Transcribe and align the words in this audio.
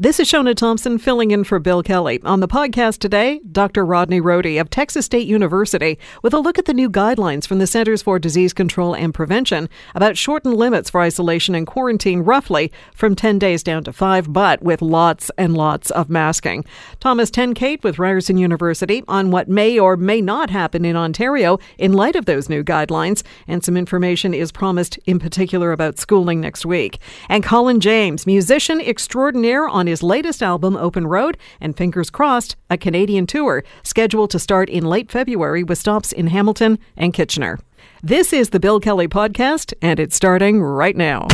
This 0.00 0.18
is 0.18 0.30
Shiona 0.30 0.54
Thompson 0.56 0.96
filling 0.96 1.30
in 1.30 1.44
for 1.44 1.58
Bill 1.58 1.82
Kelly. 1.82 2.22
On 2.24 2.40
the 2.40 2.48
podcast 2.48 3.00
today, 3.00 3.38
Dr. 3.52 3.84
Rodney 3.84 4.18
Rohde 4.18 4.58
of 4.58 4.70
Texas 4.70 5.04
State 5.04 5.26
University 5.26 5.98
with 6.22 6.32
a 6.32 6.38
look 6.38 6.58
at 6.58 6.64
the 6.64 6.72
new 6.72 6.88
guidelines 6.88 7.46
from 7.46 7.58
the 7.58 7.66
Centers 7.66 8.00
for 8.00 8.18
Disease 8.18 8.54
Control 8.54 8.96
and 8.96 9.12
Prevention 9.12 9.68
about 9.94 10.16
shortened 10.16 10.56
limits 10.56 10.88
for 10.88 11.02
isolation 11.02 11.54
and 11.54 11.66
quarantine, 11.66 12.20
roughly 12.20 12.72
from 12.94 13.14
10 13.14 13.38
days 13.38 13.62
down 13.62 13.84
to 13.84 13.92
five, 13.92 14.32
but 14.32 14.62
with 14.62 14.80
lots 14.80 15.30
and 15.36 15.54
lots 15.54 15.90
of 15.90 16.08
masking. 16.08 16.64
Thomas 16.98 17.30
Tenkate 17.30 17.84
with 17.84 17.98
Ryerson 17.98 18.38
University 18.38 19.04
on 19.06 19.30
what 19.30 19.50
may 19.50 19.78
or 19.78 19.98
may 19.98 20.22
not 20.22 20.48
happen 20.48 20.86
in 20.86 20.96
Ontario 20.96 21.58
in 21.76 21.92
light 21.92 22.16
of 22.16 22.24
those 22.24 22.48
new 22.48 22.64
guidelines, 22.64 23.22
and 23.46 23.62
some 23.62 23.76
information 23.76 24.32
is 24.32 24.50
promised 24.50 24.98
in 25.04 25.18
particular 25.18 25.72
about 25.72 25.98
schooling 25.98 26.40
next 26.40 26.64
week. 26.64 27.00
And 27.28 27.44
Colin 27.44 27.80
James, 27.80 28.26
musician 28.26 28.80
extraordinaire 28.80 29.68
on 29.68 29.89
his 29.90 30.02
latest 30.02 30.42
album, 30.42 30.76
Open 30.76 31.06
Road, 31.06 31.36
and 31.60 31.76
fingers 31.76 32.08
crossed, 32.08 32.56
a 32.70 32.78
Canadian 32.78 33.26
tour 33.26 33.62
scheduled 33.82 34.30
to 34.30 34.38
start 34.38 34.70
in 34.70 34.84
late 34.84 35.10
February 35.10 35.62
with 35.62 35.78
stops 35.78 36.12
in 36.12 36.28
Hamilton 36.28 36.78
and 36.96 37.12
Kitchener. 37.12 37.58
This 38.02 38.32
is 38.32 38.50
the 38.50 38.60
Bill 38.60 38.80
Kelly 38.80 39.08
Podcast, 39.08 39.74
and 39.82 40.00
it's 40.00 40.16
starting 40.16 40.62
right 40.62 40.96
now. 40.96 41.26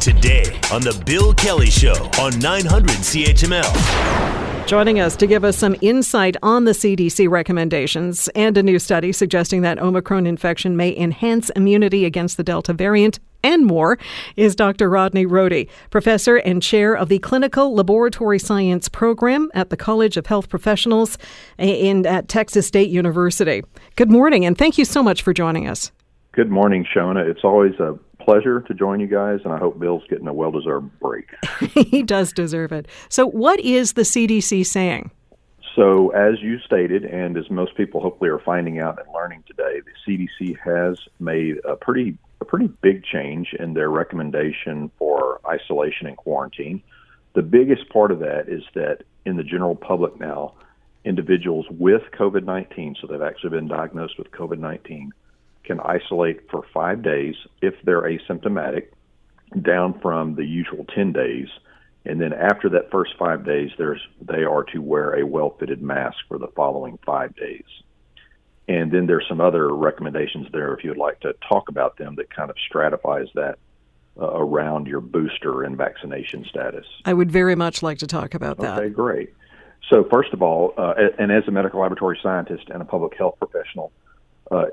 Today 0.00 0.58
on 0.72 0.80
The 0.80 1.00
Bill 1.06 1.32
Kelly 1.34 1.70
Show 1.70 2.10
on 2.18 2.38
900 2.40 2.90
CHML. 2.90 4.47
Joining 4.68 5.00
us 5.00 5.16
to 5.16 5.26
give 5.26 5.44
us 5.44 5.56
some 5.56 5.76
insight 5.80 6.36
on 6.42 6.66
the 6.66 6.72
CDC 6.72 7.26
recommendations 7.30 8.28
and 8.34 8.54
a 8.58 8.62
new 8.62 8.78
study 8.78 9.12
suggesting 9.12 9.62
that 9.62 9.78
Omicron 9.78 10.26
infection 10.26 10.76
may 10.76 10.94
enhance 10.94 11.48
immunity 11.56 12.04
against 12.04 12.36
the 12.36 12.44
Delta 12.44 12.74
variant 12.74 13.18
and 13.42 13.64
more 13.64 13.98
is 14.36 14.54
Dr. 14.54 14.90
Rodney 14.90 15.24
Rohde, 15.24 15.70
professor 15.88 16.36
and 16.36 16.62
chair 16.62 16.94
of 16.94 17.08
the 17.08 17.18
Clinical 17.20 17.74
Laboratory 17.74 18.38
Science 18.38 18.90
Program 18.90 19.50
at 19.54 19.70
the 19.70 19.76
College 19.78 20.18
of 20.18 20.26
Health 20.26 20.50
Professionals 20.50 21.16
in 21.56 22.04
at 22.04 22.28
Texas 22.28 22.66
State 22.66 22.90
University. 22.90 23.62
Good 23.96 24.10
morning, 24.10 24.44
and 24.44 24.58
thank 24.58 24.76
you 24.76 24.84
so 24.84 25.02
much 25.02 25.22
for 25.22 25.32
joining 25.32 25.66
us. 25.66 25.92
Good 26.32 26.50
morning, 26.50 26.84
Shiona. 26.94 27.26
It's 27.26 27.42
always 27.42 27.72
a 27.80 27.98
pleasure 28.28 28.60
to 28.60 28.74
join 28.74 29.00
you 29.00 29.06
guys, 29.06 29.40
and 29.42 29.54
I 29.54 29.58
hope 29.58 29.78
Bill's 29.78 30.02
getting 30.10 30.28
a 30.28 30.34
well 30.34 30.50
deserved 30.50 30.98
break. 31.00 31.30
he 31.72 32.02
does 32.02 32.30
deserve 32.30 32.72
it. 32.72 32.86
So, 33.08 33.26
what 33.26 33.58
is 33.60 33.94
the 33.94 34.02
CDC 34.02 34.66
saying? 34.66 35.10
So, 35.74 36.10
as 36.10 36.42
you 36.42 36.58
stated, 36.58 37.06
and 37.06 37.38
as 37.38 37.48
most 37.48 37.74
people 37.74 38.02
hopefully 38.02 38.28
are 38.28 38.38
finding 38.40 38.80
out 38.80 38.98
and 38.98 39.08
learning 39.14 39.44
today, 39.46 39.80
the 39.80 40.28
CDC 40.38 40.58
has 40.58 40.98
made 41.18 41.56
a 41.64 41.74
pretty 41.74 42.18
a 42.42 42.44
pretty 42.44 42.68
big 42.82 43.02
change 43.02 43.54
in 43.58 43.72
their 43.72 43.88
recommendation 43.88 44.90
for 44.98 45.40
isolation 45.48 46.06
and 46.06 46.16
quarantine. 46.18 46.82
The 47.34 47.42
biggest 47.42 47.88
part 47.88 48.12
of 48.12 48.18
that 48.18 48.48
is 48.48 48.62
that 48.74 49.04
in 49.24 49.38
the 49.38 49.42
general 49.42 49.74
public 49.74 50.20
now, 50.20 50.52
individuals 51.02 51.64
with 51.70 52.02
COVID 52.12 52.44
19, 52.44 52.96
so 53.00 53.06
they've 53.06 53.22
actually 53.22 53.50
been 53.50 53.68
diagnosed 53.68 54.18
with 54.18 54.30
COVID 54.32 54.58
19, 54.58 55.12
can 55.68 55.78
isolate 55.80 56.50
for 56.50 56.64
five 56.74 57.02
days 57.02 57.36
if 57.62 57.74
they're 57.84 58.02
asymptomatic, 58.02 58.88
down 59.62 60.00
from 60.00 60.34
the 60.34 60.44
usual 60.44 60.84
10 60.94 61.12
days. 61.12 61.46
And 62.04 62.20
then 62.20 62.32
after 62.32 62.70
that 62.70 62.90
first 62.90 63.12
five 63.18 63.44
days, 63.44 63.70
there's, 63.76 64.00
they 64.20 64.42
are 64.44 64.64
to 64.72 64.78
wear 64.78 65.20
a 65.20 65.26
well 65.26 65.54
fitted 65.60 65.82
mask 65.82 66.16
for 66.26 66.38
the 66.38 66.48
following 66.56 66.98
five 67.04 67.36
days. 67.36 67.64
And 68.66 68.90
then 68.90 69.06
there's 69.06 69.26
some 69.28 69.40
other 69.40 69.74
recommendations 69.74 70.46
there 70.52 70.74
if 70.74 70.82
you 70.82 70.90
would 70.90 70.98
like 70.98 71.20
to 71.20 71.34
talk 71.48 71.68
about 71.68 71.98
them 71.98 72.16
that 72.16 72.34
kind 72.34 72.50
of 72.50 72.56
stratifies 72.66 73.28
that 73.34 73.58
uh, 74.18 74.30
around 74.34 74.86
your 74.86 75.00
booster 75.00 75.62
and 75.62 75.76
vaccination 75.76 76.44
status. 76.48 76.86
I 77.04 77.12
would 77.12 77.30
very 77.30 77.54
much 77.54 77.82
like 77.82 77.98
to 77.98 78.06
talk 78.06 78.34
about 78.34 78.58
that. 78.58 78.78
Okay, 78.78 78.88
great. 78.88 79.34
So, 79.88 80.04
first 80.10 80.32
of 80.32 80.42
all, 80.42 80.74
uh, 80.76 80.94
and 81.18 81.30
as 81.32 81.44
a 81.46 81.50
medical 81.50 81.80
laboratory 81.80 82.18
scientist 82.22 82.64
and 82.68 82.82
a 82.82 82.84
public 82.84 83.16
health 83.16 83.36
professional, 83.38 83.92
uh, 84.50 84.66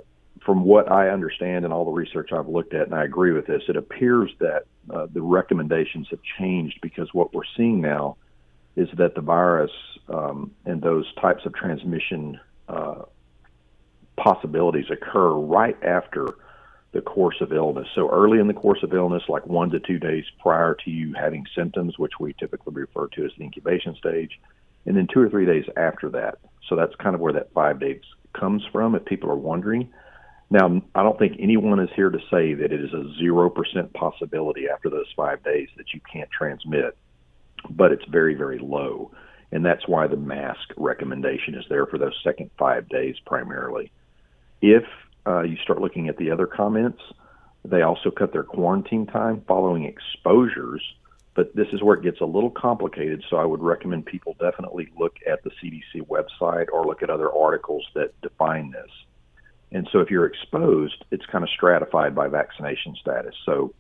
from 0.44 0.64
what 0.64 0.92
I 0.92 1.10
understand 1.10 1.66
and 1.66 1.74
all 1.74 1.86
the 1.86 1.92
research 1.92 2.32
I've 2.32 2.48
looked 2.48 2.74
at, 2.74 2.88
and 2.88 2.96
I 2.96 3.04
agree 3.04 3.32
with 3.32 3.48
this, 3.48 3.64
it 3.68 3.76
appears 3.76 4.32
that 4.40 4.66
uh, 4.94 5.08
the 5.12 5.22
recommendations 5.22 6.08
have 6.12 6.20
changed 6.38 6.80
because 6.82 7.14
what 7.14 7.34
we're 7.34 7.44
seeing 7.58 7.82
now 7.82 8.18
is 8.76 8.90
that 8.98 9.16
the 9.16 9.22
virus 9.22 9.72
um, 10.10 10.52
and 10.66 10.82
those 10.82 11.06
types 11.16 11.46
of 11.46 11.54
transmission 11.54 12.40
uh, 12.68 13.04
possibilities 14.18 14.86
occur 14.92 15.32
right 15.32 15.82
after 15.84 16.36
the 16.92 17.02
course 17.02 17.36
of 17.42 17.52
illness. 17.52 17.88
So 17.94 18.10
early 18.10 18.40
in 18.40 18.48
the 18.48 18.54
course 18.54 18.82
of 18.84 18.94
illness, 18.94 19.24
like 19.28 19.46
one 19.48 19.70
to 19.72 19.80
two 19.80 20.00
days 20.00 20.24
prior 20.40 20.76
to 20.86 20.90
you 20.92 21.14
having 21.14 21.46
symptoms, 21.56 22.00
which 22.00 22.14
we 22.20 22.34
typically 22.34 22.74
refer 22.74 23.08
to 23.08 23.26
as 23.26 23.32
the 23.38 23.44
incubation 23.44 23.96
stage, 23.96 24.40
and 24.86 24.96
then 24.96 25.08
two 25.12 25.22
or 25.22 25.30
three 25.30 25.46
days 25.46 25.66
after 25.76 26.10
that. 26.10 26.38
So 26.70 26.76
that's 26.76 26.96
kind 26.96 27.16
of 27.16 27.22
where 27.22 27.34
that 27.34 27.52
five 27.54 27.80
days 27.80 28.02
comes 28.34 28.64
from, 28.72 28.96
if 28.96 29.04
people 29.06 29.30
are 29.30 29.36
wondering. 29.36 29.92
Now, 30.50 30.82
I 30.94 31.04
don't 31.04 31.18
think 31.18 31.38
anyone 31.40 31.80
is 31.80 31.90
here 31.96 32.10
to 32.10 32.20
say 32.32 32.54
that 32.54 32.72
it 32.72 32.82
is 32.82 32.94
a 32.94 33.22
0% 33.22 33.94
possibility 33.94 34.70
after 34.70 34.90
those 34.90 35.12
five 35.16 35.44
days 35.44 35.70
that 35.78 35.94
you 35.94 36.02
can't 36.12 36.30
transmit, 36.30 36.96
but 37.70 37.92
it's 37.92 38.06
very, 38.06 38.36
very 38.36 38.60
low. 38.60 39.12
And 39.52 39.66
that's 39.66 39.88
why 39.88 40.08
the 40.08 40.18
mask 40.18 40.70
recommendation 40.78 41.56
is 41.56 41.66
there 41.70 41.86
for 41.88 41.98
those 41.98 42.14
second 42.24 42.52
five 42.58 42.88
days 42.90 43.16
primarily. 43.26 43.92
If 44.62 44.84
uh, 45.26 45.42
you 45.42 45.58
start 45.64 45.82
looking 45.82 46.10
at 46.10 46.18
the 46.18 46.30
other 46.30 46.46
comments, 46.46 47.02
they 47.64 47.82
also 47.82 48.12
cut 48.12 48.32
their 48.32 48.44
quarantine 48.44 49.08
time 49.08 49.44
following 49.48 49.86
exposures, 49.86 50.82
but 51.36 51.56
this 51.56 51.68
is 51.74 51.82
where 51.82 51.98
it 51.98 52.04
gets 52.04 52.22
a 52.22 52.26
little 52.26 52.52
complicated. 52.52 53.24
So 53.30 53.38
I 53.38 53.46
would 53.46 53.62
recommend 53.62 54.06
people 54.06 54.36
definitely 54.40 54.90
look 54.98 55.16
at 55.28 55.44
the 55.44 55.50
CDC 55.50 56.06
website 56.08 56.68
or 56.72 56.86
look 56.86 57.02
at 57.02 57.10
other 57.10 57.34
articles 57.34 57.86
that 57.96 58.20
define 58.22 58.72
this. 58.72 58.92
And 59.76 59.90
so 59.92 60.00
if 60.00 60.10
you're 60.10 60.26
exposed, 60.26 61.04
it's 61.12 61.26
kind 61.26 61.44
of 61.44 61.50
stratified 61.50 62.16
by 62.16 62.30
vaccination 62.30 62.96
status. 62.96 63.36
So 63.46 63.74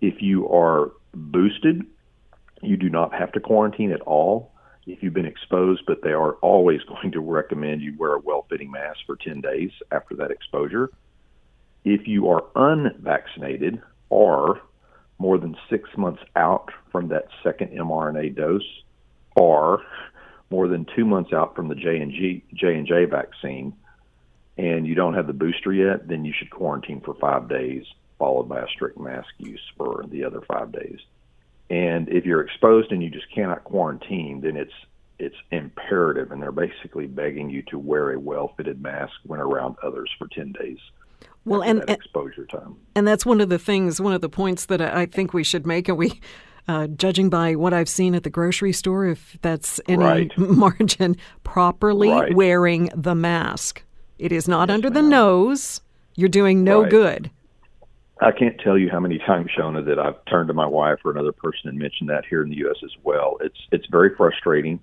if 0.00 0.22
you 0.22 0.48
are 0.48 0.92
boosted, 1.12 1.84
you 2.62 2.78
do 2.78 2.88
not 2.88 3.12
have 3.12 3.32
to 3.32 3.40
quarantine 3.40 3.92
at 3.92 4.00
all 4.00 4.50
if 4.86 5.02
you've 5.02 5.12
been 5.12 5.26
exposed, 5.26 5.82
but 5.86 6.00
they 6.02 6.12
are 6.12 6.36
always 6.36 6.80
going 6.88 7.12
to 7.12 7.20
recommend 7.20 7.82
you 7.82 7.94
wear 7.98 8.14
a 8.14 8.18
well 8.18 8.46
fitting 8.48 8.70
mask 8.70 9.00
for 9.04 9.14
10 9.14 9.42
days 9.42 9.70
after 9.92 10.16
that 10.16 10.30
exposure. 10.30 10.90
If 11.84 12.08
you 12.08 12.30
are 12.30 12.42
unvaccinated 12.54 13.82
or 14.08 14.62
more 15.18 15.36
than 15.36 15.54
six 15.68 15.90
months 15.98 16.22
out 16.34 16.70
from 16.90 17.08
that 17.08 17.26
second 17.42 17.72
mRNA 17.72 18.36
dose, 18.36 18.82
or 19.34 19.82
more 20.48 20.66
than 20.66 20.86
two 20.96 21.04
months 21.04 21.34
out 21.34 21.54
from 21.54 21.68
the 21.68 21.74
J 21.74 21.98
and 21.98 22.10
J 22.10 22.74
and 22.74 22.86
J 22.86 23.04
vaccine, 23.04 23.74
and 24.58 24.86
you 24.86 24.94
don't 24.94 25.14
have 25.14 25.26
the 25.26 25.32
booster 25.32 25.72
yet, 25.72 26.08
then 26.08 26.24
you 26.24 26.32
should 26.36 26.50
quarantine 26.50 27.00
for 27.00 27.14
five 27.14 27.48
days, 27.48 27.84
followed 28.18 28.48
by 28.48 28.60
a 28.60 28.68
strict 28.68 28.98
mask 28.98 29.28
use 29.38 29.60
for 29.76 30.04
the 30.08 30.24
other 30.24 30.40
five 30.40 30.72
days. 30.72 30.98
And 31.68 32.08
if 32.08 32.24
you're 32.24 32.42
exposed 32.42 32.92
and 32.92 33.02
you 33.02 33.10
just 33.10 33.30
cannot 33.34 33.64
quarantine, 33.64 34.40
then 34.40 34.56
it's 34.56 34.72
it's 35.18 35.36
imperative, 35.50 36.30
and 36.30 36.42
they're 36.42 36.52
basically 36.52 37.06
begging 37.06 37.48
you 37.48 37.62
to 37.70 37.78
wear 37.78 38.12
a 38.12 38.20
well-fitted 38.20 38.82
mask 38.82 39.14
when 39.24 39.40
around 39.40 39.76
others 39.82 40.10
for 40.18 40.28
ten 40.28 40.52
days. 40.52 40.78
Well, 41.44 41.62
and 41.62 41.82
exposure 41.88 42.44
time, 42.44 42.76
and 42.94 43.06
that's 43.06 43.24
one 43.24 43.40
of 43.40 43.48
the 43.48 43.58
things, 43.58 44.00
one 44.00 44.12
of 44.12 44.20
the 44.20 44.28
points 44.28 44.66
that 44.66 44.80
I 44.80 45.06
think 45.06 45.32
we 45.32 45.44
should 45.44 45.66
make, 45.66 45.88
and 45.88 45.98
we. 45.98 46.20
Uh, 46.68 46.88
judging 46.88 47.30
by 47.30 47.54
what 47.54 47.72
I've 47.72 47.88
seen 47.88 48.16
at 48.16 48.24
the 48.24 48.28
grocery 48.28 48.72
store, 48.72 49.06
if 49.06 49.38
that's 49.40 49.80
any 49.86 50.02
right. 50.02 50.32
margin, 50.36 51.16
properly 51.44 52.10
right. 52.10 52.34
wearing 52.34 52.90
the 52.92 53.14
mask. 53.14 53.84
It 54.18 54.32
is 54.32 54.48
not 54.48 54.68
yes, 54.68 54.74
under 54.74 54.90
ma'am. 54.90 55.04
the 55.04 55.10
nose. 55.10 55.80
You're 56.14 56.28
doing 56.28 56.64
no 56.64 56.82
right. 56.82 56.90
good. 56.90 57.30
I 58.20 58.32
can't 58.32 58.58
tell 58.58 58.78
you 58.78 58.88
how 58.90 59.00
many 59.00 59.18
times, 59.18 59.50
Shiona, 59.56 59.84
that 59.84 59.98
I've 59.98 60.24
turned 60.24 60.48
to 60.48 60.54
my 60.54 60.66
wife 60.66 61.00
or 61.04 61.10
another 61.10 61.32
person 61.32 61.68
and 61.68 61.78
mentioned 61.78 62.08
that 62.08 62.24
here 62.24 62.42
in 62.42 62.48
the 62.48 62.56
U.S. 62.58 62.78
as 62.82 62.92
well. 63.02 63.36
It's 63.40 63.58
it's 63.70 63.86
very 63.90 64.14
frustrating. 64.16 64.80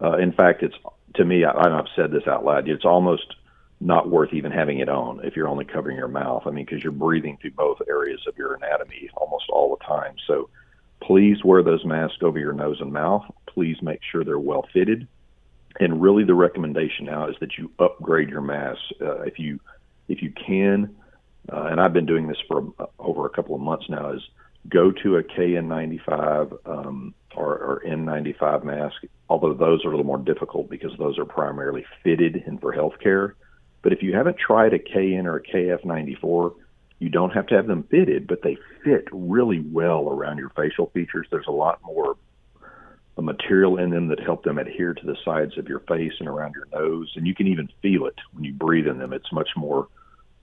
Uh, 0.00 0.16
in 0.18 0.32
fact, 0.32 0.62
it's 0.62 0.76
to 1.14 1.24
me. 1.24 1.44
I, 1.44 1.50
I've 1.50 1.88
said 1.96 2.12
this 2.12 2.28
out 2.28 2.44
loud. 2.44 2.68
It's 2.68 2.84
almost 2.84 3.34
not 3.80 4.08
worth 4.08 4.32
even 4.32 4.52
having 4.52 4.78
it 4.78 4.88
on 4.88 5.20
if 5.24 5.34
you're 5.34 5.48
only 5.48 5.64
covering 5.64 5.96
your 5.96 6.08
mouth. 6.08 6.42
I 6.46 6.50
mean, 6.50 6.64
because 6.64 6.84
you're 6.84 6.92
breathing 6.92 7.38
through 7.40 7.52
both 7.52 7.78
areas 7.88 8.20
of 8.28 8.36
your 8.36 8.54
anatomy 8.54 9.08
almost 9.16 9.46
all 9.48 9.76
the 9.76 9.84
time. 9.84 10.14
So 10.26 10.48
please 11.02 11.42
wear 11.42 11.62
those 11.62 11.84
masks 11.84 12.18
over 12.22 12.38
your 12.38 12.52
nose 12.52 12.80
and 12.80 12.92
mouth. 12.92 13.24
Please 13.46 13.78
make 13.82 14.00
sure 14.12 14.22
they're 14.22 14.38
well 14.38 14.66
fitted. 14.72 15.08
And 15.78 16.02
really, 16.02 16.24
the 16.24 16.34
recommendation 16.34 17.06
now 17.06 17.28
is 17.28 17.36
that 17.40 17.56
you 17.56 17.70
upgrade 17.78 18.28
your 18.28 18.40
masks 18.40 18.82
uh, 19.00 19.20
if 19.22 19.38
you 19.38 19.60
if 20.08 20.22
you 20.22 20.32
can 20.32 20.96
uh, 21.48 21.68
and 21.70 21.80
I've 21.80 21.92
been 21.92 22.06
doing 22.06 22.28
this 22.28 22.38
for 22.46 22.72
uh, 22.78 22.86
over 22.98 23.26
a 23.26 23.30
couple 23.30 23.54
of 23.54 23.60
months 23.60 23.86
now, 23.88 24.12
is 24.12 24.22
go 24.68 24.92
to 24.92 25.16
a 25.16 25.22
KN95 25.22 26.66
um, 26.66 27.14
or, 27.34 27.54
or 27.54 27.82
N95 27.86 28.64
mask, 28.64 28.96
although 29.28 29.54
those 29.54 29.84
are 29.84 29.88
a 29.88 29.90
little 29.90 30.04
more 30.04 30.18
difficult 30.18 30.68
because 30.68 30.92
those 30.98 31.18
are 31.18 31.24
primarily 31.24 31.84
fitted 32.04 32.42
and 32.46 32.60
for 32.60 32.74
healthcare. 32.74 33.32
But 33.82 33.92
if 33.92 34.02
you 34.02 34.14
haven't 34.14 34.36
tried 34.38 34.74
a 34.74 34.78
KN 34.78 35.26
or 35.26 35.36
a 35.36 35.42
KF94, 35.42 36.54
you 36.98 37.08
don't 37.08 37.30
have 37.30 37.46
to 37.46 37.56
have 37.56 37.66
them 37.66 37.84
fitted, 37.84 38.26
but 38.26 38.42
they 38.42 38.58
fit 38.84 39.08
really 39.10 39.60
well 39.60 40.10
around 40.10 40.36
your 40.36 40.50
facial 40.50 40.90
features. 40.90 41.26
There's 41.30 41.46
a 41.48 41.52
lot 41.52 41.80
more 41.82 42.16
a 43.20 43.22
material 43.22 43.76
in 43.76 43.90
them 43.90 44.08
that 44.08 44.18
help 44.18 44.44
them 44.44 44.56
adhere 44.56 44.94
to 44.94 45.06
the 45.06 45.16
sides 45.26 45.58
of 45.58 45.68
your 45.68 45.80
face 45.80 46.14
and 46.20 46.26
around 46.26 46.54
your 46.54 46.66
nose, 46.72 47.12
and 47.16 47.26
you 47.26 47.34
can 47.34 47.46
even 47.46 47.68
feel 47.82 48.06
it 48.06 48.14
when 48.32 48.44
you 48.44 48.52
breathe 48.54 48.86
in 48.86 48.96
them. 48.96 49.12
It's 49.12 49.30
much 49.30 49.50
more 49.56 49.88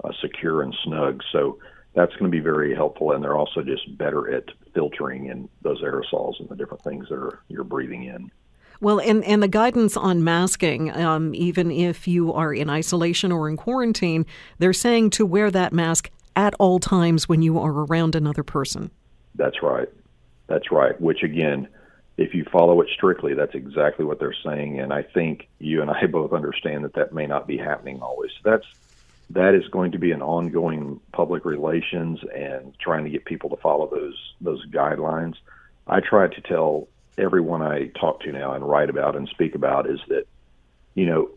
uh, 0.04 0.12
secure 0.22 0.62
and 0.62 0.76
snug. 0.84 1.24
So 1.32 1.58
that's 1.96 2.14
going 2.14 2.32
to 2.32 2.38
be 2.38 2.40
very 2.40 2.76
helpful, 2.76 3.14
and 3.14 3.24
they're 3.24 3.36
also 3.36 3.64
just 3.64 3.98
better 3.98 4.32
at 4.32 4.44
filtering 4.76 5.26
in 5.26 5.50
those 5.64 5.82
aerosols 5.82 6.40
and 6.40 6.48
the 6.50 6.56
different 6.56 6.84
things 6.84 7.10
that 7.10 7.16
are 7.16 7.40
you're 7.48 7.64
breathing 7.64 8.04
in. 8.04 8.32
Well, 8.80 9.00
and, 9.00 9.24
and 9.24 9.42
the 9.42 9.48
guidance 9.48 9.98
on 9.98 10.24
masking, 10.24 10.96
um, 10.96 11.34
even 11.34 11.72
if 11.72 12.08
you 12.08 12.32
are 12.32 12.54
in 12.54 12.70
isolation 12.70 13.32
or 13.32 13.50
in 13.50 13.58
quarantine, 13.58 14.24
they're 14.60 14.72
saying 14.72 15.10
to 15.12 15.26
wear 15.26 15.50
that 15.50 15.74
mask 15.74 16.12
at 16.36 16.54
all 16.60 16.78
times 16.78 17.28
when 17.28 17.42
you 17.42 17.58
are 17.58 17.72
around 17.72 18.14
another 18.14 18.44
person. 18.44 18.92
That's 19.34 19.64
right. 19.64 19.90
That's 20.46 20.72
right. 20.72 21.00
Which, 21.02 21.24
again, 21.24 21.68
if 22.18 22.34
you 22.34 22.44
follow 22.52 22.81
it 22.81 22.90
strictly, 22.94 23.36
that's 23.36 23.54
exactly 23.54 24.04
what 24.04 24.19
they're 24.19 24.36
saying. 24.44 24.80
And 24.80 24.92
I 24.92 25.04
think 25.04 25.48
you 25.60 25.81
and 25.81 25.92
I 25.92 26.06
both 26.12 26.34
understand 26.34 26.84
that 26.84 26.94
that 26.94 27.14
may 27.14 27.28
not 27.28 27.48
be 27.48 27.58
happening 27.58 28.02
always. 28.02 28.31
That's 28.44 28.66
that 29.31 29.54
is 29.54 29.68
going 29.68 29.92
to 29.92 30.00
be 30.00 30.12
an 30.12 30.22
ongoing 30.22 31.02
public 31.12 31.44
relations 31.44 32.19
and 32.34 32.74
trying 32.80 33.04
to 33.04 33.10
get 33.10 33.25
people 33.25 33.50
to 33.50 33.58
follow 33.58 33.90
those 33.90 34.34
those 34.42 34.66
guidelines. 34.68 35.36
I 35.86 36.00
try 36.00 36.28
to 36.28 36.42
tell 36.42 36.88
everyone 37.18 37.62
I 37.62 37.88
talk 37.88 38.22
to 38.22 38.31
now 38.31 38.54
and 38.54 38.68
write 38.68 38.90
about 38.90 39.16
and 39.16 39.28
speak 39.28 39.56
about 39.56 39.90
is 39.90 40.00
that 40.08 40.25
you 40.96 41.06
know 41.06 41.30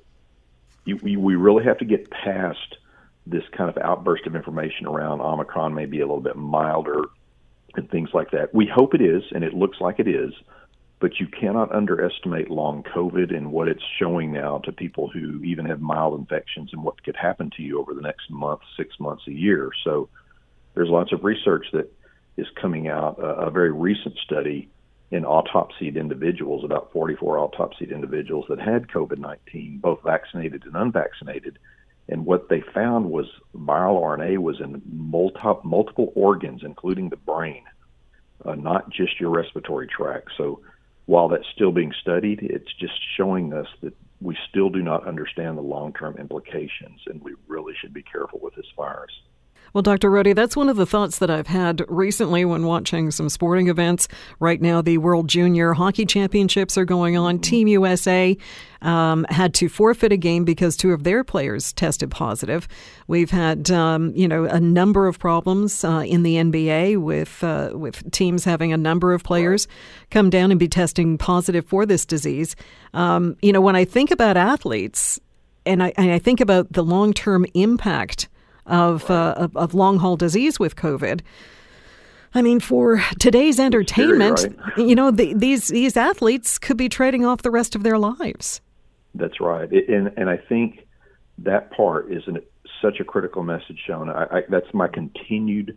you, 0.85 0.97
we 0.97 1.35
really 1.35 1.65
have 1.65 1.79
to 1.79 1.85
get 1.85 2.11
past 2.11 2.77
this 3.27 3.45
kind 3.53 3.69
of 3.69 3.77
outburst 3.79 4.27
of 4.27 4.35
information 4.35 4.87
around 4.87 5.21
Omicron 5.21 5.75
may 5.75 5.87
be 5.87 6.01
a 6.01 6.07
little 6.07 6.23
bit 6.23 6.37
milder 6.37 7.05
and 7.75 7.89
things 7.91 8.11
like 8.15 8.31
that. 8.31 8.55
We 8.55 8.67
hope 8.67 8.95
it 8.95 9.03
is, 9.03 9.23
and 9.33 9.45
it 9.45 9.53
looks 9.53 9.81
like 9.81 10.01
it 10.01 10.09
is 10.09 10.33
but 11.01 11.19
you 11.19 11.27
cannot 11.27 11.75
underestimate 11.75 12.51
long 12.51 12.83
COVID 12.83 13.35
and 13.35 13.51
what 13.51 13.69
it's 13.69 13.83
showing 13.99 14.33
now 14.33 14.59
to 14.59 14.71
people 14.71 15.09
who 15.09 15.43
even 15.43 15.65
have 15.65 15.81
mild 15.81 16.19
infections 16.19 16.71
and 16.73 16.85
what 16.85 17.03
could 17.03 17.17
happen 17.17 17.51
to 17.57 17.63
you 17.63 17.81
over 17.81 17.95
the 17.95 18.03
next 18.03 18.31
month, 18.31 18.61
six 18.77 19.01
months, 19.01 19.25
a 19.27 19.33
year. 19.33 19.71
So 19.83 20.11
there's 20.75 20.91
lots 20.91 21.13
of 21.13 21.25
research 21.25 21.67
that 21.73 21.91
is 22.37 22.47
coming 22.61 22.89
out. 22.89 23.19
Uh, 23.19 23.35
a 23.37 23.51
very 23.51 23.73
recent 23.73 24.15
study 24.19 24.69
in 25.11 25.25
autopsied 25.25 25.97
individuals, 25.97 26.65
about 26.65 26.93
44 26.93 27.37
autopsied 27.37 27.91
individuals 27.91 28.45
that 28.51 28.61
had 28.61 28.89
COVID 28.89 29.19
19, 29.19 29.79
both 29.79 30.03
vaccinated 30.05 30.65
and 30.67 30.77
unvaccinated. 30.77 31.59
And 32.09 32.27
what 32.27 32.49
they 32.51 32.63
found 32.75 33.11
was 33.11 33.27
viral 33.57 34.03
RNA 34.03 34.39
was 34.39 34.61
in 34.61 34.83
multi- 34.87 35.61
multiple 35.65 36.13
organs, 36.15 36.61
including 36.63 37.09
the 37.09 37.17
brain, 37.17 37.63
uh, 38.45 38.55
not 38.55 38.91
just 38.91 39.19
your 39.19 39.31
respiratory 39.31 39.89
tract. 39.89 40.31
So 40.37 40.61
while 41.11 41.27
that's 41.29 41.49
still 41.53 41.73
being 41.73 41.93
studied, 42.01 42.39
it's 42.41 42.73
just 42.79 42.93
showing 43.17 43.53
us 43.53 43.67
that 43.83 43.93
we 44.21 44.37
still 44.49 44.71
do 44.71 44.81
not 44.81 45.09
understand 45.09 45.59
the 45.59 45.63
long 45.63 45.93
term 45.93 46.17
implications, 46.17 47.01
and 47.07 47.21
we 47.21 47.35
really 47.49 47.75
should 47.81 47.93
be 47.93 48.05
careful 48.05 48.39
with 48.41 48.55
this 48.55 48.71
virus. 48.77 49.11
Well, 49.73 49.83
Dr. 49.83 50.11
Rohde, 50.11 50.35
that's 50.35 50.57
one 50.57 50.69
of 50.69 50.77
the 50.77 50.87
thoughts 50.87 51.19
that 51.19 51.31
I've 51.31 51.47
had 51.47 51.85
recently 51.89 52.45
when 52.45 52.65
watching 52.65 53.11
some 53.11 53.29
sporting 53.29 53.69
events. 53.69 54.09
Right 54.41 54.61
now, 54.61 54.83
the 54.83 54.99
World 54.99 55.29
Junior 55.29 55.75
Hockey 55.75 56.05
Championships 56.05 56.77
are 56.77 56.85
going 56.85 57.17
on. 57.17 57.37
Mm-hmm. 57.37 57.43
Team 57.43 57.69
USA 57.69 58.37
um, 58.83 59.27
had 59.29 59.55
to 59.55 59.69
forfeit 59.69 60.11
a 60.13 60.17
game 60.17 60.45
because 60.45 60.77
two 60.77 60.93
of 60.93 61.05
their 61.05 61.23
players 61.23 61.73
tested 61.73 62.11
positive. 62.11 62.67
We've 63.07 63.31
had, 63.31 63.71
um, 63.71 64.13
you 64.17 64.27
know, 64.27 64.45
a 64.45 64.59
number 64.59 65.07
of 65.07 65.19
problems 65.19 65.85
uh, 65.85 66.05
in 66.07 66.25
the 66.25 66.37
NBA 66.37 66.99
with 66.99 67.45
uh, 67.45 67.71
with 67.75 68.11
teams 68.11 68.45
having 68.45 68.73
a 68.73 68.77
number 68.77 69.13
of 69.13 69.23
players 69.23 69.69
come 70.11 70.31
down 70.31 70.51
and 70.51 70.59
be 70.59 70.69
testing 70.69 71.17
positive 71.17 71.65
for 71.67 71.87
this 71.87 72.05
disease. 72.05 72.57
Um, 72.93 73.37
you 73.41 73.53
know, 73.53 73.61
when 73.61 73.77
I 73.77 73.85
think 73.85 74.11
about 74.11 74.37
athletes, 74.37 75.21
and 75.67 75.83
I, 75.83 75.93
and 75.97 76.11
I 76.11 76.19
think 76.19 76.41
about 76.41 76.73
the 76.73 76.83
long 76.83 77.13
term 77.13 77.47
impact 77.55 78.29
of, 78.71 79.11
uh, 79.11 79.35
of, 79.37 79.57
of 79.57 79.75
long 79.75 79.99
haul 79.99 80.17
disease 80.17 80.59
with 80.59 80.77
COVID. 80.77 81.21
I 82.33 82.43
mean, 82.43 82.61
for 82.61 83.03
today's 83.19 83.59
entertainment, 83.59 84.39
scary, 84.39 84.57
right? 84.57 84.79
you 84.89 84.95
know, 84.95 85.11
the, 85.11 85.35
these 85.35 85.69
these 85.69 85.97
athletes 85.97 86.59
could 86.59 86.77
be 86.77 86.89
trading 86.89 87.25
off 87.25 87.43
the 87.43 87.51
rest 87.51 87.75
of 87.75 87.83
their 87.83 87.99
lives. 87.99 88.61
That's 89.15 89.41
right, 89.41 89.69
and 89.71 90.13
and 90.17 90.31
I 90.31 90.37
think 90.37 90.87
that 91.39 91.73
part 91.73 92.13
is 92.13 92.23
an, 92.29 92.39
such 92.81 93.01
a 93.01 93.05
critical 93.05 93.43
message, 93.43 93.81
Shiona. 93.89 94.15
I, 94.15 94.39
I, 94.39 94.43
that's 94.49 94.73
my 94.73 94.87
continued 94.87 95.77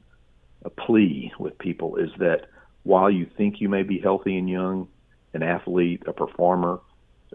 uh, 0.64 0.70
plea 0.70 1.34
with 1.40 1.58
people 1.58 1.96
is 1.96 2.10
that 2.20 2.48
while 2.84 3.10
you 3.10 3.26
think 3.38 3.60
you 3.60 3.70
may 3.70 3.84
be 3.84 3.98
healthy 3.98 4.38
and 4.38 4.50
young, 4.50 4.88
an 5.34 5.42
athlete, 5.42 6.04
a 6.06 6.14
performer, 6.14 6.80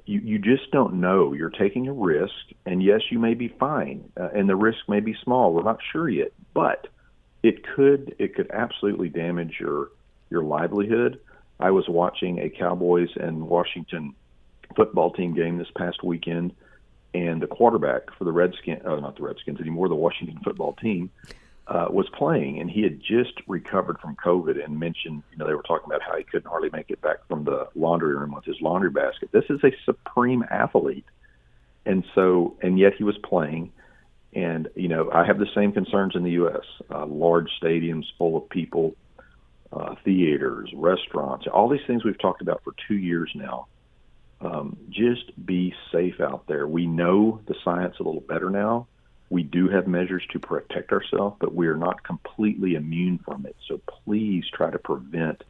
you, 0.06 0.20
you 0.20 0.38
just 0.38 0.70
don't 0.70 0.94
know. 0.94 1.32
You're 1.32 1.50
taking 1.50 1.88
a 1.88 1.92
risk, 1.92 2.34
and 2.66 2.82
yes, 2.82 3.00
you 3.10 3.18
may 3.18 3.34
be 3.34 3.48
fine, 3.48 4.10
uh, 4.18 4.28
and 4.34 4.48
the 4.48 4.56
risk 4.56 4.78
may 4.88 5.00
be 5.00 5.16
small. 5.22 5.52
We're 5.52 5.62
not 5.62 5.80
sure 5.92 6.08
yet, 6.08 6.32
but 6.54 6.88
it 7.42 7.66
could 7.66 8.14
it 8.18 8.34
could 8.34 8.50
absolutely 8.50 9.08
damage 9.08 9.56
your 9.60 9.90
your 10.30 10.42
livelihood. 10.42 11.20
I 11.60 11.70
was 11.70 11.88
watching 11.88 12.38
a 12.38 12.48
Cowboys 12.48 13.10
and 13.16 13.48
Washington 13.48 14.14
football 14.76 15.12
team 15.12 15.34
game 15.34 15.58
this 15.58 15.70
past 15.76 16.02
weekend, 16.02 16.54
and 17.14 17.42
the 17.42 17.46
quarterback 17.46 18.12
for 18.16 18.24
the 18.24 18.32
Redskins, 18.32 18.82
oh, 18.84 18.98
not 19.00 19.16
the 19.16 19.22
Redskins 19.22 19.60
anymore, 19.60 19.88
the 19.88 19.94
Washington 19.94 20.40
football 20.44 20.74
team, 20.74 21.10
uh, 21.68 21.86
was 21.90 22.08
playing, 22.10 22.60
and 22.60 22.70
he 22.70 22.82
had 22.82 22.98
just 23.00 23.34
recovered 23.46 23.98
from 24.00 24.16
COVID 24.16 24.62
and 24.62 24.80
mentioned, 24.80 25.22
you 25.30 25.36
know, 25.36 25.46
they 25.46 25.54
were 25.54 25.62
talking 25.62 25.84
about 25.86 26.00
how 26.02 26.16
he 26.16 26.24
couldn't 26.24 26.48
hardly 26.48 26.70
make 26.72 26.90
it 26.90 27.00
back 27.02 27.18
from 27.28 27.44
the 27.44 27.68
laundry 27.74 28.16
room 28.16 28.34
with 28.34 28.44
his 28.44 28.56
laundry 28.62 28.90
basket. 28.90 29.28
This 29.32 29.44
is 29.50 29.60
a 29.62 29.70
supreme 29.84 30.44
athlete, 30.50 31.04
and 31.84 32.04
so, 32.14 32.56
and 32.62 32.78
yet 32.78 32.94
he 32.96 33.04
was 33.04 33.18
playing. 33.18 33.72
And 34.32 34.68
you 34.76 34.88
know, 34.88 35.10
I 35.12 35.26
have 35.26 35.38
the 35.38 35.48
same 35.54 35.72
concerns 35.72 36.16
in 36.16 36.22
the 36.22 36.32
U.S. 36.32 36.64
Uh, 36.90 37.04
large 37.04 37.50
stadiums 37.62 38.04
full 38.16 38.36
of 38.38 38.48
people, 38.48 38.96
uh, 39.70 39.94
theaters, 40.04 40.70
restaurants, 40.74 41.46
all 41.52 41.68
these 41.68 41.86
things 41.86 42.02
we've 42.02 42.18
talked 42.18 42.40
about 42.40 42.62
for 42.64 42.72
two 42.86 42.96
years 42.96 43.30
now. 43.34 43.66
Um, 44.40 44.76
just 44.88 45.44
be 45.44 45.74
safe 45.92 46.20
out 46.20 46.46
there. 46.46 46.66
We 46.66 46.86
know 46.86 47.40
the 47.46 47.56
science 47.64 47.96
a 47.98 48.04
little 48.04 48.20
better 48.20 48.48
now 48.48 48.86
we 49.30 49.42
do 49.42 49.68
have 49.68 49.86
measures 49.86 50.24
to 50.32 50.38
protect 50.38 50.92
ourselves, 50.92 51.36
but 51.38 51.54
we 51.54 51.66
are 51.66 51.76
not 51.76 52.02
completely 52.02 52.74
immune 52.74 53.18
from 53.18 53.44
it. 53.46 53.56
So 53.66 53.78
please 54.04 54.44
try 54.52 54.70
to 54.70 54.78
prevent 54.78 55.44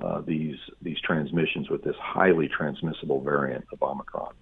uh, 0.00 0.22
these 0.22 0.56
these 0.80 0.98
transmissions 1.00 1.68
with 1.68 1.84
this 1.84 1.96
highly 1.96 2.48
transmissible 2.48 3.20
variant 3.20 3.66
of 3.72 3.82
Omicron. 3.82 4.32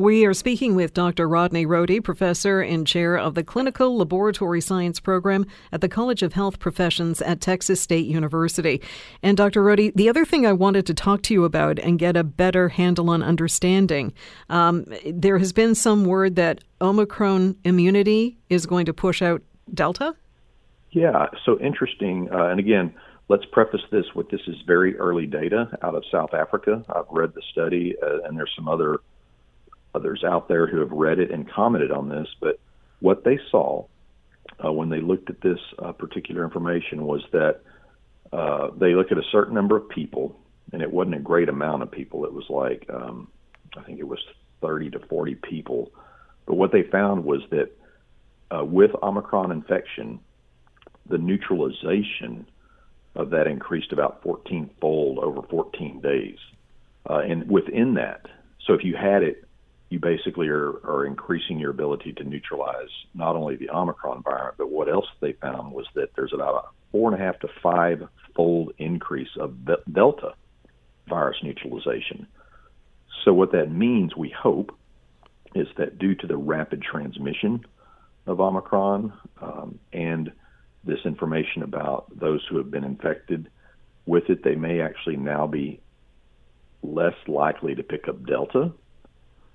We 0.00 0.24
are 0.24 0.32
speaking 0.32 0.76
with 0.76 0.94
Dr. 0.94 1.28
Rodney 1.28 1.66
Rohde, 1.66 2.02
professor 2.02 2.62
and 2.62 2.86
chair 2.86 3.18
of 3.18 3.34
the 3.34 3.44
Clinical 3.44 3.98
Laboratory 3.98 4.62
Science 4.62 4.98
program 4.98 5.44
at 5.72 5.82
the 5.82 5.90
College 5.90 6.22
of 6.22 6.32
Health 6.32 6.58
Professions 6.58 7.20
at 7.20 7.42
Texas 7.42 7.82
State 7.82 8.06
University. 8.06 8.80
And 9.22 9.36
Dr. 9.36 9.62
Rohde, 9.62 9.92
the 9.94 10.08
other 10.08 10.24
thing 10.24 10.46
I 10.46 10.54
wanted 10.54 10.86
to 10.86 10.94
talk 10.94 11.20
to 11.24 11.34
you 11.34 11.44
about 11.44 11.78
and 11.78 11.98
get 11.98 12.16
a 12.16 12.24
better 12.24 12.70
handle 12.70 13.10
on 13.10 13.22
understanding, 13.22 14.14
um, 14.48 14.86
there 15.04 15.36
has 15.36 15.52
been 15.52 15.74
some 15.74 16.06
word 16.06 16.34
that 16.36 16.64
Omicron 16.80 17.56
immunity 17.64 18.38
is 18.48 18.64
going 18.64 18.86
to 18.86 18.94
push 18.94 19.20
out 19.20 19.42
Delta. 19.74 20.14
Yeah, 20.92 21.26
so 21.44 21.60
interesting. 21.60 22.30
Uh, 22.32 22.46
and 22.46 22.58
again, 22.58 22.94
let's 23.28 23.44
preface 23.52 23.82
this 23.92 24.06
with 24.14 24.30
this 24.30 24.40
is 24.46 24.56
very 24.66 24.96
early 24.96 25.26
data 25.26 25.68
out 25.82 25.94
of 25.94 26.04
South 26.10 26.32
Africa. 26.32 26.82
I've 26.88 27.04
read 27.10 27.34
the 27.34 27.42
study, 27.52 27.96
uh, 28.02 28.26
and 28.26 28.38
there's 28.38 28.52
some 28.56 28.66
other 28.66 29.00
others 29.94 30.24
out 30.24 30.48
there 30.48 30.66
who 30.66 30.80
have 30.80 30.92
read 30.92 31.18
it 31.18 31.30
and 31.30 31.50
commented 31.50 31.90
on 31.90 32.08
this, 32.08 32.28
but 32.40 32.58
what 33.00 33.24
they 33.24 33.38
saw 33.50 33.84
uh, 34.64 34.72
when 34.72 34.88
they 34.88 35.00
looked 35.00 35.30
at 35.30 35.40
this 35.40 35.58
uh, 35.78 35.92
particular 35.92 36.44
information 36.44 37.04
was 37.04 37.22
that 37.32 37.60
uh, 38.32 38.70
they 38.78 38.94
looked 38.94 39.12
at 39.12 39.18
a 39.18 39.24
certain 39.32 39.54
number 39.54 39.76
of 39.76 39.88
people, 39.88 40.36
and 40.72 40.82
it 40.82 40.90
wasn't 40.90 41.14
a 41.14 41.20
great 41.20 41.48
amount 41.48 41.82
of 41.82 41.90
people. 41.90 42.24
It 42.24 42.32
was 42.32 42.48
like 42.48 42.88
um, 42.90 43.28
I 43.76 43.82
think 43.82 43.98
it 43.98 44.06
was 44.06 44.20
30 44.60 44.90
to 44.90 44.98
40 45.00 45.34
people. 45.36 45.92
But 46.46 46.54
what 46.54 46.72
they 46.72 46.82
found 46.82 47.24
was 47.24 47.40
that 47.50 47.70
uh, 48.50 48.64
with 48.64 48.90
Omicron 49.02 49.52
infection, 49.52 50.20
the 51.08 51.18
neutralization 51.18 52.46
of 53.14 53.30
that 53.30 53.46
increased 53.46 53.92
about 53.92 54.22
14 54.22 54.70
fold 54.80 55.18
over 55.18 55.42
14 55.42 56.00
days. 56.00 56.38
Uh, 57.08 57.18
and 57.18 57.50
within 57.50 57.94
that, 57.94 58.26
so 58.66 58.74
if 58.74 58.84
you 58.84 58.94
had 58.96 59.22
it 59.22 59.44
you 59.90 59.98
basically 59.98 60.48
are, 60.48 60.70
are 60.84 61.04
increasing 61.04 61.58
your 61.58 61.70
ability 61.70 62.12
to 62.14 62.24
neutralize 62.24 62.88
not 63.12 63.34
only 63.34 63.56
the 63.56 63.70
Omicron 63.70 64.22
variant, 64.22 64.56
but 64.56 64.70
what 64.70 64.88
else 64.88 65.06
they 65.20 65.32
found 65.32 65.72
was 65.72 65.86
that 65.94 66.10
there's 66.14 66.32
about 66.32 66.54
a 66.54 66.68
four 66.92 67.12
and 67.12 67.20
a 67.20 67.24
half 67.24 67.38
to 67.40 67.48
five 67.62 68.02
fold 68.34 68.72
increase 68.78 69.36
of 69.38 69.54
Delta 69.92 70.34
virus 71.08 71.36
neutralization. 71.42 72.26
So, 73.24 73.32
what 73.32 73.52
that 73.52 73.70
means, 73.70 74.16
we 74.16 74.30
hope, 74.30 74.74
is 75.54 75.66
that 75.76 75.98
due 75.98 76.14
to 76.14 76.26
the 76.26 76.36
rapid 76.36 76.82
transmission 76.82 77.64
of 78.26 78.40
Omicron 78.40 79.12
um, 79.42 79.78
and 79.92 80.30
this 80.84 81.00
information 81.04 81.64
about 81.64 82.06
those 82.16 82.46
who 82.48 82.56
have 82.58 82.70
been 82.70 82.84
infected 82.84 83.50
with 84.06 84.30
it, 84.30 84.44
they 84.44 84.54
may 84.54 84.80
actually 84.80 85.16
now 85.16 85.48
be 85.48 85.80
less 86.82 87.14
likely 87.26 87.74
to 87.74 87.82
pick 87.82 88.08
up 88.08 88.24
Delta, 88.24 88.72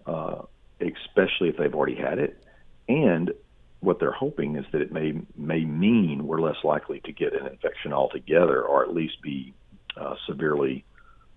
uh, 0.06 0.42
especially 0.80 1.50
if 1.50 1.58
they've 1.58 1.74
already 1.74 1.96
had 1.96 2.20
it. 2.20 2.44
And 2.88 3.32
what 3.80 4.00
they're 4.00 4.12
hoping 4.12 4.56
is 4.56 4.66
that 4.72 4.82
it 4.82 4.92
may 4.92 5.14
may 5.38 5.64
mean 5.64 6.26
we're 6.26 6.42
less 6.42 6.64
likely 6.64 7.00
to 7.02 7.12
get 7.12 7.40
an 7.40 7.48
infection 7.48 7.94
altogether, 7.94 8.62
or 8.64 8.84
at 8.84 8.94
least 8.94 9.22
be 9.22 9.54
uh, 9.98 10.16
severely 10.28 10.86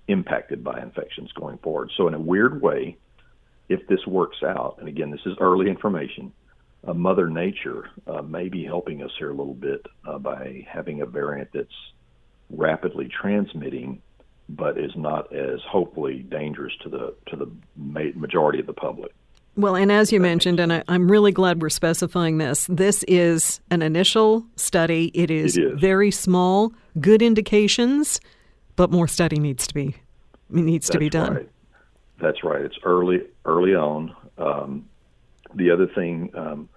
impacted 0.09 0.65
by 0.65 0.81
infections 0.81 1.31
going 1.33 1.59
forward. 1.59 1.91
So, 1.97 2.09
in 2.09 2.15
a 2.15 2.21
weird 2.21 2.61
way, 2.63 2.97
if 3.69 3.87
this 3.87 4.07
works 4.07 4.43
out, 4.43 4.77
and 4.79 4.89
again, 4.89 5.11
this 5.11 5.21
is 5.27 5.35
early 5.41 5.69
information, 5.69 6.33
uh, 6.87 6.95
Mother 6.95 7.29
Nature 7.29 7.91
uh, 8.07 8.23
may 8.23 8.49
be 8.49 8.65
helping 8.65 9.03
us 9.03 9.11
here 9.19 9.31
a 9.31 9.35
little 9.35 9.55
bit 9.55 9.85
uh, 10.07 10.19
by 10.19 10.67
having 10.69 11.03
a 11.03 11.07
variant 11.07 11.51
that's 11.53 11.69
rapidly 12.51 13.09
transmitting, 13.09 14.01
but 14.49 14.79
is 14.79 14.93
not 14.97 15.33
as 15.35 15.61
hopefully 15.69 16.27
dangerous 16.31 16.73
to 16.83 16.89
the 16.89 17.15
to 17.27 17.37
the 17.37 17.51
majority 17.77 18.61
of 18.61 18.67
the 18.67 18.73
public. 18.73 19.13
Well, 19.57 19.75
and 19.75 19.91
as 19.91 20.13
you 20.13 20.21
mentioned, 20.21 20.61
and 20.61 20.73
I, 20.73 20.85
am 20.87 21.11
really 21.11 21.33
glad 21.33 21.61
we're 21.61 21.69
specifying 21.69 22.39
this, 22.39 22.69
this 22.71 23.03
is 23.09 23.61
an 23.73 23.83
initial 23.83 24.47
study. 24.55 25.11
It 25.15 25.33
is, 25.33 25.57
it 25.57 25.65
is. 25.65 25.81
very 25.81 26.13
small, 26.13 26.73
good 27.01 27.23
indications, 27.23 28.21
but 28.77 28.93
more 28.93 29.09
study 29.09 29.41
needs 29.41 29.67
to 29.67 29.75
be 29.75 29.97
needs 30.49 30.87
That's 30.87 30.93
to 30.93 30.99
be 31.01 31.11
done. 31.11 31.35
Right. 31.35 31.49
That's 32.21 32.45
right. 32.45 32.63
It's 32.63 32.79
early 32.85 33.23
early 33.45 33.75
on. 33.75 34.15
Um, 34.39 34.89
the 35.55 35.71
other 35.71 35.89
thing 35.89 36.31
um, 36.35 36.69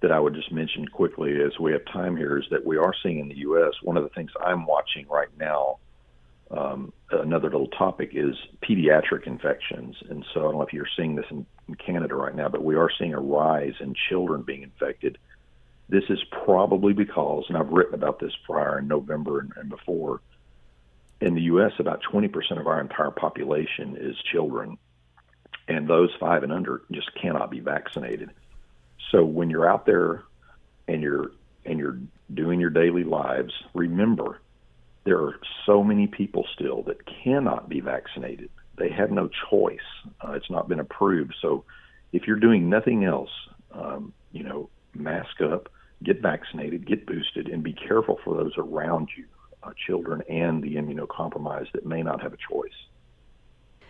that 0.00 0.12
I 0.12 0.20
would 0.20 0.34
just 0.34 0.52
mention 0.52 0.86
quickly 0.86 1.42
as 1.42 1.58
we 1.58 1.72
have 1.72 1.84
time 1.86 2.16
here 2.16 2.38
is 2.38 2.44
that 2.50 2.64
we 2.64 2.76
are 2.76 2.94
seeing 3.02 3.18
in 3.18 3.28
the 3.28 3.38
U.S. 3.38 3.72
one 3.82 3.96
of 3.96 4.04
the 4.04 4.10
things 4.10 4.30
I'm 4.44 4.64
watching 4.66 5.06
right 5.08 5.28
now. 5.38 5.78
Another 7.20 7.50
little 7.50 7.68
topic 7.68 8.10
is 8.12 8.36
pediatric 8.62 9.26
infections, 9.26 9.96
and 10.08 10.24
so 10.32 10.40
I 10.40 10.42
don't 10.44 10.54
know 10.54 10.62
if 10.62 10.72
you're 10.72 10.86
seeing 10.96 11.16
this 11.16 11.26
in, 11.30 11.46
in 11.68 11.74
Canada 11.74 12.14
right 12.14 12.34
now, 12.34 12.48
but 12.48 12.64
we 12.64 12.76
are 12.76 12.90
seeing 12.98 13.14
a 13.14 13.20
rise 13.20 13.74
in 13.80 13.94
children 14.08 14.42
being 14.42 14.62
infected. 14.62 15.18
This 15.88 16.04
is 16.10 16.18
probably 16.44 16.92
because, 16.92 17.44
and 17.48 17.56
I've 17.56 17.70
written 17.70 17.94
about 17.94 18.20
this 18.20 18.32
prior 18.46 18.78
in 18.78 18.88
November 18.88 19.40
and, 19.40 19.52
and 19.56 19.68
before. 19.68 20.20
In 21.20 21.34
the 21.34 21.42
U.S., 21.42 21.72
about 21.78 22.02
20% 22.02 22.60
of 22.60 22.66
our 22.66 22.80
entire 22.80 23.10
population 23.10 23.96
is 23.98 24.16
children, 24.30 24.78
and 25.66 25.88
those 25.88 26.10
five 26.20 26.42
and 26.42 26.52
under 26.52 26.82
just 26.92 27.10
cannot 27.20 27.50
be 27.50 27.60
vaccinated. 27.60 28.30
So 29.10 29.24
when 29.24 29.50
you're 29.50 29.68
out 29.68 29.86
there 29.86 30.22
and 30.86 31.02
you're 31.02 31.32
and 31.64 31.78
you're 31.78 31.98
doing 32.32 32.60
your 32.60 32.70
daily 32.70 33.04
lives, 33.04 33.52
remember 33.74 34.40
there 35.04 35.18
are 35.18 35.40
so 35.64 35.82
many 35.82 36.06
people 36.06 36.46
still 36.54 36.82
that 36.82 36.98
cannot 37.06 37.68
be 37.68 37.80
vaccinated. 37.80 38.50
They 38.76 38.90
have 38.90 39.10
no 39.10 39.28
choice. 39.50 39.78
Uh, 40.20 40.32
it's 40.32 40.50
not 40.50 40.68
been 40.68 40.80
approved. 40.80 41.34
So 41.40 41.64
if 42.12 42.26
you're 42.26 42.38
doing 42.38 42.68
nothing 42.68 43.04
else, 43.04 43.30
um, 43.72 44.12
you 44.32 44.42
know, 44.42 44.70
mask 44.94 45.40
up, 45.40 45.68
get 46.02 46.20
vaccinated, 46.20 46.86
get 46.86 47.06
boosted, 47.06 47.48
and 47.48 47.62
be 47.62 47.72
careful 47.72 48.18
for 48.24 48.36
those 48.36 48.52
around 48.56 49.08
you, 49.16 49.24
uh, 49.62 49.72
children 49.86 50.22
and 50.28 50.62
the 50.62 50.76
immunocompromised 50.76 51.72
that 51.72 51.84
may 51.84 52.02
not 52.02 52.22
have 52.22 52.32
a 52.32 52.36
choice. 52.36 52.70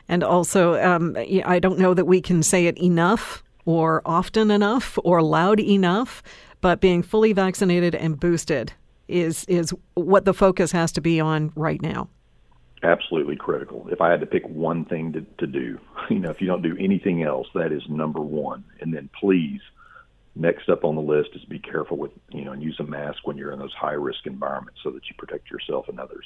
And 0.09 0.25
also, 0.25 0.83
um, 0.83 1.17
I 1.45 1.59
don't 1.59 1.79
know 1.79 1.93
that 1.93 2.07
we 2.07 2.23
can 2.23 2.43
say 2.43 2.67
it 2.67 2.79
enough 2.79 3.43
or 3.67 4.01
often 4.07 4.51
enough 4.51 4.99
or 5.05 5.21
loud 5.21 5.61
enough, 5.61 6.23
but 6.63 6.81
being 6.81 7.03
fully 7.03 7.35
vaccinated 7.35 7.95
and 7.95 8.19
boosted 8.19 8.73
is 9.09 9.45
is 9.47 9.75
what 9.95 10.25
the 10.25 10.35
focus 10.35 10.73
has 10.73 10.93
to 10.93 11.01
be 11.01 11.21
on 11.21 11.53
right 11.57 11.81
now. 11.83 12.09
Absolutely 12.83 13.35
critical. 13.35 13.89
If 13.91 14.01
I 14.01 14.11
had 14.11 14.21
to 14.21 14.27
pick 14.27 14.47
one 14.49 14.85
thing 14.85 15.13
to, 15.15 15.23
to 15.39 15.47
do, 15.47 15.81
you 16.11 16.21
know, 16.21 16.31
if 16.31 16.41
you 16.41 16.47
don't 16.47 16.63
do 16.63 16.77
anything 16.79 17.23
else, 17.23 17.49
that 17.55 17.73
is 17.73 17.83
number 17.89 18.21
one. 18.21 18.65
And 18.81 18.95
then 18.95 19.11
please, 19.19 19.61
next 20.37 20.69
up 20.69 20.85
on 20.85 20.95
the 20.95 21.03
list 21.03 21.31
is 21.35 21.45
be 21.45 21.59
careful 21.59 21.97
with, 21.97 22.13
you 22.31 22.45
know, 22.45 22.53
and 22.53 22.63
use 22.63 22.79
a 22.79 22.85
mask 22.85 23.27
when 23.27 23.37
you're 23.37 23.53
in 23.53 23.59
those 23.59 23.75
high 23.75 23.93
risk 23.93 24.27
environments 24.27 24.81
so 24.85 24.91
that 24.91 25.09
you 25.09 25.17
protect 25.19 25.51
yourself 25.51 25.89
and 25.89 25.99
others. 25.99 26.25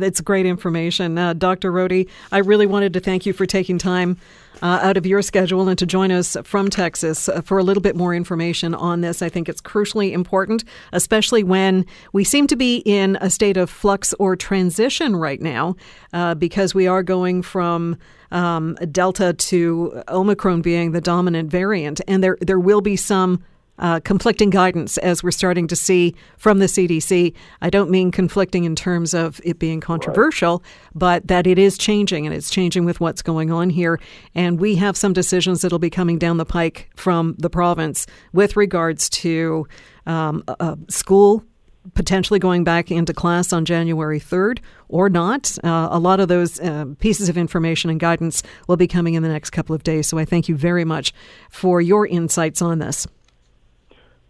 That's 0.00 0.20
great 0.20 0.44
information. 0.44 1.16
Uh, 1.16 1.34
Dr. 1.34 1.72
Rohde, 1.72 2.08
I 2.32 2.38
really 2.38 2.66
wanted 2.66 2.92
to 2.94 3.00
thank 3.00 3.26
you 3.26 3.32
for 3.32 3.46
taking 3.46 3.78
time 3.78 4.18
uh, 4.60 4.80
out 4.82 4.96
of 4.96 5.06
your 5.06 5.22
schedule 5.22 5.68
and 5.68 5.78
to 5.78 5.86
join 5.86 6.10
us 6.10 6.36
from 6.42 6.68
Texas 6.68 7.28
uh, 7.28 7.40
for 7.42 7.58
a 7.58 7.62
little 7.62 7.80
bit 7.80 7.94
more 7.94 8.14
information 8.14 8.74
on 8.74 9.02
this. 9.02 9.22
I 9.22 9.28
think 9.28 9.48
it's 9.48 9.60
crucially 9.60 10.12
important, 10.12 10.64
especially 10.92 11.44
when 11.44 11.86
we 12.12 12.24
seem 12.24 12.46
to 12.48 12.56
be 12.56 12.78
in 12.78 13.16
a 13.20 13.30
state 13.30 13.56
of 13.56 13.70
flux 13.70 14.14
or 14.18 14.34
transition 14.34 15.14
right 15.14 15.40
now 15.40 15.76
uh, 16.12 16.34
because 16.34 16.74
we 16.74 16.86
are 16.86 17.02
going 17.02 17.42
from 17.42 17.96
um, 18.32 18.74
Delta 18.90 19.32
to 19.32 20.02
Omicron 20.08 20.62
being 20.62 20.90
the 20.90 21.00
dominant 21.00 21.50
variant. 21.50 22.00
And 22.08 22.22
there, 22.22 22.36
there 22.40 22.58
will 22.58 22.80
be 22.80 22.96
some 22.96 23.44
uh, 23.78 24.00
conflicting 24.00 24.50
guidance 24.50 24.98
as 24.98 25.22
we're 25.22 25.30
starting 25.30 25.66
to 25.68 25.76
see 25.76 26.14
from 26.36 26.58
the 26.58 26.66
CDC. 26.66 27.34
I 27.60 27.70
don't 27.70 27.90
mean 27.90 28.10
conflicting 28.10 28.64
in 28.64 28.76
terms 28.76 29.14
of 29.14 29.40
it 29.44 29.58
being 29.58 29.80
controversial, 29.80 30.58
right. 30.58 30.90
but 30.94 31.28
that 31.28 31.46
it 31.46 31.58
is 31.58 31.76
changing 31.76 32.26
and 32.26 32.34
it's 32.34 32.50
changing 32.50 32.84
with 32.84 33.00
what's 33.00 33.22
going 33.22 33.50
on 33.50 33.70
here. 33.70 34.00
And 34.34 34.60
we 34.60 34.76
have 34.76 34.96
some 34.96 35.12
decisions 35.12 35.62
that'll 35.62 35.78
be 35.78 35.90
coming 35.90 36.18
down 36.18 36.36
the 36.36 36.44
pike 36.44 36.90
from 36.94 37.34
the 37.38 37.50
province 37.50 38.06
with 38.32 38.56
regards 38.56 39.08
to 39.10 39.66
um, 40.06 40.44
uh, 40.46 40.76
school 40.88 41.44
potentially 41.92 42.38
going 42.38 42.64
back 42.64 42.90
into 42.90 43.12
class 43.12 43.52
on 43.52 43.66
January 43.66 44.18
3rd 44.18 44.60
or 44.88 45.10
not. 45.10 45.58
Uh, 45.62 45.88
a 45.90 45.98
lot 45.98 46.18
of 46.18 46.28
those 46.28 46.58
uh, 46.60 46.86
pieces 46.98 47.28
of 47.28 47.36
information 47.36 47.90
and 47.90 48.00
guidance 48.00 48.42
will 48.68 48.78
be 48.78 48.86
coming 48.86 49.14
in 49.14 49.22
the 49.22 49.28
next 49.28 49.50
couple 49.50 49.74
of 49.74 49.82
days. 49.82 50.06
So 50.06 50.16
I 50.16 50.24
thank 50.24 50.48
you 50.48 50.56
very 50.56 50.86
much 50.86 51.12
for 51.50 51.82
your 51.82 52.06
insights 52.06 52.62
on 52.62 52.78
this 52.78 53.06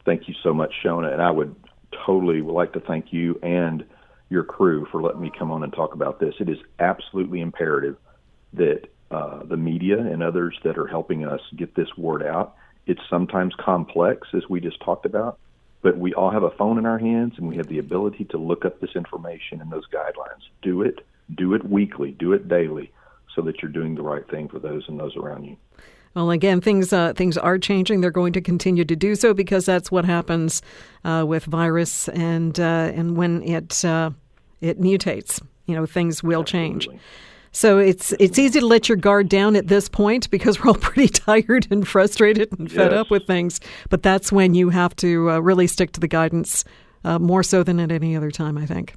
thank 0.05 0.29
you 0.29 0.35
so 0.43 0.53
much, 0.53 0.73
Shiona. 0.83 1.13
And 1.13 1.23
I 1.23 1.31
would 1.31 1.55
totally 2.07 2.41
like 2.41 2.73
to 2.73 2.81
thank 2.81 3.13
you 3.13 3.39
and 3.43 3.85
your 4.29 4.45
crew 4.45 4.87
for 4.91 5.03
letting 5.03 5.21
me 5.21 5.31
come 5.37 5.51
on 5.51 5.63
and 5.63 5.73
talk 5.73 5.95
about 5.95 6.19
this. 6.19 6.35
It 6.41 6.49
is 6.49 6.59
absolutely 6.79 7.41
imperative 7.41 7.97
that 8.55 8.89
uh, 9.11 9.45
the 9.45 9.57
media 9.57 9.99
and 9.99 10.23
others 10.23 10.59
that 10.65 10.79
are 10.79 10.87
helping 10.87 11.27
us 11.27 11.41
get 11.57 11.75
this 11.75 11.89
word 11.97 12.23
out. 12.23 12.57
It's 12.87 13.01
sometimes 13.09 13.55
complex, 13.59 14.29
as 14.35 14.43
we 14.49 14.61
just 14.61 14.81
talked 14.81 15.07
about, 15.07 15.39
but 15.83 15.97
we 15.97 16.15
all 16.15 16.31
have 16.31 16.43
a 16.43 16.51
phone 16.51 16.79
in 16.79 16.87
our 16.87 16.99
hands 16.99 17.35
and 17.37 17.49
we 17.49 17.57
have 17.57 17.69
the 17.69 17.79
ability 17.79 18.25
to 18.27 18.39
look 18.39 18.65
up 18.65 18.81
this 18.81 18.97
information 18.97 19.61
and 19.61 19.71
those 19.71 19.87
guidelines. 19.89 20.43
Do 20.63 20.83
it, 20.83 21.07
do 21.35 21.55
it 21.55 21.65
weekly, 21.69 22.11
do 22.11 22.33
it 22.33 22.49
daily, 22.49 22.93
so 23.35 23.43
that 23.43 23.63
you're 23.63 23.71
doing 23.71 23.95
the 23.95 24.03
right 24.03 24.29
thing 24.29 24.49
for 24.49 24.59
those 24.59 24.85
and 24.89 24.99
those 24.99 25.17
around 25.17 25.45
you. 25.45 25.57
Well, 26.15 26.31
again, 26.31 26.61
things 26.61 26.93
uh, 26.93 27.13
things 27.15 27.37
are 27.37 27.59
changing. 27.59 28.01
They're 28.01 28.11
going 28.11 28.33
to 28.35 28.41
continue 28.41 28.85
to 28.85 28.97
do 28.97 29.17
so 29.17 29.35
because 29.35 29.67
that's 29.67 29.91
what 29.91 30.05
happens 30.05 30.63
uh, 31.05 31.25
with 31.27 31.45
virus, 31.45 32.09
and 32.09 32.59
uh, 32.59 32.93
and 32.95 33.17
when 33.17 33.43
it 33.43 33.85
uh, 33.85 34.11
it 34.61 34.81
mutates, 34.81 35.43
you 35.67 35.75
know, 35.75 35.87
things 35.87 36.23
will 36.23 36.45
change. 36.45 36.89
So 37.51 37.79
it's 37.79 38.13
it's 38.19 38.39
easy 38.39 38.61
to 38.61 38.67
let 38.67 38.89
your 38.89 38.97
guard 38.97 39.29
down 39.29 39.55
at 39.57 39.69
this 39.69 39.89
point 39.89 40.31
because 40.31 40.63
we're 40.63 40.69
all 40.69 40.75
pretty 40.81 41.09
tired 41.09 41.67
and 41.71 41.87
frustrated 41.87 42.57
and 42.59 42.71
fed 42.71 42.93
yes. 42.93 43.01
up 43.01 43.11
with 43.11 43.27
things. 43.27 43.61
But 43.91 44.03
that's 44.03 44.31
when 44.31 44.55
you 44.55 44.71
have 44.71 44.95
to 44.97 45.31
uh, 45.31 45.39
really 45.39 45.67
stick 45.67 45.93
to 45.93 46.01
the 46.01 46.09
guidance 46.09 46.65
uh, 47.05 47.19
more 47.19 47.43
so 47.43 47.63
than 47.63 47.81
at 47.81 47.93
any 47.93 48.17
other 48.17 48.31
time, 48.31 48.59
I 48.59 48.67
think. 48.67 48.95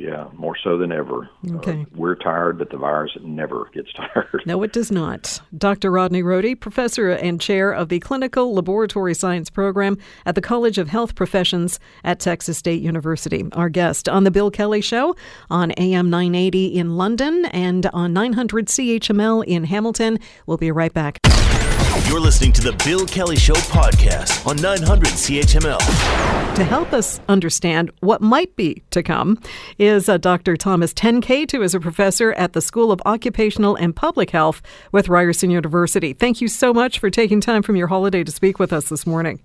Yeah, 0.00 0.28
more 0.32 0.56
so 0.62 0.78
than 0.78 0.92
ever. 0.92 1.28
Uh, 1.50 1.56
okay. 1.56 1.82
Uh, 1.82 1.84
we're 1.96 2.14
tired, 2.14 2.56
but 2.58 2.70
the 2.70 2.76
virus 2.76 3.10
never 3.20 3.68
gets 3.74 3.92
tired. 3.96 4.42
No, 4.46 4.62
it 4.62 4.72
does 4.72 4.92
not. 4.92 5.40
Dr. 5.56 5.90
Rodney 5.90 6.22
Rohde, 6.22 6.60
professor 6.60 7.10
and 7.10 7.40
chair 7.40 7.72
of 7.72 7.88
the 7.88 7.98
Clinical 7.98 8.54
Laboratory 8.54 9.12
Science 9.14 9.50
Program 9.50 9.98
at 10.24 10.36
the 10.36 10.40
College 10.40 10.78
of 10.78 10.88
Health 10.88 11.16
Professions 11.16 11.80
at 12.04 12.20
Texas 12.20 12.58
State 12.58 12.80
University. 12.80 13.44
Our 13.52 13.68
guest 13.68 14.08
on 14.08 14.22
The 14.22 14.30
Bill 14.30 14.52
Kelly 14.52 14.80
Show 14.80 15.16
on 15.50 15.72
AM 15.72 16.10
980 16.10 16.78
in 16.78 16.96
London 16.96 17.46
and 17.46 17.86
on 17.86 18.12
900 18.12 18.66
CHML 18.68 19.44
in 19.46 19.64
Hamilton. 19.64 20.18
We'll 20.46 20.58
be 20.58 20.70
right 20.70 20.92
back. 20.92 21.18
You're 22.06 22.20
listening 22.20 22.52
to 22.52 22.60
the 22.60 22.72
Bill 22.84 23.06
Kelly 23.06 23.36
Show 23.36 23.54
podcast 23.54 24.46
on 24.46 24.56
900 24.56 25.08
CHML. 25.08 26.54
To 26.54 26.64
help 26.64 26.92
us 26.92 27.20
understand 27.28 27.90
what 28.00 28.20
might 28.20 28.54
be 28.56 28.82
to 28.90 29.02
come 29.02 29.38
is 29.78 30.08
uh, 30.08 30.16
Dr. 30.18 30.56
Thomas 30.56 30.94
Tenkate, 30.94 31.52
who 31.52 31.62
is 31.62 31.74
a 31.74 31.80
professor 31.80 32.32
at 32.32 32.52
the 32.52 32.60
School 32.60 32.92
of 32.92 33.02
Occupational 33.04 33.76
and 33.76 33.94
Public 33.94 34.30
Health 34.30 34.62
with 34.92 35.08
Ryerson 35.08 35.50
University. 35.50 36.12
Thank 36.12 36.40
you 36.40 36.48
so 36.48 36.72
much 36.72 36.98
for 36.98 37.10
taking 37.10 37.40
time 37.40 37.62
from 37.62 37.76
your 37.76 37.88
holiday 37.88 38.24
to 38.24 38.32
speak 38.32 38.58
with 38.58 38.72
us 38.72 38.88
this 38.88 39.06
morning. 39.06 39.40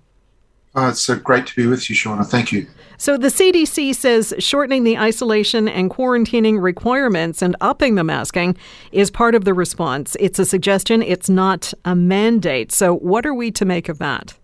Uh, 0.76 0.88
it's 0.88 1.08
uh, 1.08 1.14
great 1.16 1.46
to 1.46 1.54
be 1.54 1.66
with 1.66 1.88
you, 1.88 1.94
Shiona. 1.94 2.26
Thank 2.26 2.50
you. 2.50 2.66
So, 2.96 3.16
the 3.16 3.28
CDC 3.28 3.94
says 3.94 4.34
shortening 4.38 4.84
the 4.84 4.98
isolation 4.98 5.68
and 5.68 5.90
quarantining 5.90 6.60
requirements 6.60 7.42
and 7.42 7.56
upping 7.60 7.94
the 7.96 8.04
masking 8.04 8.56
is 8.92 9.10
part 9.10 9.34
of 9.34 9.44
the 9.44 9.54
response. 9.54 10.16
It's 10.20 10.38
a 10.38 10.44
suggestion, 10.44 11.02
it's 11.02 11.28
not 11.28 11.72
a 11.84 11.94
mandate. 11.94 12.72
So, 12.72 12.94
what 12.94 13.26
are 13.26 13.34
we 13.34 13.50
to 13.52 13.64
make 13.64 13.88
of 13.88 13.98
that? 13.98 14.34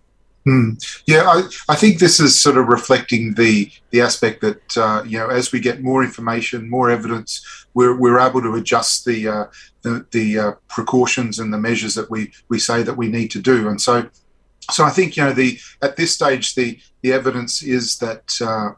Hmm. 0.44 0.70
Yeah, 1.06 1.24
I, 1.28 1.42
I 1.68 1.76
think 1.76 1.98
this 1.98 2.18
is 2.18 2.40
sort 2.40 2.56
of 2.56 2.66
reflecting 2.66 3.34
the 3.34 3.70
the 3.90 4.00
aspect 4.00 4.40
that 4.40 4.76
uh, 4.76 5.02
you 5.04 5.18
know 5.18 5.28
as 5.28 5.52
we 5.52 5.60
get 5.60 5.82
more 5.82 6.02
information, 6.02 6.70
more 6.70 6.90
evidence, 6.90 7.44
we're, 7.74 7.94
we're 7.94 8.18
able 8.18 8.40
to 8.40 8.54
adjust 8.54 9.04
the 9.04 9.28
uh, 9.28 9.44
the, 9.82 10.06
the 10.12 10.38
uh, 10.38 10.52
precautions 10.68 11.38
and 11.38 11.52
the 11.52 11.58
measures 11.58 11.94
that 11.94 12.10
we 12.10 12.32
we 12.48 12.58
say 12.58 12.82
that 12.82 12.96
we 12.96 13.08
need 13.08 13.30
to 13.32 13.38
do. 13.38 13.68
And 13.68 13.80
so, 13.80 14.08
so 14.70 14.84
I 14.84 14.90
think 14.90 15.16
you 15.16 15.24
know 15.24 15.32
the 15.32 15.58
at 15.82 15.96
this 15.96 16.14
stage 16.14 16.54
the 16.54 16.78
the 17.02 17.12
evidence 17.12 17.62
is 17.62 17.98
that 17.98 18.32
uh, 18.40 18.72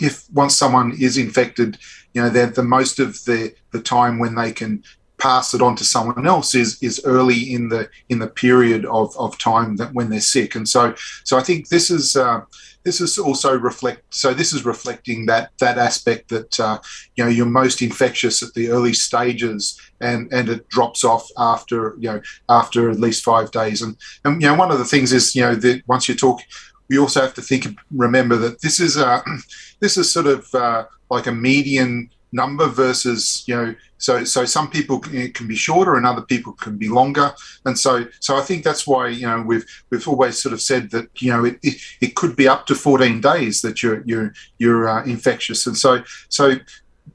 if 0.00 0.24
once 0.32 0.56
someone 0.56 0.96
is 0.98 1.18
infected, 1.18 1.78
you 2.14 2.22
know 2.22 2.30
that 2.30 2.54
the 2.54 2.62
most 2.62 2.98
of 2.98 3.24
the 3.24 3.54
the 3.72 3.80
time 3.80 4.18
when 4.18 4.34
they 4.34 4.52
can 4.52 4.82
pass 5.18 5.52
it 5.52 5.60
on 5.60 5.74
to 5.76 5.84
someone 5.84 6.26
else 6.26 6.54
is 6.54 6.80
is 6.82 7.00
early 7.04 7.52
in 7.52 7.68
the 7.68 7.88
in 8.08 8.18
the 8.18 8.26
period 8.26 8.84
of, 8.86 9.16
of 9.18 9.38
time 9.38 9.76
that 9.76 9.92
when 9.92 10.10
they're 10.10 10.20
sick. 10.20 10.54
And 10.54 10.68
so 10.68 10.94
so 11.24 11.36
I 11.36 11.42
think 11.42 11.68
this 11.68 11.90
is 11.90 12.16
uh, 12.16 12.42
this 12.84 13.00
is 13.00 13.18
also 13.18 13.58
reflect 13.58 14.02
so 14.14 14.32
this 14.32 14.52
is 14.52 14.64
reflecting 14.64 15.26
that 15.26 15.50
that 15.58 15.78
aspect 15.78 16.28
that 16.28 16.58
uh, 16.60 16.78
you 17.16 17.24
know 17.24 17.30
you're 17.30 17.46
most 17.46 17.82
infectious 17.82 18.42
at 18.42 18.54
the 18.54 18.70
early 18.70 18.92
stages 18.92 19.78
and 20.00 20.32
and 20.32 20.48
it 20.48 20.68
drops 20.68 21.04
off 21.04 21.28
after 21.36 21.94
you 21.98 22.10
know 22.10 22.20
after 22.48 22.90
at 22.90 23.00
least 23.00 23.24
five 23.24 23.50
days. 23.50 23.82
And 23.82 23.96
and 24.24 24.40
you 24.40 24.48
know 24.48 24.54
one 24.54 24.70
of 24.70 24.78
the 24.78 24.84
things 24.84 25.12
is 25.12 25.34
you 25.34 25.42
know 25.42 25.54
that 25.56 25.82
once 25.86 26.08
you 26.08 26.14
talk 26.14 26.40
we 26.88 26.98
also 26.98 27.20
have 27.20 27.34
to 27.34 27.42
think 27.42 27.66
remember 27.90 28.36
that 28.36 28.60
this 28.62 28.80
is 28.80 28.96
a 28.96 29.22
this 29.80 29.96
is 29.96 30.12
sort 30.12 30.26
of 30.26 30.54
uh, 30.54 30.84
like 31.10 31.26
a 31.26 31.32
median 31.32 32.10
number 32.32 32.66
versus 32.66 33.44
you 33.46 33.56
know 33.56 33.74
so 33.98 34.24
so 34.24 34.44
some 34.44 34.70
people 34.70 35.00
can 35.00 35.48
be 35.48 35.56
shorter 35.56 35.96
and 35.96 36.06
other 36.06 36.22
people 36.22 36.52
can 36.52 36.76
be 36.76 36.88
longer. 36.88 37.32
And 37.64 37.78
so 37.78 38.06
so 38.20 38.36
i 38.36 38.42
think 38.42 38.64
that's 38.64 38.86
why 38.86 39.08
you 39.08 39.26
know 39.26 39.42
we've 39.42 39.64
we've 39.90 40.06
always 40.06 40.40
sort 40.40 40.52
of 40.52 40.60
said 40.60 40.90
that 40.90 41.08
you 41.20 41.32
know 41.32 41.44
it, 41.44 41.58
it, 41.62 41.80
it 42.00 42.14
could 42.14 42.36
be 42.36 42.48
up 42.48 42.66
to 42.66 42.74
14 42.74 43.20
days 43.20 43.60
that 43.62 43.82
you're 43.82 44.02
you're 44.06 44.32
you're 44.58 44.88
uh, 44.88 45.04
infectious. 45.04 45.66
And 45.66 45.76
so 45.76 46.02
so 46.28 46.56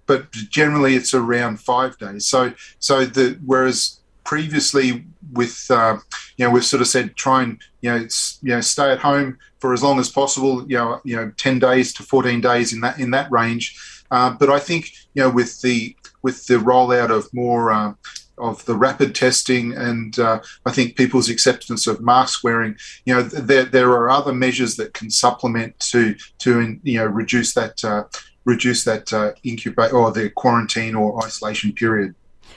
but 0.06 0.32
generally 0.32 0.96
it's 0.96 1.14
around 1.14 1.60
five 1.60 1.98
days. 1.98 2.28
So 2.28 2.54
so 2.80 3.06
the 3.06 3.40
whereas 3.46 4.00
previously 4.24 5.06
with 5.32 5.68
uh, 5.70 5.98
you 6.38 6.46
know 6.46 6.52
we've 6.52 6.66
sort 6.66 6.82
of 6.82 6.88
said 6.88 7.16
try 7.16 7.44
and 7.44 7.62
you 7.82 7.92
know 7.92 8.08
you 8.42 8.56
know 8.56 8.62
stay 8.62 8.92
at 8.92 9.00
home 9.00 9.38
for 9.60 9.74
as 9.74 9.84
long 9.84 10.00
as 10.00 10.10
possible 10.10 10.66
you 10.70 10.78
know 10.78 11.00
you 11.04 11.16
know 11.16 11.32
10 11.38 11.60
days 11.60 11.94
to 11.94 12.04
14 12.04 12.42
days 12.42 12.74
in 12.74 12.82
that 12.82 13.00
in 13.00 13.12
that 13.12 13.32
range 13.32 13.93
uh, 14.14 14.30
but 14.40 14.50
I 14.50 14.60
think 14.60 14.92
you 15.16 15.24
know 15.24 15.30
with 15.30 15.62
the 15.62 15.96
with 16.22 16.46
the 16.48 16.56
rollout 16.56 17.10
of 17.10 17.34
more 17.34 17.72
uh, 17.72 17.94
of 18.38 18.64
the 18.66 18.76
rapid 18.76 19.14
testing 19.14 19.74
and 19.74 20.18
uh, 20.20 20.40
I 20.66 20.72
think 20.72 20.96
people's 20.96 21.30
acceptance 21.30 21.86
of 21.88 22.02
mask 22.02 22.44
wearing, 22.44 22.76
you 23.06 23.14
know, 23.14 23.22
there, 23.22 23.66
there 23.66 23.92
are 23.92 24.10
other 24.10 24.34
measures 24.34 24.76
that 24.78 24.94
can 24.94 25.10
supplement 25.10 25.80
to 25.92 26.16
to 26.40 26.80
you 26.84 27.00
know 27.00 27.06
reduce 27.06 27.54
that 27.54 27.84
uh, 27.84 28.04
reduce 28.46 28.84
that 28.84 29.12
uh, 29.14 29.32
incubate 29.44 29.94
or 29.94 30.12
the 30.12 30.30
quarantine 30.30 30.96
or 30.96 31.24
isolation 31.26 31.74
period. 31.74 32.16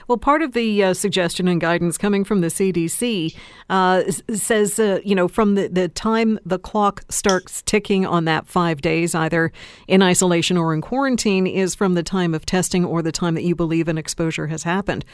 Well, 0.08 0.18
part 0.18 0.42
of 0.42 0.52
the 0.52 0.84
uh, 0.84 0.94
suggestion 0.94 1.48
and 1.48 1.60
guidance 1.60 1.98
coming 1.98 2.24
from 2.24 2.40
the 2.40 2.48
CDC 2.48 3.36
uh, 3.70 4.02
says, 4.34 4.78
uh, 4.78 5.00
you 5.04 5.14
know, 5.14 5.28
from 5.28 5.54
the, 5.54 5.68
the 5.68 5.88
time 5.88 6.38
the 6.44 6.58
clock 6.58 7.04
starts 7.08 7.62
ticking 7.62 8.06
on 8.06 8.24
that 8.26 8.46
five 8.46 8.80
days, 8.80 9.14
either 9.14 9.52
in 9.88 10.02
isolation 10.02 10.56
or 10.56 10.74
in 10.74 10.80
quarantine, 10.80 11.46
is 11.46 11.74
from 11.74 11.94
the 11.94 12.02
time 12.02 12.34
of 12.34 12.46
testing 12.46 12.84
or 12.84 13.02
the 13.02 13.12
time 13.12 13.34
that 13.34 13.44
you 13.44 13.54
believe 13.54 13.88
an 13.88 13.98
exposure 13.98 14.46
has 14.46 14.62
happened. 14.62 15.04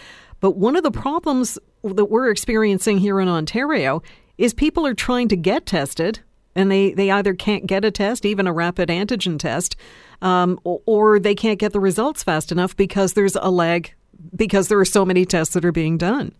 But 0.40 0.56
one 0.56 0.76
of 0.76 0.82
the 0.82 0.90
problems 0.90 1.58
that 1.84 2.06
we're 2.06 2.30
experiencing 2.30 2.98
here 2.98 3.20
in 3.20 3.28
Ontario 3.28 4.02
is 4.38 4.52
people 4.52 4.86
are 4.86 4.94
trying 4.94 5.28
to 5.28 5.36
get 5.36 5.66
tested 5.66 6.20
and 6.54 6.70
they, 6.70 6.92
they 6.92 7.10
either 7.10 7.34
can't 7.34 7.66
get 7.66 7.84
a 7.84 7.90
test, 7.90 8.26
even 8.26 8.46
a 8.46 8.52
rapid 8.52 8.88
antigen 8.88 9.38
test, 9.38 9.76
um, 10.20 10.58
or, 10.64 10.82
or 10.86 11.20
they 11.20 11.34
can't 11.34 11.58
get 11.58 11.72
the 11.72 11.80
results 11.80 12.22
fast 12.22 12.52
enough 12.52 12.76
because 12.76 13.14
there's 13.14 13.36
a 13.36 13.50
lag 13.50 13.94
because 14.34 14.68
there 14.68 14.78
are 14.78 14.84
so 14.84 15.04
many 15.04 15.24
tests 15.24 15.54
that 15.54 15.64
are 15.64 15.72
being 15.72 15.98
done. 15.98 16.34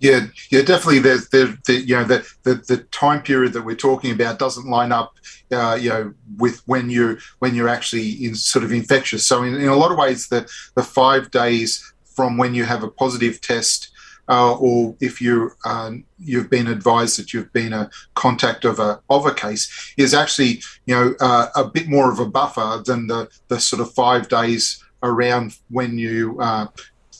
Yeah, 0.00 0.26
yeah, 0.50 0.62
definitely. 0.62 1.00
The, 1.00 1.82
you 1.86 1.96
know, 1.96 2.04
the, 2.04 2.26
the, 2.44 2.54
the 2.54 2.76
time 2.92 3.22
period 3.22 3.52
that 3.54 3.62
we're 3.62 3.74
talking 3.74 4.12
about 4.12 4.38
doesn't 4.38 4.68
line 4.68 4.92
up, 4.92 5.16
uh, 5.50 5.76
you 5.80 5.90
know, 5.90 6.14
with 6.36 6.62
when 6.66 6.88
you're 6.88 7.18
when 7.40 7.54
you're 7.54 7.68
actually 7.68 8.10
in 8.24 8.36
sort 8.36 8.64
of 8.64 8.72
infectious. 8.72 9.26
So 9.26 9.42
in, 9.42 9.54
in 9.54 9.68
a 9.68 9.74
lot 9.74 9.90
of 9.90 9.98
ways, 9.98 10.28
the 10.28 10.48
the 10.76 10.84
five 10.84 11.30
days 11.32 11.92
from 12.04 12.36
when 12.36 12.54
you 12.54 12.64
have 12.64 12.84
a 12.84 12.88
positive 12.88 13.40
test, 13.40 13.90
uh, 14.28 14.54
or 14.54 14.94
if 15.00 15.20
you 15.20 15.50
um, 15.64 16.04
you've 16.20 16.50
been 16.50 16.68
advised 16.68 17.18
that 17.18 17.32
you've 17.32 17.52
been 17.52 17.72
a 17.72 17.90
contact 18.14 18.64
of 18.64 18.78
a 18.78 19.00
of 19.10 19.26
a 19.26 19.34
case, 19.34 19.94
is 19.96 20.14
actually 20.14 20.62
you 20.86 20.94
know 20.94 21.14
uh, 21.20 21.48
a 21.56 21.64
bit 21.64 21.88
more 21.88 22.10
of 22.12 22.20
a 22.20 22.26
buffer 22.26 22.82
than 22.86 23.08
the 23.08 23.28
the 23.48 23.58
sort 23.58 23.80
of 23.80 23.92
five 23.94 24.28
days 24.28 24.82
around 25.02 25.56
when 25.70 25.98
you 25.98 26.38
uh, 26.40 26.66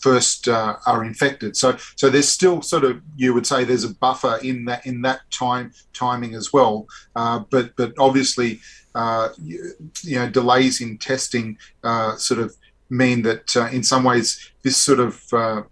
first 0.09 0.49
uh, 0.49 0.77
are 0.87 1.05
infected. 1.05 1.57
So 1.57 1.77
so 1.97 2.09
there's 2.09 2.29
still 2.29 2.62
sort 2.62 2.85
of 2.85 2.94
you 3.16 3.35
would 3.35 3.47
say 3.47 3.59
there's 3.64 3.85
a 3.85 3.94
buffer 3.94 4.38
in 4.42 4.64
that 4.66 4.87
in 4.87 5.03
that 5.03 5.21
time 5.31 5.73
timing 5.92 6.35
as 6.35 6.53
well. 6.53 6.87
Uh, 7.14 7.40
but 7.51 7.77
but 7.77 7.92
obviously 7.99 8.61
uh, 8.94 9.29
you, 9.49 9.57
you, 10.03 10.16
know 10.18 10.29
delays 10.31 10.81
in 10.81 10.99
testing 10.99 11.59
uh, 11.85 12.16
sort 12.16 12.40
of 12.40 12.57
mean 12.90 13.23
that 13.23 13.57
uh, 13.57 13.68
in 13.77 13.83
some 13.83 14.03
ways 14.11 14.51
this 14.62 14.77
sort 14.77 15.01
of 15.01 15.12
uh, 15.33 15.62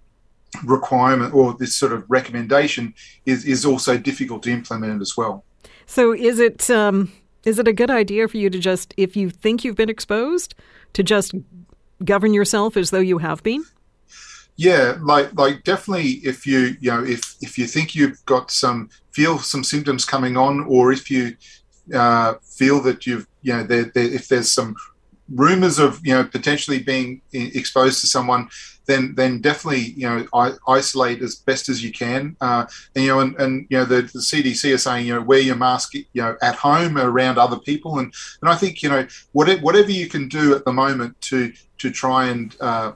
requirement 0.64 1.32
or 1.34 1.54
this 1.54 1.74
sort 1.74 1.92
of 1.92 2.04
recommendation 2.08 2.94
is 3.24 3.44
is 3.44 3.64
also 3.64 3.96
difficult 3.96 4.42
to 4.42 4.50
implement 4.50 5.00
as 5.00 5.16
well. 5.16 5.44
So 5.86 6.12
is 6.12 6.38
it 6.40 6.68
um, 6.70 7.10
is 7.44 7.58
it 7.58 7.68
a 7.68 7.72
good 7.72 7.90
idea 7.90 8.28
for 8.28 8.36
you 8.36 8.50
to 8.50 8.58
just 8.58 8.92
if 8.96 9.16
you 9.16 9.30
think 9.30 9.64
you've 9.64 9.80
been 9.82 9.94
exposed 9.98 10.54
to 10.92 11.02
just 11.02 11.34
govern 12.04 12.34
yourself 12.34 12.76
as 12.76 12.90
though 12.90 13.06
you 13.12 13.18
have 13.18 13.42
been? 13.42 13.64
Yeah, 14.56 14.96
like 15.00 15.34
like 15.34 15.64
definitely 15.64 16.20
if 16.24 16.46
you 16.46 16.76
you 16.80 16.90
know 16.90 17.04
if 17.04 17.36
if 17.42 17.58
you 17.58 17.66
think 17.66 17.94
you've 17.94 18.24
got 18.24 18.50
some 18.50 18.88
feel 19.12 19.38
some 19.38 19.62
symptoms 19.62 20.04
coming 20.04 20.36
on, 20.36 20.60
or 20.60 20.92
if 20.92 21.10
you 21.10 21.36
uh, 21.94 22.34
feel 22.42 22.80
that 22.82 23.06
you've 23.06 23.26
you 23.42 23.52
know 23.52 23.62
there, 23.62 23.84
there, 23.94 24.04
if 24.04 24.28
there's 24.28 24.52
some 24.52 24.74
rumors 25.28 25.78
of 25.78 26.00
you 26.06 26.14
know 26.14 26.24
potentially 26.24 26.78
being 26.78 27.20
exposed 27.32 28.00
to 28.00 28.06
someone, 28.06 28.48
then 28.86 29.14
then 29.14 29.42
definitely 29.42 29.92
you 29.96 30.08
know 30.08 30.26
isolate 30.66 31.20
as 31.20 31.34
best 31.34 31.68
as 31.68 31.84
you 31.84 31.92
can. 31.92 32.34
Uh, 32.40 32.64
and 32.94 33.04
you 33.04 33.10
know 33.10 33.20
and, 33.20 33.36
and 33.36 33.66
you 33.68 33.76
know 33.76 33.84
the, 33.84 34.02
the, 34.02 34.20
CDC 34.20 34.72
are 34.72 34.78
saying 34.78 35.06
you 35.06 35.14
know 35.14 35.20
wear 35.20 35.40
your 35.40 35.56
mask 35.56 35.94
you 35.94 36.04
know 36.14 36.34
at 36.40 36.54
home 36.54 36.96
around 36.96 37.36
other 37.36 37.58
people, 37.58 37.98
and 37.98 38.12
and 38.40 38.50
I 38.50 38.54
think 38.56 38.82
you 38.82 38.88
know 38.88 39.06
whatever 39.32 39.60
whatever 39.60 39.90
you 39.90 40.08
can 40.08 40.28
do 40.28 40.54
at 40.54 40.64
the 40.64 40.72
moment 40.72 41.20
to 41.22 41.52
to 41.78 41.90
try 41.90 42.28
and 42.28 42.56
uh, 42.60 42.92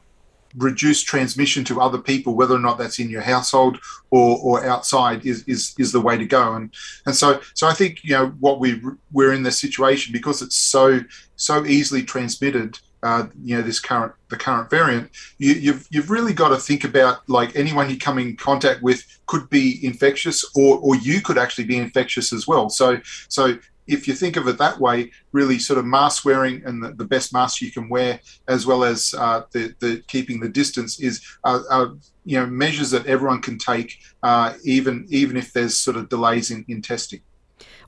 reduce 0.56 1.02
transmission 1.02 1.64
to 1.64 1.80
other 1.80 1.98
people, 1.98 2.34
whether 2.34 2.54
or 2.54 2.60
not 2.60 2.78
that's 2.78 2.98
in 2.98 3.10
your 3.10 3.22
household 3.22 3.78
or, 4.10 4.38
or 4.38 4.64
outside, 4.64 5.24
is, 5.24 5.44
is 5.46 5.74
is 5.78 5.92
the 5.92 6.00
way 6.00 6.16
to 6.16 6.26
go. 6.26 6.54
And 6.54 6.72
and 7.06 7.14
so 7.14 7.40
so 7.54 7.66
I 7.66 7.74
think 7.74 8.02
you 8.04 8.12
know 8.12 8.28
what 8.40 8.60
we 8.60 8.80
we're 9.12 9.32
in 9.32 9.42
this 9.42 9.58
situation 9.58 10.12
because 10.12 10.42
it's 10.42 10.56
so 10.56 11.00
so 11.36 11.64
easily 11.64 12.02
transmitted. 12.02 12.78
Uh, 13.02 13.28
you 13.42 13.56
know 13.56 13.62
this 13.62 13.80
current 13.80 14.12
the 14.28 14.36
current 14.36 14.68
variant. 14.68 15.10
You, 15.38 15.54
you've 15.54 15.88
you've 15.90 16.10
really 16.10 16.34
got 16.34 16.50
to 16.50 16.58
think 16.58 16.84
about 16.84 17.26
like 17.30 17.56
anyone 17.56 17.88
you 17.88 17.96
come 17.96 18.18
in 18.18 18.36
contact 18.36 18.82
with 18.82 19.02
could 19.24 19.48
be 19.48 19.80
infectious, 19.82 20.44
or 20.54 20.78
or 20.78 20.96
you 20.96 21.22
could 21.22 21.38
actually 21.38 21.64
be 21.64 21.78
infectious 21.78 22.30
as 22.30 22.46
well. 22.46 22.68
So 22.68 23.00
so 23.28 23.56
if 23.87 24.07
you 24.07 24.14
think 24.14 24.37
of 24.37 24.47
it 24.49 24.59
that 24.59 24.81
way, 24.81 25.11
really 25.33 25.59
sort 25.59 25.79
of 25.79 25.85
mask 25.85 26.25
wearing 26.25 26.62
and 26.64 26.83
the, 26.83 26.93
the 26.93 27.05
best 27.05 27.33
mask 27.33 27.61
you 27.61 27.71
can 27.71 27.88
wear, 27.88 28.21
as 28.49 28.66
well 28.66 28.85
as 28.85 29.14
uh, 29.19 29.43
the, 29.53 29.75
the 29.81 30.03
keeping 30.07 30.40
the 30.40 30.49
distance, 30.49 31.01
is 31.01 31.25
uh, 31.45 31.61
uh, 31.71 31.88
you 32.25 32.38
know 32.38 32.47
measures 32.47 32.90
that 32.90 33.07
everyone 33.07 33.40
can 33.40 33.59
take, 33.59 33.99
uh, 34.23 34.55
even 34.64 35.07
even 35.09 35.37
if 35.37 35.53
there's 35.53 35.77
sort 35.77 35.97
of 35.97 36.09
delays 36.09 36.51
in, 36.51 36.64
in 36.69 36.83
testing. 36.83 37.21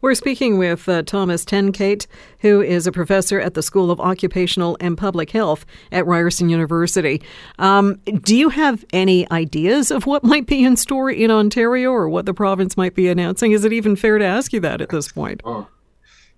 We're 0.02 0.16
speaking 0.16 0.58
with 0.58 0.88
uh, 0.88 1.04
Thomas 1.04 1.44
Tenkate, 1.44 2.08
who 2.40 2.60
is 2.60 2.88
a 2.88 2.92
professor 2.92 3.38
at 3.38 3.54
the 3.54 3.62
School 3.62 3.88
of 3.88 4.00
Occupational 4.00 4.76
and 4.80 4.98
Public 4.98 5.30
Health 5.30 5.64
at 5.92 6.04
Ryerson 6.06 6.48
University. 6.48 7.22
Um, 7.60 8.00
do 8.24 8.34
you 8.34 8.48
have 8.48 8.84
any 8.92 9.30
ideas 9.30 9.92
of 9.92 10.04
what 10.04 10.24
might 10.24 10.46
be 10.46 10.64
in 10.64 10.76
store 10.76 11.08
in 11.08 11.30
Ontario 11.30 11.92
or 11.92 12.08
what 12.08 12.26
the 12.26 12.34
province 12.34 12.76
might 12.76 12.96
be 12.96 13.08
announcing? 13.08 13.52
Is 13.52 13.64
it 13.64 13.72
even 13.72 13.94
fair 13.94 14.18
to 14.18 14.24
ask 14.24 14.52
you 14.52 14.58
that 14.58 14.80
at 14.80 14.88
this 14.88 15.12
point? 15.12 15.40
Oh 15.44 15.68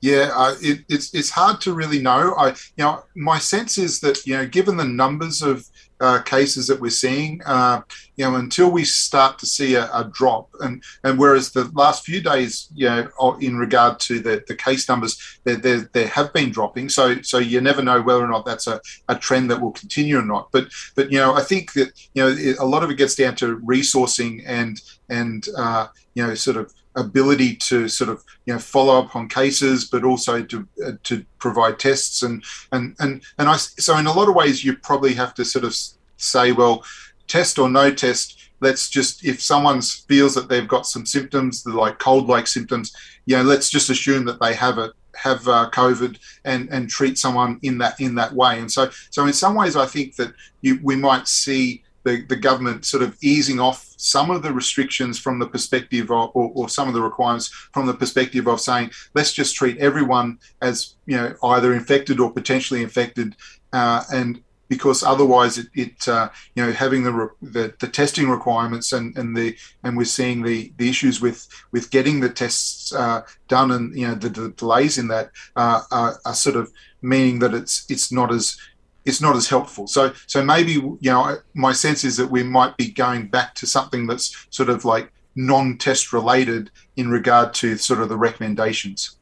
yeah, 0.01 0.31
uh, 0.35 0.55
it, 0.61 0.85
it's 0.89 1.15
it's 1.15 1.31
hard 1.31 1.61
to 1.63 1.73
really 1.73 2.01
know. 2.01 2.35
I 2.37 2.49
you 2.49 2.85
know 2.85 3.05
my 3.15 3.39
sense 3.39 3.79
is 3.79 4.01
that 4.01 4.27
you 4.27 4.37
know 4.37 4.47
given 4.47 4.77
the 4.77 4.85
numbers 4.85 5.43
of 5.43 5.65
uh, 6.01 6.21
cases 6.23 6.67
that 6.67 6.81
we're 6.81 6.91
seeing, 6.91 7.41
uh, 7.47 7.81
you 8.17 8.25
know, 8.25 8.35
until 8.37 8.71
we 8.71 8.85
start 8.85 9.39
to 9.39 9.47
see 9.47 9.75
a, 9.75 9.85
a, 9.95 10.11
drop, 10.13 10.51
and 10.61 10.83
and 11.05 11.19
whereas 11.19 11.53
the 11.53 11.65
last 11.73 12.05
few 12.05 12.21
days, 12.21 12.69
you 12.75 12.87
know, 12.87 13.39
in 13.41 13.57
regard 13.57 13.99
to 14.01 14.21
the, 14.21 14.45
the 14.49 14.55
case 14.55 14.89
numbers, 14.89 15.39
there, 15.45 15.57
there, 15.57 15.89
there 15.93 16.09
have 16.09 16.33
been 16.33 16.51
dropping. 16.51 16.89
So 16.89 17.23
so 17.23 17.39
you 17.39 17.61
never 17.61 17.83
know 17.83 18.03
whether 18.03 18.23
or 18.23 18.29
not 18.29 18.45
that's 18.45 18.67
a, 18.67 18.81
a 19.09 19.17
trend 19.17 19.51
that 19.51 19.61
will 19.61 19.73
continue 19.73 20.19
or 20.19 20.25
not. 20.25 20.51
But 20.53 20.67
but 20.95 21.11
you 21.11 21.19
know, 21.19 21.35
I 21.35 21.43
think 21.43 21.73
that 21.75 21.93
you 22.15 22.23
know 22.23 22.29
it, 22.29 22.59
a 22.59 22.67
lot 22.67 22.83
of 22.83 22.91
it 22.91 22.99
gets 22.99 23.15
down 23.15 23.37
to 23.37 23.59
resourcing 23.59 24.43
and 24.47 24.81
and 25.09 25.47
uh, 25.57 25.87
you 26.15 26.27
know 26.27 26.35
sort 26.35 26.57
of 26.57 26.73
ability 26.97 27.57
to 27.57 27.89
sort 27.89 28.11
of 28.11 28.25
you 28.47 28.53
know 28.53 28.59
follow 28.59 28.99
up 28.99 29.17
on 29.17 29.29
cases, 29.29 29.87
but 29.87 30.05
also 30.05 30.43
to 30.43 30.69
uh, 30.85 30.93
to 31.05 31.25
provide 31.39 31.79
tests 31.79 32.23
and 32.23 32.45
and 32.73 32.95
and 33.01 33.23
and 33.39 33.49
I 33.49 33.57
so 33.57 33.97
in 33.97 34.07
a 34.07 34.13
lot 34.13 34.29
of 34.29 34.35
ways 34.35 34.65
you 34.65 34.77
probably 34.77 35.15
have 35.15 35.35
to 35.35 35.45
sort 35.45 35.65
of 35.65 35.75
say, 36.17 36.53
well, 36.53 36.85
test 37.27 37.59
or 37.59 37.69
no 37.69 37.93
test, 37.93 38.39
let's 38.61 38.89
just 38.89 39.25
if 39.25 39.43
someone 39.43 39.81
feels 39.81 40.35
that 40.35 40.49
they've 40.49 40.69
got 40.69 40.87
some 40.87 41.07
symptoms, 41.07 41.65
like 41.67 41.99
cold-like 41.99 42.47
symptoms, 42.47 42.95
you 43.27 43.37
know, 43.37 43.43
let's 43.43 43.71
just 43.71 43.91
assume 43.91 44.25
that 44.25 44.41
they 44.41 44.55
have 44.55 44.79
it 44.79 44.93
have 45.17 45.47
uh, 45.47 45.71
COVID 45.71 46.19
and 46.45 46.69
and 46.71 46.91
treat 46.91 47.19
someone 47.19 47.61
in 47.63 47.79
that 47.79 48.01
in 48.01 48.17
that 48.17 48.33
way. 48.33 48.59
And 48.59 48.71
so 48.71 48.91
so 49.11 49.27
in 49.27 49.33
some 49.33 49.55
ways, 49.55 49.77
I 49.77 49.87
think 49.87 50.17
that 50.17 50.33
you, 50.61 50.81
we 50.83 50.97
might 50.97 51.29
see 51.29 51.84
the, 52.05 52.23
the 52.29 52.37
government 52.37 52.85
sort 52.85 53.03
of 53.03 53.17
easing 53.23 53.61
off 53.61 53.93
some 53.97 54.31
of 54.31 54.43
the 54.43 54.53
restrictions 54.53 55.19
from 55.19 55.39
the 55.39 55.47
perspective 55.47 56.11
of, 56.11 56.31
or, 56.35 56.53
or, 56.55 56.69
some 56.69 56.89
of 56.89 56.95
the 56.95 57.03
requirements 57.03 57.49
from 57.49 57.87
the 57.87 57.95
perspective 57.95 58.47
of 58.47 58.61
saying, 58.61 58.91
let's 59.15 59.33
just 59.33 59.57
treat 59.57 59.79
everyone 59.79 60.39
as, 60.61 60.97
you 61.07 61.17
know, 61.17 61.35
either 61.45 61.75
infected 61.75 62.21
or 62.21 62.31
potentially 62.31 62.83
infected. 62.83 63.35
Uh, 63.73 64.03
and 64.13 64.43
because 64.69 65.03
otherwise 65.03 65.59
it, 65.59 65.67
it 65.75 66.09
uh, 66.09 66.29
you 66.55 66.65
know 66.65 66.73
having 66.73 67.03
the, 67.05 67.31
the, 67.43 67.75
the 67.81 67.89
testing 67.89 68.29
requirements 68.29 68.93
and 68.93 69.17
and 69.17 69.37
the 69.37 69.57
and 69.83 69.97
we're 69.97 70.05
seeing 70.05 70.43
the 70.43 70.73
the 70.79 70.89
issues 70.89 71.21
with 71.21 71.47
with 71.73 71.91
getting 71.91 72.21
the 72.21 72.29
tests 72.29 72.93
uh, 72.95 73.23
done 73.49 73.71
and 73.71 73.97
you 73.97 74.07
know 74.07 74.15
the, 74.15 74.29
the 74.29 74.49
delays 74.51 74.99
in 74.99 75.09
that 75.09 75.31
uh, 75.57 75.83
are, 75.91 76.19
are, 76.25 76.35
sort 76.35 76.57
of 76.57 76.73
meaning 77.03 77.39
that 77.39 77.55
it's 77.55 77.85
it's 77.91 78.11
not 78.11 78.33
as 78.33 78.57
it's 79.05 79.21
not 79.21 79.37
as 79.37 79.49
helpful. 79.49 79.87
So 79.87 80.13
so 80.27 80.45
maybe 80.45 80.73
you 80.73 80.99
know 81.03 81.37
my 81.55 81.73
sense 81.73 82.05
is 82.05 82.17
that 82.17 82.31
we 82.31 82.43
might 82.43 82.77
be 82.77 82.91
going 82.91 83.29
back 83.29 83.55
to 83.57 83.67
something 83.67 84.07
that's 84.07 84.47
sort 84.51 84.69
of 84.69 84.85
like 84.85 85.13
non-test 85.37 86.13
related 86.13 86.71
in 86.97 87.11
regard 87.11 87.53
to 87.55 87.77
sort 87.77 88.01
of 88.01 88.09
the 88.09 88.17
recommendations. 88.17 89.17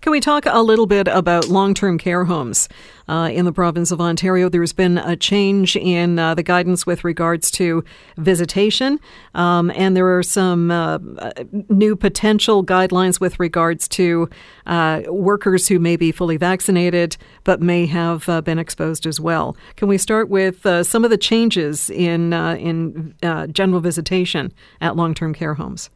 Can 0.00 0.12
we 0.12 0.20
talk 0.20 0.46
a 0.46 0.62
little 0.62 0.86
bit 0.86 1.08
about 1.08 1.48
long 1.48 1.74
term 1.74 1.98
care 1.98 2.24
homes? 2.24 2.68
Uh, 3.08 3.30
in 3.32 3.44
the 3.44 3.52
province 3.52 3.90
of 3.92 4.00
Ontario, 4.00 4.48
there's 4.48 4.72
been 4.72 4.98
a 4.98 5.16
change 5.16 5.76
in 5.76 6.18
uh, 6.18 6.34
the 6.34 6.42
guidance 6.42 6.84
with 6.84 7.04
regards 7.04 7.50
to 7.52 7.84
visitation, 8.16 8.98
um, 9.34 9.70
and 9.76 9.96
there 9.96 10.16
are 10.16 10.24
some 10.24 10.70
uh, 10.70 10.98
new 11.68 11.94
potential 11.94 12.64
guidelines 12.64 13.20
with 13.20 13.38
regards 13.38 13.86
to 13.86 14.28
uh, 14.66 15.02
workers 15.06 15.68
who 15.68 15.78
may 15.78 15.94
be 15.96 16.10
fully 16.10 16.36
vaccinated 16.36 17.16
but 17.44 17.62
may 17.62 17.86
have 17.86 18.28
uh, 18.28 18.40
been 18.40 18.58
exposed 18.58 19.06
as 19.06 19.20
well. 19.20 19.56
Can 19.76 19.86
we 19.86 19.98
start 19.98 20.28
with 20.28 20.66
uh, 20.66 20.82
some 20.82 21.04
of 21.04 21.10
the 21.10 21.18
changes 21.18 21.88
in 21.90 22.32
in 22.32 23.14
general 23.52 23.80
visitation 23.80 24.52
at 24.80 24.96
long 24.96 25.14
term 25.14 25.32
care 25.32 25.54
homes? 25.54 25.90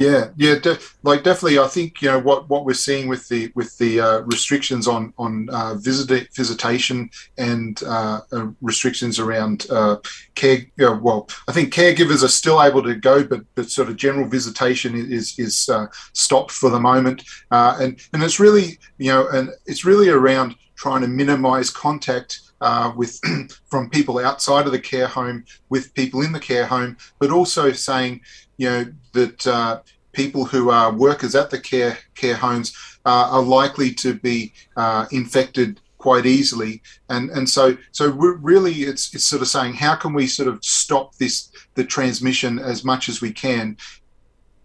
Yeah, 0.00 0.30
yeah, 0.38 0.58
de- 0.58 0.78
like 1.02 1.24
definitely. 1.24 1.58
I 1.58 1.66
think 1.66 2.00
you 2.00 2.08
know 2.08 2.20
what, 2.20 2.48
what 2.48 2.64
we're 2.64 2.72
seeing 2.72 3.06
with 3.06 3.28
the 3.28 3.52
with 3.54 3.76
the 3.76 4.00
uh, 4.00 4.20
restrictions 4.20 4.88
on 4.88 5.12
on 5.18 5.50
uh, 5.50 5.74
visit, 5.74 6.34
visitation 6.34 7.10
and 7.36 7.82
uh, 7.82 8.22
uh 8.32 8.46
restrictions 8.62 9.18
around 9.18 9.66
uh, 9.70 9.98
care. 10.36 10.64
well, 10.78 11.28
I 11.48 11.52
think 11.52 11.74
caregivers 11.74 12.24
are 12.24 12.28
still 12.28 12.62
able 12.62 12.82
to 12.84 12.94
go, 12.94 13.22
but 13.24 13.42
but 13.54 13.70
sort 13.70 13.90
of 13.90 13.96
general 13.96 14.26
visitation 14.26 14.94
is 14.94 15.38
is 15.38 15.68
uh, 15.68 15.88
stopped 16.14 16.52
for 16.52 16.70
the 16.70 16.80
moment, 16.80 17.22
and 17.50 18.00
and 18.14 18.22
it's 18.22 18.40
really 18.40 18.78
you 18.96 19.12
know 19.12 19.28
and 19.28 19.50
it's 19.66 19.84
really 19.84 20.08
around 20.08 20.54
trying 20.76 21.02
to 21.02 21.08
minimise 21.08 21.68
contact. 21.68 22.40
Uh, 22.62 22.92
with 22.94 23.18
from 23.70 23.88
people 23.88 24.18
outside 24.18 24.66
of 24.66 24.72
the 24.72 24.78
care 24.78 25.06
home 25.06 25.42
with 25.70 25.94
people 25.94 26.20
in 26.20 26.30
the 26.30 26.38
care 26.38 26.66
home, 26.66 26.94
but 27.18 27.30
also 27.30 27.72
saying, 27.72 28.20
you 28.60 28.68
know, 28.68 28.84
that 29.14 29.46
uh, 29.46 29.80
people 30.12 30.44
who 30.44 30.68
are 30.68 30.92
workers 30.92 31.34
at 31.34 31.48
the 31.48 31.58
care 31.58 31.96
care 32.14 32.36
homes 32.36 32.74
uh, 33.06 33.28
are 33.30 33.42
likely 33.42 33.90
to 33.94 34.12
be 34.12 34.52
uh, 34.76 35.06
infected 35.10 35.80
quite 35.96 36.26
easily. 36.26 36.82
And 37.08 37.30
and 37.30 37.48
so 37.48 37.78
so 37.92 38.10
really 38.10 38.74
it's 38.82 39.14
it's 39.14 39.24
sort 39.24 39.40
of 39.40 39.48
saying 39.48 39.72
how 39.74 39.94
can 39.94 40.12
we 40.12 40.26
sort 40.26 40.48
of 40.48 40.62
stop 40.62 41.16
this 41.16 41.50
the 41.74 41.84
transmission 41.84 42.58
as 42.58 42.84
much 42.84 43.08
as 43.08 43.22
we 43.22 43.32
can 43.32 43.78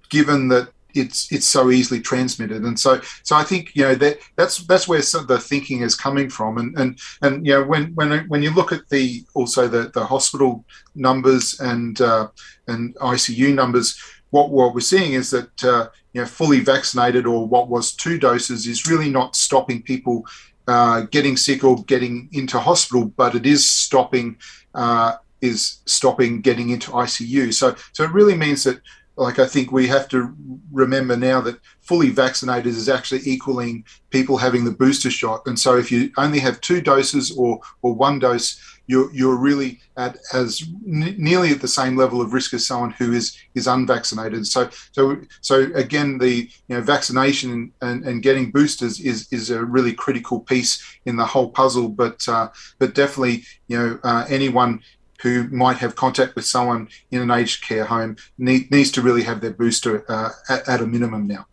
given 0.10 0.50
that 0.50 0.70
it's 0.96 1.32
it's 1.32 1.46
so 1.46 1.70
easily 1.72 2.00
transmitted 2.00 2.64
and 2.64 2.80
so 2.80 3.02
so 3.24 3.36
I 3.36 3.44
think 3.44 3.76
you 3.76 3.84
know 3.84 3.96
that 3.96 4.20
that's 4.36 4.66
that's 4.66 4.88
where 4.88 5.00
the 5.00 5.40
thinking 5.40 5.82
is 5.82 5.96
coming 5.96 6.30
from 6.30 6.58
and 6.58 6.78
and 6.78 7.00
and 7.22 7.46
you 7.46 7.54
know 7.54 7.64
when 7.64 7.94
when 7.96 8.28
when 8.28 8.44
you 8.44 8.52
look 8.52 8.72
at 8.72 8.88
the 8.90 9.26
also 9.34 9.68
the 9.68 9.92
the 9.94 10.06
hospital 10.06 10.66
numbers 10.96 11.60
and 11.60 12.00
uh, 12.02 12.28
and 12.68 12.96
ICU 12.96 13.54
numbers 13.54 14.00
what, 14.32 14.50
what 14.50 14.74
we're 14.74 14.82
seeing 14.82 15.14
is 15.14 15.30
that 15.32 15.64
uh, 15.64 15.88
you 16.14 16.22
know 16.22 16.28
fully 16.28 16.60
vaccinated 16.60 17.26
or 17.26 17.48
what 17.48 17.70
was 17.70 17.94
two 17.94 18.18
doses 18.18 18.68
is 18.68 18.88
really 18.88 19.10
not 19.10 19.36
stopping 19.36 19.82
people 19.82 20.26
uh, 20.68 21.02
getting 21.12 21.38
sick 21.38 21.64
or 21.64 21.84
getting 21.84 22.28
into 22.32 22.60
hospital, 22.60 23.06
but 23.06 23.36
it 23.36 23.46
is 23.46 23.70
stopping 23.70 24.38
uh, 24.74 25.14
is 25.42 25.82
stopping 25.86 26.42
getting 26.42 26.70
into 26.70 26.92
ICU. 26.92 27.54
So 27.54 27.76
so 27.94 28.04
it 28.04 28.12
really 28.12 28.36
means 28.36 28.64
that 28.64 28.82
like 29.18 29.40
I 29.40 29.46
think 29.46 29.72
we 29.72 29.88
have 29.88 30.08
to 30.10 30.36
remember 30.72 31.16
now 31.16 31.40
that 31.42 31.60
fully 31.82 32.10
vaccinated 32.10 32.68
is 32.68 32.90
actually 32.90 33.22
equaling 33.24 33.86
people 34.10 34.38
having 34.38 34.66
the 34.66 34.72
booster 34.72 35.10
shot. 35.10 35.44
And 35.46 35.58
so 35.58 35.78
if 35.78 35.92
you 35.92 36.12
only 36.18 36.40
have 36.40 36.62
two 36.62 36.82
doses 36.82 37.32
or 37.38 37.60
or 37.82 37.94
one 37.94 38.20
dose, 38.20 38.60
you're 38.88 39.12
you're 39.14 39.38
really 39.38 39.80
at 39.98 40.18
as 40.34 40.62
n- 40.86 41.16
nearly 41.18 41.52
at 41.52 41.62
the 41.62 41.68
same 41.68 41.96
level 41.96 42.22
of 42.22 42.34
risk 42.34 42.54
as 42.54 42.68
someone 42.68 42.92
who 42.92 43.14
is 43.14 43.38
is 43.56 43.68
unvaccinated. 43.68 44.46
So 44.48 44.70
so 44.92 45.18
so 45.42 45.72
again, 45.76 46.18
the 46.18 46.50
you 46.68 46.76
know 46.76 46.82
vaccination 46.82 47.72
and, 47.82 48.04
and 48.06 48.22
getting 48.22 48.52
boosters 48.52 49.00
is 49.00 49.28
is 49.32 49.50
a 49.50 49.64
really 49.64 49.94
critical 49.94 50.40
piece 50.42 50.84
in 51.06 51.16
the 51.16 51.26
whole 51.26 51.50
puzzle. 51.50 51.90
But 51.90 52.28
uh, 52.28 52.50
but 52.80 52.94
definitely 52.94 53.44
you 53.68 53.78
know 53.78 54.00
uh, 54.04 54.26
anyone 54.30 54.82
who 55.22 55.48
might 55.50 55.78
have 55.78 55.96
contact 55.96 56.36
with 56.36 56.46
someone 56.46 56.88
in 57.12 57.22
an 57.22 57.32
aged 57.32 57.64
care 57.64 57.86
home 57.86 58.18
need, 58.38 58.70
needs 58.72 58.92
to 58.92 59.02
really 59.02 59.24
have 59.24 59.42
their 59.42 59.54
booster 59.54 60.04
uh, 60.10 60.30
at, 60.50 60.68
at 60.68 60.82
a 60.82 60.88
minimum 60.88 61.28
now. 61.28 61.48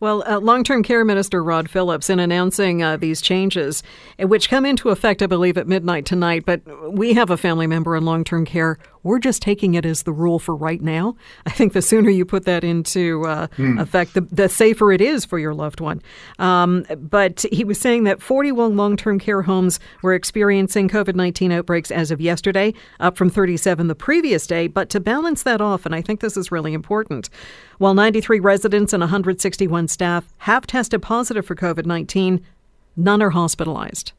Well, 0.00 0.22
uh, 0.28 0.38
long 0.38 0.62
term 0.62 0.84
care 0.84 1.04
minister 1.04 1.42
Rod 1.42 1.68
Phillips, 1.68 2.08
in 2.08 2.20
announcing 2.20 2.82
uh, 2.82 2.96
these 2.96 3.20
changes, 3.20 3.82
which 4.18 4.48
come 4.48 4.64
into 4.64 4.90
effect, 4.90 5.22
I 5.22 5.26
believe, 5.26 5.58
at 5.58 5.66
midnight 5.66 6.06
tonight, 6.06 6.44
but 6.46 6.62
we 6.92 7.14
have 7.14 7.30
a 7.30 7.36
family 7.36 7.66
member 7.66 7.96
in 7.96 8.04
long 8.04 8.22
term 8.22 8.44
care 8.44 8.78
we're 9.02 9.18
just 9.18 9.42
taking 9.42 9.74
it 9.74 9.84
as 9.84 10.02
the 10.02 10.12
rule 10.12 10.38
for 10.38 10.54
right 10.54 10.80
now. 10.80 11.16
I 11.46 11.50
think 11.50 11.72
the 11.72 11.82
sooner 11.82 12.10
you 12.10 12.24
put 12.24 12.44
that 12.44 12.64
into 12.64 13.24
uh, 13.26 13.46
mm. 13.56 13.80
effect, 13.80 14.14
the, 14.14 14.22
the, 14.22 14.48
safer 14.48 14.92
it 14.92 15.00
is 15.00 15.24
for 15.24 15.38
your 15.38 15.54
loved 15.54 15.80
one. 15.80 16.02
Um, 16.38 16.84
but 16.96 17.44
he 17.52 17.64
was 17.64 17.78
saying 17.78 18.04
that 18.04 18.22
41 18.22 18.76
long 18.76 18.96
term 18.96 19.18
care 19.18 19.42
homes 19.42 19.78
were 20.02 20.14
experiencing 20.14 20.88
COVID 20.88 21.14
19 21.14 21.52
outbreaks 21.52 21.90
as 21.90 22.10
of 22.10 22.20
yesterday, 22.20 22.74
up 23.00 23.16
from 23.16 23.30
37 23.30 23.86
the 23.86 23.94
previous 23.94 24.46
day. 24.46 24.66
But 24.66 24.88
to 24.90 25.00
balance 25.00 25.42
that 25.42 25.60
off, 25.60 25.86
and 25.86 25.94
I 25.94 26.02
think 26.02 26.20
this 26.20 26.36
is 26.36 26.50
really 26.50 26.72
important, 26.72 27.28
while 27.78 27.94
93 27.94 28.40
residents 28.40 28.92
and 28.92 29.00
161 29.00 29.88
staff 29.88 30.32
have 30.38 30.66
tested 30.66 31.02
positive 31.02 31.46
for 31.46 31.54
COVID 31.54 31.86
19, 31.86 32.44
none 32.96 33.22
are 33.22 33.30
hospitalized. 33.30 34.12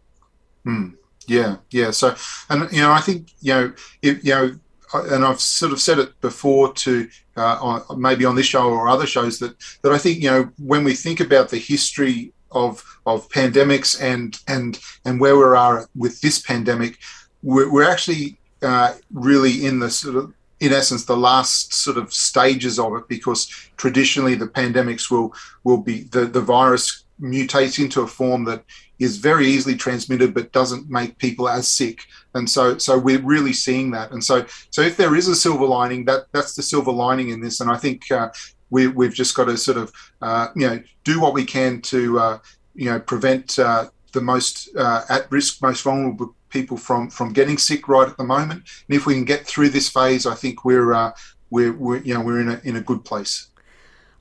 Hmm. 0.63 0.89
Yeah, 1.27 1.57
yeah. 1.69 1.91
So, 1.91 2.15
and 2.49 2.71
you 2.71 2.81
know, 2.81 2.91
I 2.91 3.01
think 3.01 3.33
you 3.39 3.53
know, 3.53 3.73
if, 4.01 4.23
you 4.23 4.33
know, 4.33 4.59
and 4.93 5.23
I've 5.23 5.39
sort 5.39 5.71
of 5.71 5.81
said 5.81 5.99
it 5.99 6.19
before 6.21 6.73
to 6.73 7.09
uh, 7.37 7.57
on, 7.61 8.01
maybe 8.01 8.25
on 8.25 8.35
this 8.35 8.45
show 8.45 8.69
or 8.69 8.87
other 8.87 9.05
shows 9.05 9.39
that 9.39 9.55
that 9.81 9.91
I 9.91 9.97
think 9.97 10.19
you 10.19 10.29
know 10.29 10.49
when 10.57 10.83
we 10.83 10.93
think 10.93 11.19
about 11.19 11.49
the 11.49 11.57
history 11.57 12.33
of 12.51 12.83
of 13.05 13.29
pandemics 13.29 14.01
and 14.01 14.37
and 14.47 14.79
and 15.05 15.19
where 15.19 15.37
we 15.37 15.43
are 15.43 15.87
with 15.95 16.21
this 16.21 16.39
pandemic, 16.41 16.97
we're, 17.43 17.71
we're 17.71 17.89
actually 17.89 18.39
uh, 18.61 18.95
really 19.13 19.65
in 19.65 19.79
the 19.79 19.89
sort 19.89 20.15
of 20.15 20.33
in 20.59 20.73
essence 20.73 21.05
the 21.05 21.15
last 21.15 21.73
sort 21.73 21.97
of 21.97 22.13
stages 22.13 22.79
of 22.79 22.93
it 22.95 23.07
because 23.07 23.47
traditionally 23.77 24.35
the 24.35 24.47
pandemics 24.47 25.09
will 25.09 25.33
will 25.63 25.77
be 25.77 26.03
the 26.03 26.25
the 26.25 26.41
virus 26.41 27.05
mutates 27.21 27.83
into 27.83 28.01
a 28.01 28.07
form 28.07 28.45
that 28.45 28.63
is 28.99 29.17
very 29.17 29.47
easily 29.47 29.75
transmitted 29.75 30.33
but 30.33 30.51
doesn't 30.51 30.89
make 30.89 31.17
people 31.17 31.47
as 31.47 31.67
sick. 31.67 32.01
And 32.33 32.49
so 32.49 32.77
so 32.77 32.97
we're 32.97 33.21
really 33.21 33.53
seeing 33.53 33.91
that. 33.91 34.11
And 34.11 34.23
so 34.23 34.45
so 34.69 34.81
if 34.81 34.97
there 34.97 35.15
is 35.15 35.27
a 35.27 35.35
silver 35.35 35.65
lining 35.65 36.05
that 36.05 36.27
that's 36.31 36.55
the 36.55 36.61
silver 36.61 36.91
lining 36.91 37.29
in 37.29 37.41
this. 37.41 37.59
And 37.59 37.71
i 37.71 37.77
think 37.77 38.11
uh, 38.11 38.29
we, 38.69 38.87
we've 38.87 39.13
just 39.13 39.35
got 39.35 39.45
to 39.45 39.57
sort 39.57 39.77
of 39.77 39.91
uh, 40.21 40.47
you 40.55 40.67
know 40.67 40.81
do 41.03 41.19
what 41.19 41.33
we 41.33 41.45
can 41.45 41.81
to 41.81 42.19
uh, 42.19 42.39
you 42.75 42.89
know 42.89 42.99
prevent 42.99 43.57
uh, 43.57 43.89
the 44.13 44.21
most 44.21 44.69
uh, 44.75 45.03
at 45.09 45.31
risk 45.31 45.61
most 45.61 45.83
vulnerable 45.83 46.35
people 46.49 46.77
from 46.77 47.09
from 47.09 47.33
getting 47.33 47.57
sick 47.57 47.87
right 47.87 48.09
at 48.09 48.17
the 48.17 48.23
moment. 48.23 48.63
And 48.87 48.97
if 48.97 49.05
we 49.05 49.13
can 49.13 49.25
get 49.25 49.45
through 49.45 49.69
this 49.69 49.89
phase 49.89 50.25
i 50.25 50.35
think 50.35 50.65
we're 50.65 50.93
uh, 50.93 51.11
we're, 51.49 51.73
we're 51.73 51.97
you 51.99 52.13
know 52.13 52.21
we're 52.21 52.41
in 52.41 52.49
a 52.49 52.61
in 52.63 52.75
a 52.75 52.81
good 52.81 53.05
place. 53.05 53.47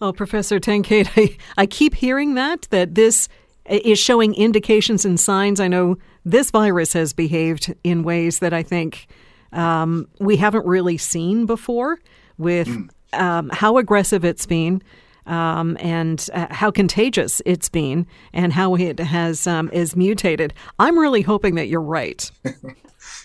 Oh, 0.00 0.12
Professor 0.12 0.60
Tenkate, 0.60 1.10
I, 1.16 1.36
I 1.56 1.66
keep 1.66 1.94
hearing 1.94 2.34
that, 2.34 2.68
that 2.70 2.94
this 2.94 3.28
is 3.68 3.98
showing 3.98 4.34
indications 4.34 5.04
and 5.04 5.18
signs. 5.18 5.60
I 5.60 5.68
know 5.68 5.96
this 6.24 6.50
virus 6.50 6.92
has 6.92 7.12
behaved 7.12 7.74
in 7.84 8.02
ways 8.02 8.38
that 8.40 8.52
I 8.52 8.62
think 8.62 9.06
um, 9.52 10.08
we 10.20 10.36
haven't 10.36 10.66
really 10.66 10.98
seen 10.98 11.46
before 11.46 11.98
with 12.36 12.68
mm. 12.68 12.88
um, 13.12 13.50
how 13.52 13.78
aggressive 13.78 14.24
it's 14.24 14.46
been. 14.46 14.82
Um, 15.26 15.76
and 15.78 16.26
uh, 16.32 16.46
how 16.48 16.70
contagious 16.70 17.42
it's 17.44 17.68
been, 17.68 18.06
and 18.32 18.50
how 18.50 18.76
it 18.76 18.98
has 18.98 19.46
um, 19.46 19.68
is 19.74 19.94
mutated. 19.94 20.54
I'm 20.78 20.98
really 20.98 21.20
hoping 21.20 21.54
that 21.56 21.68
you're 21.68 21.82
right. 21.82 22.30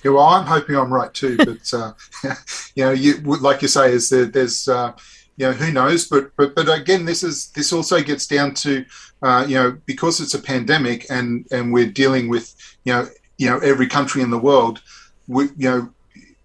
Yeah, 0.04 0.12
well, 0.12 0.26
I'm 0.26 0.46
hoping 0.46 0.76
I'm 0.76 0.94
right 0.94 1.14
too, 1.14 1.38
but 1.38 1.74
uh, 1.74 1.94
you 2.76 2.84
know, 2.84 2.92
you 2.92 3.18
like 3.22 3.62
you 3.62 3.68
say, 3.68 3.92
is 3.92 4.10
there, 4.10 4.26
there's 4.26 4.68
uh, 4.68 4.94
you 5.38 5.48
know 5.48 5.54
who 5.54 5.72
knows, 5.72 6.08
but 6.08 6.36
but 6.36 6.56
but 6.56 6.70
again, 6.70 7.06
this 7.06 7.24
is 7.24 7.50
this 7.50 7.74
also 7.74 8.02
gets 8.02 8.28
down 8.28 8.54
to 8.56 8.86
uh, 9.22 9.46
you 9.48 9.56
know 9.56 9.78
because 9.86 10.20
it's 10.20 10.34
a 10.34 10.42
pandemic 10.42 11.06
and 11.10 11.46
and 11.52 11.74
we're 11.74 11.92
dealing 11.92 12.30
with 12.30 12.56
you 12.84 12.94
know 12.94 13.08
you 13.38 13.50
know 13.50 13.60
every 13.60 13.88
country 13.88 14.22
in 14.22 14.30
the 14.30 14.38
world, 14.38 14.82
we 15.28 15.46
you 15.58 15.70
know 15.70 15.94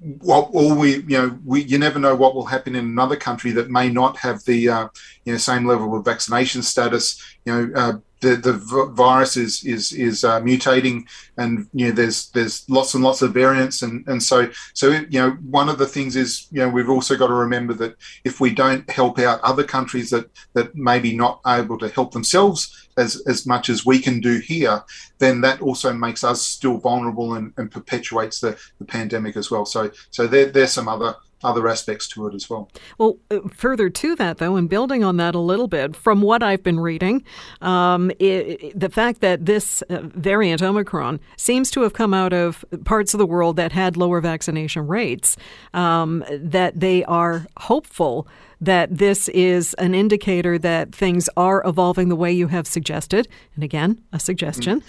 what 0.01 0.49
all 0.53 0.77
we 0.77 0.97
you 0.99 1.19
know 1.19 1.39
we 1.45 1.63
you 1.65 1.77
never 1.77 1.99
know 1.99 2.15
what 2.15 2.35
will 2.35 2.47
happen 2.47 2.77
in 2.77 2.85
another 2.85 3.17
country 3.17 3.51
that 3.51 3.69
may 3.69 3.89
not 3.89 4.17
have 4.17 4.43
the 4.45 4.69
uh, 4.69 4.89
you 5.25 5.33
know 5.33 5.39
same 5.39 5.67
level 5.67 5.97
of 5.97 6.05
vaccination 6.05 6.63
status 6.63 7.23
you 7.45 7.53
know 7.53 7.71
uh, 7.75 7.93
the 8.21 8.37
the 8.37 8.53
virus 8.95 9.37
is 9.37 9.65
is 9.65 9.93
is 9.93 10.25
uh, 10.25 10.41
mutating, 10.41 11.07
and 11.37 11.69
you 11.73 11.87
know 11.87 11.93
there's 11.93 12.31
there's 12.31 12.69
lots 12.69 12.95
and 12.95 13.05
lots 13.05 13.23
of 13.23 13.33
variants, 13.33 13.83
and 13.83 14.07
and 14.09 14.23
so 14.23 14.51
so 14.75 14.89
you 14.89 15.21
know 15.21 15.31
one 15.51 15.69
of 15.69 15.79
the 15.79 15.87
things 15.87 16.17
is 16.17 16.49
you 16.51 16.59
know 16.59 16.69
we've 16.69 16.91
also 16.91 17.17
got 17.17 17.29
to 17.29 17.35
remember 17.35 17.75
that 17.75 17.97
if 18.25 18.41
we 18.41 18.51
don't 18.51 18.89
help 18.91 19.19
out 19.19 19.41
other 19.43 19.65
countries 19.65 20.11
that 20.11 20.29
that 20.55 20.75
maybe 20.75 21.17
not 21.17 21.41
able 21.47 21.79
to 21.79 21.89
help 21.89 22.13
themselves 22.13 22.89
as 22.97 23.23
as 23.27 23.47
much 23.47 23.69
as 23.69 23.87
we 23.87 23.99
can 24.01 24.21
do 24.21 24.39
here, 24.39 24.83
then 25.19 25.41
that 25.43 25.63
also 25.63 25.93
makes 25.93 26.25
us 26.25 26.43
still 26.43 26.79
vulnerable 26.79 27.35
and, 27.35 27.53
and 27.57 27.71
perpetuates 27.71 28.41
the, 28.41 28.59
the 28.79 28.85
pandemic 28.85 29.37
as 29.37 29.51
well. 29.51 29.65
So 29.65 29.91
so 30.11 30.27
there 30.27 30.47
there's 30.47 30.73
some 30.73 30.89
other 30.89 31.15
other 31.43 31.69
aspects 31.69 32.09
to 32.09 32.27
it 32.27 32.35
as 32.35 32.51
well. 32.51 32.71
Well, 32.99 33.19
uh, 33.31 33.41
further 33.53 33.89
to 33.89 34.17
that, 34.17 34.39
though, 34.39 34.57
and 34.57 34.69
building 34.69 35.05
on 35.05 35.17
that 35.19 35.35
a 35.35 35.39
little 35.39 35.69
bit, 35.69 35.95
from 35.95 36.23
what 36.23 36.43
I've 36.43 36.63
been 36.63 36.81
reading, 36.81 37.25
um, 37.61 38.11
it, 38.19 38.79
the 38.79 38.89
fact 38.89 39.21
that 39.21 39.47
this 39.47 39.83
uh, 39.83 40.01
variant, 40.03 40.63
Omicron, 40.63 41.21
seems 41.37 41.71
to 41.73 41.83
have 41.83 41.93
come 41.93 42.13
out 42.13 42.33
of 42.33 42.65
parts 42.85 43.15
of 43.15 43.19
the 43.19 43.27
world 43.27 43.57
that 43.57 43.73
had 43.73 43.97
lower 43.97 44.21
vaccination 44.21 44.87
rates, 44.87 45.37
um, 45.75 46.25
that 46.31 46.81
they 46.81 47.05
are 47.05 47.47
hopeful 47.57 48.27
that 48.61 48.97
this 48.97 49.29
is 49.29 49.75
an 49.75 49.95
indicator 49.95 50.59
that 50.59 50.95
things 50.95 51.29
are 51.37 51.63
evolving 51.67 52.09
the 52.09 52.17
way 52.17 52.33
you 52.33 52.49
have 52.49 52.67
suggested. 52.67 53.29
And 53.55 53.63
again, 53.63 54.01
a 54.13 54.19
suggestion. 54.19 54.83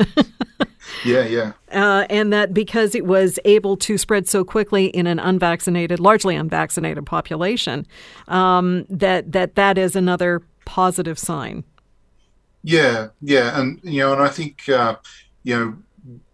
yeah, 1.05 1.25
yeah. 1.25 1.51
Uh, 1.69 2.07
and 2.09 2.33
that 2.33 2.51
because 2.51 2.95
it 2.95 3.05
was 3.05 3.37
able 3.45 3.77
to 3.77 3.95
spread 3.95 4.27
so 4.27 4.43
quickly 4.43 4.87
in 4.87 5.05
an 5.05 5.19
unvaccinated, 5.19 5.99
largely 5.99 6.35
unvaccinated 6.39 7.05
population, 7.05 7.85
um, 8.27 8.85
that 8.89 9.31
that 9.31 9.55
that 9.55 9.77
is 9.77 9.95
another 9.95 10.41
positive 10.65 11.19
sign. 11.19 11.63
Yeah, 12.63 13.09
yeah, 13.21 13.59
and 13.59 13.79
you 13.83 13.99
know, 13.99 14.13
and 14.13 14.21
I 14.21 14.29
think 14.29 14.67
uh, 14.69 14.95
you 15.43 15.55
know 15.55 15.77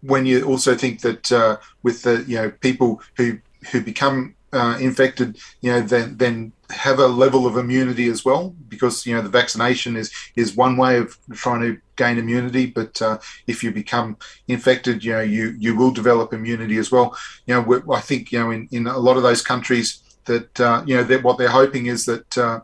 when 0.02 0.26
you 0.26 0.44
also 0.44 0.74
think 0.74 1.00
that 1.00 1.32
uh, 1.32 1.56
with 1.82 2.02
the 2.02 2.24
you 2.26 2.36
know 2.36 2.50
people 2.50 3.02
who 3.16 3.38
who 3.70 3.80
become 3.80 4.35
uh, 4.56 4.78
infected, 4.78 5.38
you 5.60 5.70
know, 5.70 5.80
then 5.80 6.16
then 6.16 6.52
have 6.70 6.98
a 6.98 7.06
level 7.06 7.46
of 7.46 7.56
immunity 7.56 8.08
as 8.08 8.24
well, 8.24 8.54
because 8.68 9.06
you 9.06 9.14
know 9.14 9.22
the 9.22 9.28
vaccination 9.28 9.96
is 9.96 10.10
is 10.34 10.56
one 10.56 10.76
way 10.76 10.96
of 10.98 11.16
trying 11.32 11.60
to 11.60 11.80
gain 11.96 12.18
immunity. 12.18 12.66
But 12.66 13.00
uh, 13.02 13.18
if 13.46 13.62
you 13.62 13.70
become 13.70 14.16
infected, 14.48 15.04
you 15.04 15.12
know, 15.12 15.20
you 15.20 15.54
you 15.58 15.76
will 15.76 15.92
develop 15.92 16.32
immunity 16.32 16.78
as 16.78 16.90
well. 16.90 17.16
You 17.46 17.54
know, 17.54 17.92
I 17.92 18.00
think 18.00 18.32
you 18.32 18.40
know 18.40 18.50
in, 18.50 18.68
in 18.72 18.86
a 18.86 18.98
lot 18.98 19.16
of 19.16 19.22
those 19.22 19.42
countries 19.42 20.02
that 20.24 20.60
uh, 20.60 20.82
you 20.86 20.96
know 20.96 21.04
that 21.04 21.22
what 21.22 21.38
they're 21.38 21.48
hoping 21.48 21.86
is 21.86 22.06
that 22.06 22.38
uh, 22.38 22.60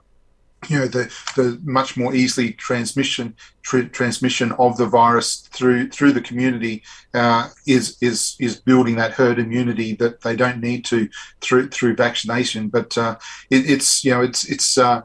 you 0.68 0.78
know 0.78 0.86
the 0.86 1.12
the 1.36 1.60
much 1.64 1.96
more 1.96 2.14
easily 2.14 2.52
transmission 2.52 3.34
tr- 3.62 3.82
transmission 3.82 4.52
of 4.52 4.76
the 4.76 4.86
virus 4.86 5.48
through 5.52 5.88
through 5.88 6.12
the 6.12 6.20
community 6.20 6.82
uh, 7.14 7.48
is 7.66 7.96
is 8.00 8.36
is 8.38 8.60
building 8.60 8.96
that 8.96 9.12
herd 9.12 9.38
immunity 9.38 9.94
that 9.94 10.20
they 10.20 10.36
don't 10.36 10.60
need 10.60 10.84
to 10.84 11.08
through 11.40 11.68
through 11.68 11.96
vaccination. 11.96 12.68
But 12.68 12.96
uh, 12.96 13.16
it, 13.50 13.70
it's 13.70 14.04
you 14.04 14.12
know 14.12 14.22
it's 14.22 14.44
it's 14.48 14.78
uh, 14.78 15.02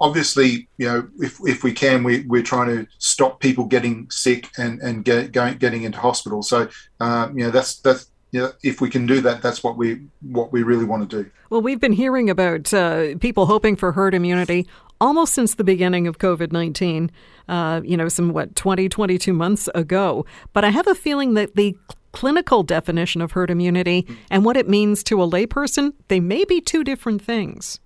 obviously 0.00 0.68
you 0.78 0.86
know 0.86 1.08
if, 1.20 1.38
if 1.42 1.64
we 1.64 1.72
can 1.72 2.02
we, 2.02 2.22
we're 2.26 2.42
trying 2.42 2.68
to 2.68 2.86
stop 2.98 3.40
people 3.40 3.64
getting 3.64 4.10
sick 4.10 4.50
and 4.58 4.80
and 4.80 5.04
get, 5.04 5.32
going 5.32 5.58
getting 5.58 5.82
into 5.84 5.98
hospital. 5.98 6.42
So 6.42 6.68
uh, 7.00 7.28
you 7.34 7.44
know 7.44 7.50
that's 7.50 7.80
that's 7.80 8.10
yeah, 8.34 8.48
if 8.64 8.80
we 8.80 8.90
can 8.90 9.06
do 9.06 9.20
that, 9.20 9.42
that's 9.42 9.62
what 9.62 9.76
we 9.76 10.08
what 10.20 10.50
we 10.50 10.64
really 10.64 10.84
want 10.84 11.08
to 11.08 11.22
do. 11.22 11.30
Well, 11.50 11.62
we've 11.62 11.78
been 11.78 11.92
hearing 11.92 12.28
about 12.28 12.74
uh, 12.74 13.16
people 13.20 13.46
hoping 13.46 13.76
for 13.76 13.92
herd 13.92 14.12
immunity 14.12 14.66
almost 15.00 15.34
since 15.34 15.54
the 15.54 15.64
beginning 15.64 16.06
of 16.06 16.18
COVID 16.18 16.52
19, 16.52 17.10
uh, 17.48 17.80
you 17.84 17.96
know, 17.96 18.08
some, 18.08 18.32
what, 18.32 18.54
20, 18.56 18.88
22 18.88 19.32
months 19.32 19.68
ago. 19.74 20.24
But 20.52 20.64
I 20.64 20.70
have 20.70 20.86
a 20.86 20.94
feeling 20.94 21.34
that 21.34 21.54
the 21.54 21.76
clinical 22.12 22.62
definition 22.62 23.20
of 23.20 23.32
herd 23.32 23.50
immunity 23.50 24.06
and 24.30 24.44
what 24.44 24.56
it 24.56 24.68
means 24.68 25.02
to 25.04 25.20
a 25.20 25.28
layperson, 25.28 25.92
they 26.08 26.20
may 26.20 26.44
be 26.44 26.60
two 26.60 26.84
different 26.84 27.20
things. 27.20 27.80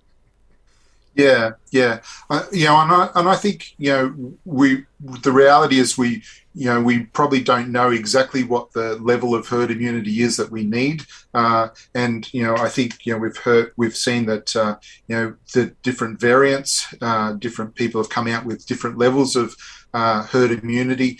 Yeah, 1.19 1.51
yeah, 1.71 1.99
uh, 2.29 2.45
you 2.53 2.65
know, 2.65 2.77
and 2.79 2.91
I 2.93 3.09
and 3.15 3.27
I 3.27 3.35
think 3.35 3.73
you 3.77 3.91
know 3.91 4.33
we 4.45 4.85
the 5.01 5.33
reality 5.33 5.77
is 5.77 5.97
we 5.97 6.23
you 6.55 6.67
know 6.67 6.81
we 6.81 7.07
probably 7.07 7.41
don't 7.41 7.73
know 7.73 7.91
exactly 7.91 8.43
what 8.43 8.71
the 8.71 8.95
level 9.11 9.35
of 9.35 9.45
herd 9.45 9.69
immunity 9.69 10.21
is 10.21 10.37
that 10.37 10.49
we 10.49 10.63
need, 10.63 11.03
uh, 11.33 11.69
and 11.93 12.33
you 12.33 12.43
know 12.43 12.55
I 12.55 12.69
think 12.69 13.05
you 13.05 13.11
know 13.11 13.19
we've 13.19 13.35
heard 13.35 13.73
we've 13.75 13.97
seen 13.97 14.27
that 14.27 14.55
uh, 14.55 14.77
you 15.09 15.15
know 15.17 15.35
the 15.53 15.75
different 15.83 16.21
variants, 16.21 16.87
uh, 17.01 17.33
different 17.33 17.75
people 17.75 18.01
have 18.01 18.09
come 18.09 18.27
out 18.27 18.45
with 18.45 18.65
different 18.65 18.97
levels 18.97 19.35
of 19.35 19.57
uh, 19.93 20.23
herd 20.23 20.51
immunity. 20.51 21.19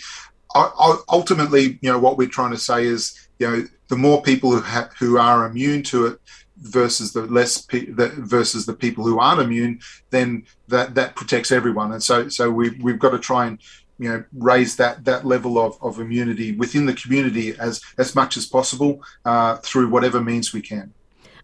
I, 0.56 0.72
I, 0.80 0.98
ultimately, 1.10 1.78
you 1.82 1.92
know, 1.92 2.00
what 2.00 2.18
we're 2.18 2.30
trying 2.30 2.52
to 2.52 2.58
say 2.58 2.86
is 2.86 3.30
you 3.38 3.48
know 3.50 3.64
the 3.90 3.98
more 3.98 4.22
people 4.22 4.52
who 4.52 4.62
ha- 4.62 4.92
who 4.98 5.18
are 5.18 5.46
immune 5.46 5.84
to 5.84 6.06
it, 6.06 6.20
versus 6.62 7.14
the 7.14 7.22
less 7.24 7.62
pe- 7.62 7.86
the, 7.86 8.10
versus 8.10 8.66
the 8.66 8.74
people 8.74 9.04
who 9.04 9.20
aren't 9.20 9.42
immune, 9.42 9.80
then 10.10 10.46
that 10.68 10.96
that 10.96 11.16
protects 11.16 11.52
everyone. 11.52 11.92
And 11.92 12.04
so 12.04 12.30
so 12.30 12.52
we 12.52 12.72
we've 12.82 13.00
got 13.00 13.12
to 13.12 13.20
try 13.20 13.48
and 13.48 13.60
you 13.98 14.10
know 14.10 14.24
raise 14.34 14.76
that 14.78 15.06
that 15.06 15.26
level 15.26 15.58
of, 15.58 15.78
of 15.82 16.00
immunity 16.00 16.52
within 16.54 16.86
the 16.86 16.94
community 16.94 17.56
as 17.60 17.82
as 17.98 18.16
much 18.16 18.38
as 18.38 18.46
possible 18.46 19.04
uh, 19.26 19.58
through 19.58 19.90
whatever 19.90 20.22
means 20.22 20.54
we 20.54 20.62
can. 20.62 20.94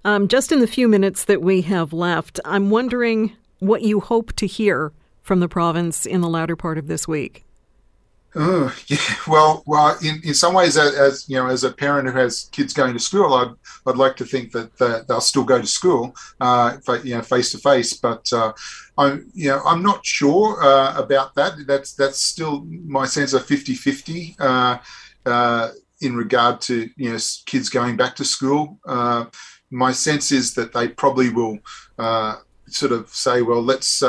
Um, 0.03 0.27
just 0.27 0.51
in 0.51 0.59
the 0.59 0.67
few 0.67 0.87
minutes 0.87 1.25
that 1.25 1.41
we 1.41 1.61
have 1.61 1.91
left, 1.91 2.39
I'm 2.45 2.69
wondering 2.69 3.35
what 3.59 3.81
you 3.81 3.99
hope 3.99 4.33
to 4.33 4.45
hear 4.45 4.91
from 5.23 5.39
the 5.39 5.47
province 5.47 6.05
in 6.05 6.21
the 6.21 6.29
latter 6.29 6.55
part 6.55 6.77
of 6.77 6.87
this 6.87 7.07
week. 7.07 7.44
Oh, 8.35 8.75
yeah. 8.87 8.97
Well, 9.27 9.63
well, 9.65 9.97
in, 10.03 10.21
in 10.23 10.33
some 10.33 10.53
ways, 10.53 10.77
as, 10.77 10.93
as, 10.95 11.29
you 11.29 11.35
know, 11.35 11.47
as 11.47 11.63
a 11.63 11.71
parent 11.71 12.09
who 12.09 12.17
has 12.17 12.49
kids 12.51 12.73
going 12.73 12.93
to 12.93 12.99
school, 12.99 13.33
I'd 13.33 13.53
I'd 13.87 13.97
like 13.97 14.17
to 14.17 14.25
think 14.25 14.51
that, 14.51 14.75
that 14.77 15.07
they'll 15.07 15.21
still 15.21 15.43
go 15.43 15.61
to 15.61 15.67
school, 15.67 16.13
uh, 16.41 16.77
you 17.03 17.15
know, 17.15 17.21
face 17.21 17.51
to 17.51 17.57
face. 17.59 17.93
But 17.93 18.31
uh, 18.33 18.51
I'm, 18.97 19.29
you 19.33 19.49
know, 19.49 19.61
I'm 19.65 19.81
not 19.81 20.05
sure 20.05 20.61
uh, 20.61 20.97
about 20.97 21.35
that. 21.35 21.53
That's 21.65 21.93
that's 21.93 22.19
still 22.19 22.65
my 22.65 23.05
sense 23.05 23.33
of 23.33 23.45
50-50 23.45 24.35
uh, 24.39 24.77
uh, 25.25 25.71
in 26.01 26.15
regard 26.15 26.61
to 26.61 26.89
you 26.97 27.11
know 27.11 27.17
kids 27.45 27.69
going 27.69 27.95
back 27.95 28.15
to 28.17 28.25
school. 28.25 28.79
Uh, 28.85 29.25
my 29.71 29.91
sense 29.91 30.31
is 30.31 30.53
that 30.55 30.73
they 30.73 30.87
probably 30.87 31.29
will 31.29 31.57
sort 32.67 32.91
of 32.91 33.09
say, 33.09 33.41
well, 33.41 33.61
let's 33.61 34.03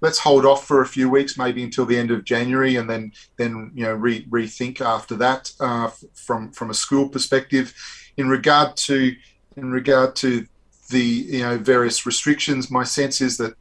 let's 0.00 0.18
hold 0.18 0.46
off 0.46 0.66
for 0.66 0.80
a 0.80 0.86
few 0.86 1.10
weeks, 1.10 1.36
maybe 1.36 1.62
until 1.62 1.86
the 1.86 1.98
end 1.98 2.10
of 2.10 2.24
January, 2.24 2.76
and 2.76 2.88
then 2.88 3.12
then 3.36 3.70
you 3.74 3.84
know 3.84 3.94
re- 3.94 4.26
rethink 4.26 4.80
after 4.80 5.14
that 5.16 5.52
uh, 5.60 5.90
from 6.14 6.50
from 6.52 6.70
a 6.70 6.74
school 6.74 7.08
perspective. 7.08 7.74
In 8.16 8.28
regard 8.28 8.76
to 8.88 9.14
in 9.56 9.70
regard 9.70 10.16
to 10.16 10.46
the 10.90 11.00
you 11.00 11.42
know 11.42 11.58
various 11.58 12.06
restrictions, 12.06 12.70
my 12.70 12.84
sense 12.84 13.20
is 13.20 13.36
that 13.38 13.54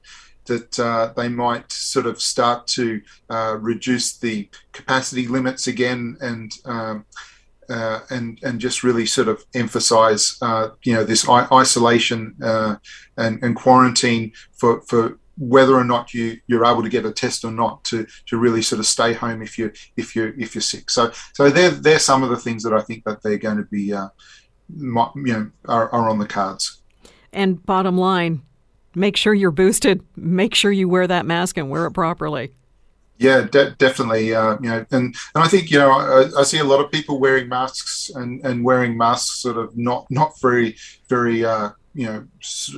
that 0.45 0.79
uh, 0.79 1.13
they 1.15 1.29
might 1.29 1.71
sort 1.71 2.05
of 2.07 2.21
start 2.21 2.65
to 2.65 3.01
uh, 3.29 3.55
reduce 3.59 4.17
the 4.17 4.49
capacity 4.71 5.27
limits 5.27 5.67
again 5.67 6.17
and. 6.21 6.53
Um, 6.65 7.05
uh, 7.69 8.01
and 8.09 8.39
and 8.43 8.59
just 8.59 8.83
really 8.83 9.05
sort 9.05 9.27
of 9.27 9.43
emphasize 9.53 10.37
uh, 10.41 10.69
you 10.83 10.93
know 10.93 11.03
this 11.03 11.27
isolation 11.29 12.35
uh, 12.43 12.75
and, 13.17 13.41
and 13.43 13.55
quarantine 13.55 14.31
for 14.53 14.81
for 14.81 15.17
whether 15.37 15.75
or 15.75 15.85
not 15.85 16.13
you 16.13 16.37
you're 16.47 16.65
able 16.65 16.83
to 16.83 16.89
get 16.89 17.05
a 17.05 17.11
test 17.11 17.45
or 17.45 17.51
not 17.51 17.83
to 17.85 18.05
to 18.25 18.37
really 18.37 18.61
sort 18.61 18.79
of 18.79 18.85
stay 18.85 19.13
home 19.13 19.41
if 19.41 19.57
you 19.57 19.71
if 19.95 20.15
you 20.15 20.33
if 20.37 20.53
you're 20.53 20.61
sick. 20.61 20.89
So 20.89 21.11
so 21.33 21.49
they're 21.49 21.71
they're 21.71 21.99
some 21.99 22.23
of 22.23 22.29
the 22.29 22.37
things 22.37 22.63
that 22.63 22.73
I 22.73 22.81
think 22.81 23.05
that 23.05 23.23
they're 23.23 23.37
going 23.37 23.57
to 23.57 23.63
be 23.63 23.93
uh, 23.93 24.09
you 24.69 25.13
know 25.15 25.51
are, 25.65 25.89
are 25.91 26.09
on 26.09 26.19
the 26.19 26.27
cards. 26.27 26.81
And 27.31 27.63
bottom 27.65 27.97
line, 27.97 28.41
make 28.95 29.15
sure 29.15 29.33
you're 29.33 29.51
boosted. 29.51 30.03
Make 30.15 30.55
sure 30.55 30.71
you 30.71 30.89
wear 30.89 31.07
that 31.07 31.25
mask 31.25 31.57
and 31.57 31.69
wear 31.69 31.85
it 31.85 31.91
properly. 31.91 32.51
Yeah, 33.19 33.41
de- 33.41 33.71
definitely. 33.71 34.33
Uh, 34.33 34.57
you 34.61 34.69
know, 34.69 34.85
and 34.91 35.13
and 35.35 35.43
I 35.43 35.47
think 35.49 35.69
you 35.69 35.77
know 35.77 35.91
I, 35.91 36.39
I, 36.39 36.43
see 36.43 36.59
a 36.59 36.63
lot 36.63 36.79
of 36.79 36.89
people 36.89 37.19
wearing 37.19 37.49
masks 37.49 38.09
and, 38.15 38.43
and 38.45 38.63
wearing 38.63 38.97
masks 38.97 39.41
sort 39.41 39.57
of 39.57 39.77
not 39.77 40.07
not 40.09 40.39
very 40.39 40.77
very 41.09 41.43
uh, 41.43 41.71
you 41.93 42.05
know 42.05 42.25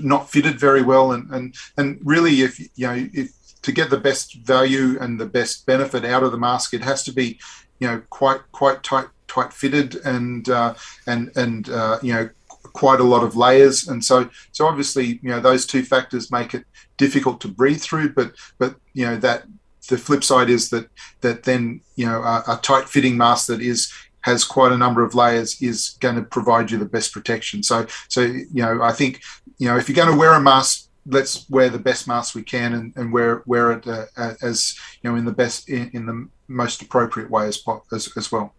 not 0.01 0.32
fitted 0.32 0.60
very 0.60 0.82
well 0.82 1.12
and 1.12 1.30
and 1.30 1.56
and 1.77 1.99
really 2.04 2.41
if 2.41 2.60
you 2.60 2.88
know 2.88 3.08
if 3.13 3.30
to 3.62 3.71
get 3.71 3.91
the 3.91 3.99
best 3.99 4.34
value 4.38 4.97
and 4.99 5.19
the 5.19 5.27
best 5.27 5.67
benefit 5.67 6.04
out 6.04 6.23
of 6.23 6.32
the 6.32 6.38
mask 6.39 6.73
it 6.73 6.82
has 6.82 7.04
to 7.04 7.13
be 7.13 7.39
you 7.80 7.88
know 7.88 8.01
quite 8.10 8.41
quite 8.51 8.82
tight 8.82 9.06
tight 9.27 9.54
fitted 9.54 9.95
and 10.06 10.49
uh, 10.49 10.73
and 11.06 11.32
and 11.36 11.69
uh, 11.69 11.99
you 12.01 12.13
know 12.13 12.27
quite 12.73 12.99
a 12.99 13.04
lot 13.04 13.23
of 13.23 13.36
layers, 13.36 13.88
and 13.88 14.04
so 14.04 14.30
so 14.51 14.65
obviously 14.65 15.19
you 15.21 15.30
know 15.30 15.39
those 15.39 15.65
two 15.65 15.84
factors 15.84 16.32
make 16.32 16.54
it 16.54 16.65
difficult 16.97 17.41
to 17.41 17.47
breathe 17.47 17.82
through. 17.82 18.13
But 18.13 18.34
but 18.58 18.75
you 18.93 19.06
know 19.06 19.17
that 19.17 19.43
the 19.89 19.98
flip 19.98 20.24
side 20.24 20.50
is 20.50 20.70
that 20.70 20.88
that 21.22 21.44
then 21.44 21.82
you 21.96 22.06
know 22.06 22.22
a, 22.22 22.44
a 22.48 22.60
tight 22.62 22.88
fitting 22.88 23.17
mask 23.17 23.48
that 23.48 23.62
is 23.62 23.91
has 24.22 24.44
quite 24.44 24.72
a 24.72 24.78
number 24.78 25.04
of 25.04 25.15
layers 25.15 25.62
is 25.62 25.98
going 26.00 26.15
to 26.15 26.22
provide 26.22 26.70
you 26.70 26.78
the 26.78 26.86
best 26.86 27.12
protection. 27.12 27.63
So 27.63 27.86
so 28.08 28.22
you 28.22 28.62
know 28.62 28.82
I 28.82 28.91
think 28.91 29.22
you 29.58 29.67
know 29.67 29.78
if 29.78 29.89
you're 29.89 29.96
going 29.96 30.12
to 30.12 30.20
wear 30.20 30.34
a 30.34 30.41
mask 30.41 30.88
let's 31.08 31.50
wear 31.50 31.70
the 31.70 31.80
best 31.80 32.08
mask 32.08 32.36
we 32.36 32.44
can 32.44 32.74
and, 32.74 32.94
and 32.96 33.12
wear 33.12 33.41
wear 33.46 33.72
it 33.72 33.88
uh, 33.88 34.06
as 34.41 34.76
you 35.02 35.10
know 35.10 35.15
in 35.15 35.26
the 35.26 35.32
best 35.32 35.70
in, 35.70 35.89
in 35.94 36.06
the 36.06 36.28
most 36.48 36.82
appropriate 36.82 37.30
way 37.30 37.48
as, 37.48 37.63
as 37.91 38.10
as 38.15 38.32
well. 38.32 38.54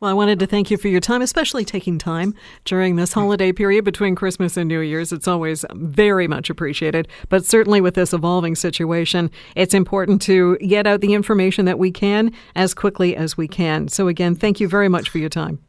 Well, 0.00 0.10
I 0.10 0.14
wanted 0.14 0.38
to 0.40 0.46
thank 0.46 0.70
you 0.70 0.76
for 0.76 0.88
your 0.88 1.00
time, 1.00 1.22
especially 1.22 1.64
taking 1.64 1.98
time 1.98 2.34
during 2.64 2.96
this 2.96 3.14
holiday 3.14 3.52
period 3.52 3.84
between 3.84 4.14
Christmas 4.14 4.56
and 4.56 4.68
New 4.68 4.80
Year's. 4.80 5.10
It's 5.10 5.26
always 5.26 5.64
very 5.72 6.28
much 6.28 6.50
appreciated. 6.50 7.08
But 7.30 7.46
certainly 7.46 7.80
with 7.80 7.94
this 7.94 8.12
evolving 8.12 8.56
situation, 8.56 9.30
it's 9.54 9.72
important 9.72 10.20
to 10.22 10.58
get 10.58 10.86
out 10.86 11.00
the 11.00 11.14
information 11.14 11.64
that 11.64 11.78
we 11.78 11.90
can 11.90 12.32
as 12.54 12.74
quickly 12.74 13.16
as 13.16 13.38
we 13.38 13.48
can. 13.48 13.88
So, 13.88 14.08
again, 14.08 14.34
thank 14.34 14.60
you 14.60 14.68
very 14.68 14.88
much 14.88 15.08
for 15.08 15.18
your 15.18 15.30
time. 15.30 15.60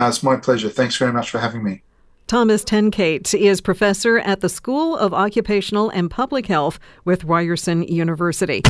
Uh, 0.00 0.06
it's 0.06 0.22
my 0.22 0.36
pleasure. 0.36 0.70
Thanks 0.70 0.96
very 0.96 1.12
much 1.12 1.30
for 1.30 1.38
having 1.38 1.62
me. 1.62 1.82
Thomas 2.26 2.64
Tenkate 2.64 3.32
is 3.38 3.60
professor 3.60 4.18
at 4.18 4.40
the 4.40 4.48
School 4.48 4.96
of 4.96 5.14
Occupational 5.14 5.90
and 5.90 6.10
Public 6.10 6.46
Health 6.46 6.80
with 7.04 7.22
Ryerson 7.22 7.84
University. 7.84 8.62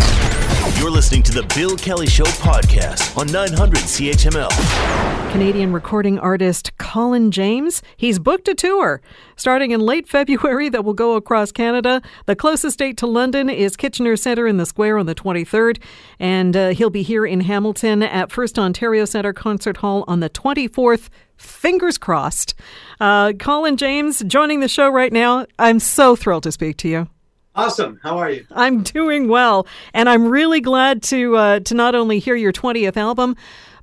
You're 0.79 0.91
listening 0.91 1.23
to 1.23 1.33
the 1.33 1.43
Bill 1.55 1.75
Kelly 1.75 2.07
Show 2.07 2.25
podcast 2.25 3.17
on 3.17 3.33
900 3.33 3.79
CHML. 3.79 5.33
Canadian 5.33 5.73
recording 5.73 6.19
artist 6.19 6.77
Colin 6.77 7.31
James, 7.31 7.83
he's 7.97 8.19
booked 8.19 8.47
a 8.49 8.55
tour 8.55 9.01
starting 9.37 9.71
in 9.71 9.81
late 9.81 10.07
February 10.07 10.69
that 10.69 10.85
will 10.85 10.93
go 10.93 11.15
across 11.15 11.51
Canada. 11.51 12.03
The 12.27 12.37
closest 12.37 12.79
date 12.79 12.99
to 12.99 13.07
London 13.07 13.49
is 13.49 13.75
Kitchener 13.75 14.17
Centre 14.17 14.47
in 14.47 14.59
the 14.59 14.67
Square 14.67 14.99
on 14.99 15.07
the 15.07 15.15
23rd, 15.15 15.81
and 16.19 16.55
uh, 16.55 16.69
he'll 16.71 16.91
be 16.91 17.03
here 17.03 17.25
in 17.25 17.41
Hamilton 17.41 18.03
at 18.03 18.31
First 18.31 18.59
Ontario 18.59 19.07
Centre 19.07 19.33
Concert 19.33 19.79
Hall 19.79 20.05
on 20.07 20.21
the 20.21 20.29
24th 20.29 21.09
fingers 21.37 21.99
crossed. 21.99 22.55
Uh, 23.01 23.33
Colin 23.35 23.77
James 23.77 24.23
joining 24.27 24.61
the 24.61 24.69
show 24.69 24.89
right 24.89 25.13
now. 25.13 25.47
I'm 25.59 25.81
so 25.81 26.17
thrilled 26.17 26.45
to 26.45 26.53
speak 26.53 26.77
to 26.79 26.89
you. 26.89 27.09
Awesome. 27.55 27.99
How 28.03 28.19
are 28.19 28.31
you? 28.31 28.47
I'm 28.51 28.83
doing 28.83 29.29
well, 29.29 29.67
and 29.95 30.09
I'm 30.11 30.27
really 30.29 30.61
glad 30.61 31.03
to 31.05 31.37
uh, 31.37 31.61
to 31.61 31.75
not 31.75 31.95
only 31.95 32.19
hear 32.19 32.37
your 32.37 32.53
20th 32.53 32.99
album, 32.99 33.35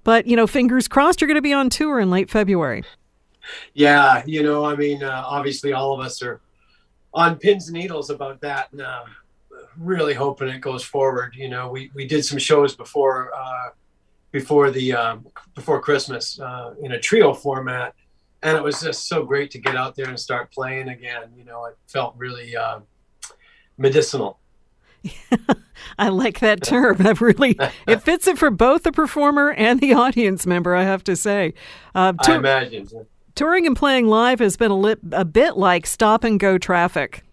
but 0.03 0.27
you 0.27 0.35
know, 0.35 0.45
fingers 0.45 0.87
crossed, 0.87 1.21
you're 1.21 1.27
going 1.27 1.35
to 1.35 1.41
be 1.41 1.53
on 1.53 1.69
tour 1.71 1.99
in 1.99 2.11
late 2.11 2.29
February. 2.29 2.83
Yeah, 3.73 4.23
you 4.25 4.43
know, 4.43 4.63
I 4.63 4.75
mean, 4.75 5.03
uh, 5.03 5.23
obviously, 5.25 5.73
all 5.73 5.93
of 5.93 6.05
us 6.05 6.21
are 6.21 6.39
on 7.13 7.37
pins 7.37 7.67
and 7.67 7.77
needles 7.77 8.09
about 8.09 8.41
that, 8.41 8.71
and 8.71 8.81
uh, 8.81 9.05
really 9.77 10.13
hoping 10.13 10.49
it 10.49 10.61
goes 10.61 10.83
forward. 10.83 11.35
You 11.35 11.49
know, 11.49 11.69
we 11.69 11.89
we 11.95 12.05
did 12.07 12.23
some 12.23 12.37
shows 12.37 12.75
before 12.75 13.31
uh, 13.35 13.69
before 14.33 14.71
the 14.71 14.91
um, 14.91 15.25
before 15.55 15.79
Christmas 15.79 16.37
uh, 16.39 16.73
in 16.81 16.91
a 16.91 16.99
trio 16.99 17.33
format, 17.33 17.93
and 18.41 18.57
it 18.57 18.63
was 18.63 18.81
just 18.81 19.07
so 19.07 19.23
great 19.23 19.51
to 19.51 19.59
get 19.59 19.77
out 19.77 19.95
there 19.95 20.09
and 20.09 20.19
start 20.19 20.51
playing 20.51 20.89
again. 20.89 21.29
You 21.37 21.45
know, 21.45 21.65
it 21.65 21.77
felt 21.87 22.15
really 22.17 22.53
uh, 22.57 22.79
medicinal. 23.77 24.39
I 25.99 26.09
like 26.09 26.39
that 26.39 26.63
term. 26.63 26.97
That 26.97 27.21
really 27.21 27.57
it 27.87 28.01
fits 28.03 28.27
it 28.27 28.37
for 28.37 28.49
both 28.49 28.83
the 28.83 28.91
performer 28.91 29.51
and 29.51 29.79
the 29.79 29.93
audience 29.93 30.45
member. 30.45 30.75
I 30.75 30.83
have 30.83 31.03
to 31.05 31.15
say. 31.15 31.53
Uh, 31.95 32.13
I 32.19 32.35
imagine 32.35 32.89
touring 33.35 33.65
and 33.67 33.75
playing 33.75 34.07
live 34.07 34.39
has 34.39 34.57
been 34.57 34.71
a, 34.71 34.77
li- 34.77 34.95
a 35.11 35.25
bit 35.25 35.57
like 35.57 35.85
stop 35.85 36.23
and 36.23 36.39
go 36.39 36.57
traffic 36.57 37.23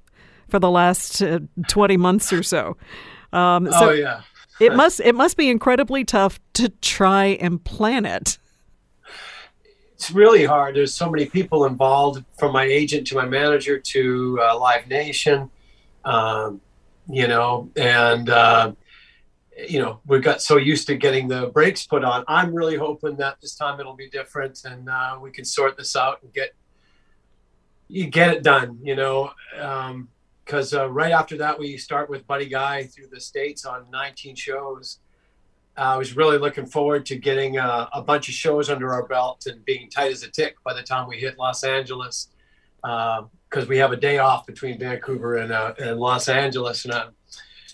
for 0.49 0.59
the 0.59 0.71
last 0.71 1.23
uh, 1.23 1.41
twenty 1.69 1.97
months 1.97 2.33
or 2.33 2.43
so. 2.43 2.77
Um, 3.33 3.71
so 3.73 3.89
oh 3.89 3.93
yeah. 3.93 4.21
It 4.61 4.75
must 4.75 5.01
it 5.01 5.15
must 5.15 5.37
be 5.37 5.49
incredibly 5.49 6.05
tough 6.05 6.39
to 6.55 6.69
try 6.69 7.27
and 7.27 7.63
plan 7.65 8.05
it. 8.07 8.39
It's 9.95 10.11
really 10.11 10.47
hard. 10.47 10.77
There's 10.77 10.95
so 10.95 11.11
many 11.11 11.27
people 11.27 11.67
involved, 11.67 12.25
from 12.39 12.53
my 12.53 12.65
agent 12.65 13.07
to 13.09 13.15
my 13.15 13.27
manager 13.27 13.79
to 13.79 14.39
uh, 14.43 14.59
Live 14.59 14.89
Nation 14.89 15.51
um, 16.05 16.61
you 17.09 17.27
know, 17.27 17.71
and 17.77 18.29
uh, 18.29 18.73
you 19.69 19.81
know 19.81 20.01
we've 20.07 20.23
got 20.23 20.43
so 20.43 20.57
used 20.57 20.87
to 20.87 20.97
getting 20.97 21.29
the 21.29 21.49
brakes 21.49 21.87
put 21.87 22.05
on. 22.05 22.25
I'm 22.29 22.55
really 22.55 22.77
hoping 22.77 23.17
that 23.17 23.41
this 23.41 23.55
time 23.55 23.81
it'll 23.81 23.97
be 23.97 24.09
different, 24.09 24.65
and 24.65 24.89
uh, 24.89 25.19
we 25.21 25.31
can 25.31 25.45
sort 25.45 25.77
this 25.77 25.97
out 25.97 26.23
and 26.23 26.33
get 26.33 26.55
you 27.89 28.07
get 28.07 28.35
it 28.35 28.43
done. 28.43 28.79
You 28.83 28.97
know, 28.97 29.31
because 30.51 30.75
um, 30.75 30.81
uh, 30.81 30.87
right 30.87 31.13
after 31.13 31.37
that 31.37 31.57
we 31.57 31.77
start 31.77 32.11
with 32.11 32.27
Buddy 32.27 32.47
Guy 32.47 32.83
through 32.83 33.07
the 33.07 33.21
states 33.21 33.65
on 33.65 33.87
19 33.93 34.35
shows. 34.35 34.99
I 35.77 35.97
was 35.97 36.17
really 36.17 36.39
looking 36.39 36.67
forward 36.67 37.07
to 37.07 37.17
getting 37.17 37.57
a, 37.57 37.89
a, 37.95 38.03
bunch 38.03 38.29
of 38.29 38.35
shows 38.35 38.69
under 38.69 38.93
our 38.93 39.07
belt 39.07 39.47
and 39.47 39.65
being 39.65 39.89
tight 39.89 40.11
as 40.11 40.25
a 40.25 40.29
tick 40.29 40.57
by 40.65 40.75
the 40.75 40.83
time 40.83 41.09
we 41.09 41.19
hit 41.19 41.39
Los 41.39 41.63
Angeles. 41.63 42.29
Uh, 42.83 43.23
because 43.49 43.69
we 43.69 43.79
have 43.79 43.93
a 43.93 43.97
day 43.97 44.19
off 44.19 44.47
between 44.47 44.79
Vancouver 44.79 45.37
and, 45.37 45.53
uh, 45.53 45.75
and 45.79 45.99
Los 45.99 46.29
Angeles. 46.29 46.85
And, 46.85 46.95
uh, 46.95 47.11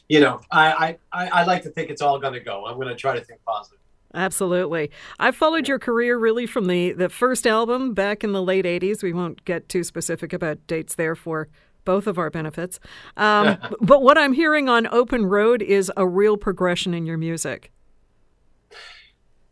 you 0.09 0.21
know, 0.21 0.41
I, 0.51 0.97
I, 1.13 1.29
I 1.29 1.45
like 1.45 1.63
to 1.63 1.71
think 1.71 1.91
it's 1.91 2.03
all 2.03 2.19
going 2.19 2.33
to 2.33 2.41
go. 2.41 2.67
I'm 2.67 2.77
going 2.77 2.89
to 2.89 2.95
try 2.95 3.15
to 3.15 3.25
think 3.25 3.41
positive. 3.45 3.79
Absolutely. 4.15 4.91
I've 5.19 5.37
followed 5.37 5.69
your 5.69 5.79
career 5.79 6.17
really 6.17 6.47
from 6.47 6.67
the, 6.67 6.93
the 6.93 7.09
first 7.09 7.47
album 7.47 7.93
back 7.93 8.25
in 8.25 8.33
the 8.33 8.43
late 8.43 8.65
80s. 8.65 9.03
We 9.03 9.13
won't 9.13 9.45
get 9.45 9.69
too 9.69 9.85
specific 9.85 10.33
about 10.33 10.67
dates 10.67 10.95
there 10.95 11.15
for 11.15 11.49
both 11.87 12.07
of 12.07 12.19
our 12.19 12.29
benefits. 12.29 12.79
Um, 13.17 13.57
but 13.81 14.03
what 14.03 14.19
I'm 14.19 14.35
hearing 14.35 14.69
on 14.69 14.87
Open 14.89 15.25
Road 15.25 15.63
is 15.63 15.91
a 15.97 16.07
real 16.07 16.37
progression 16.37 16.93
in 16.93 17.07
your 17.07 17.17
music. 17.17 17.73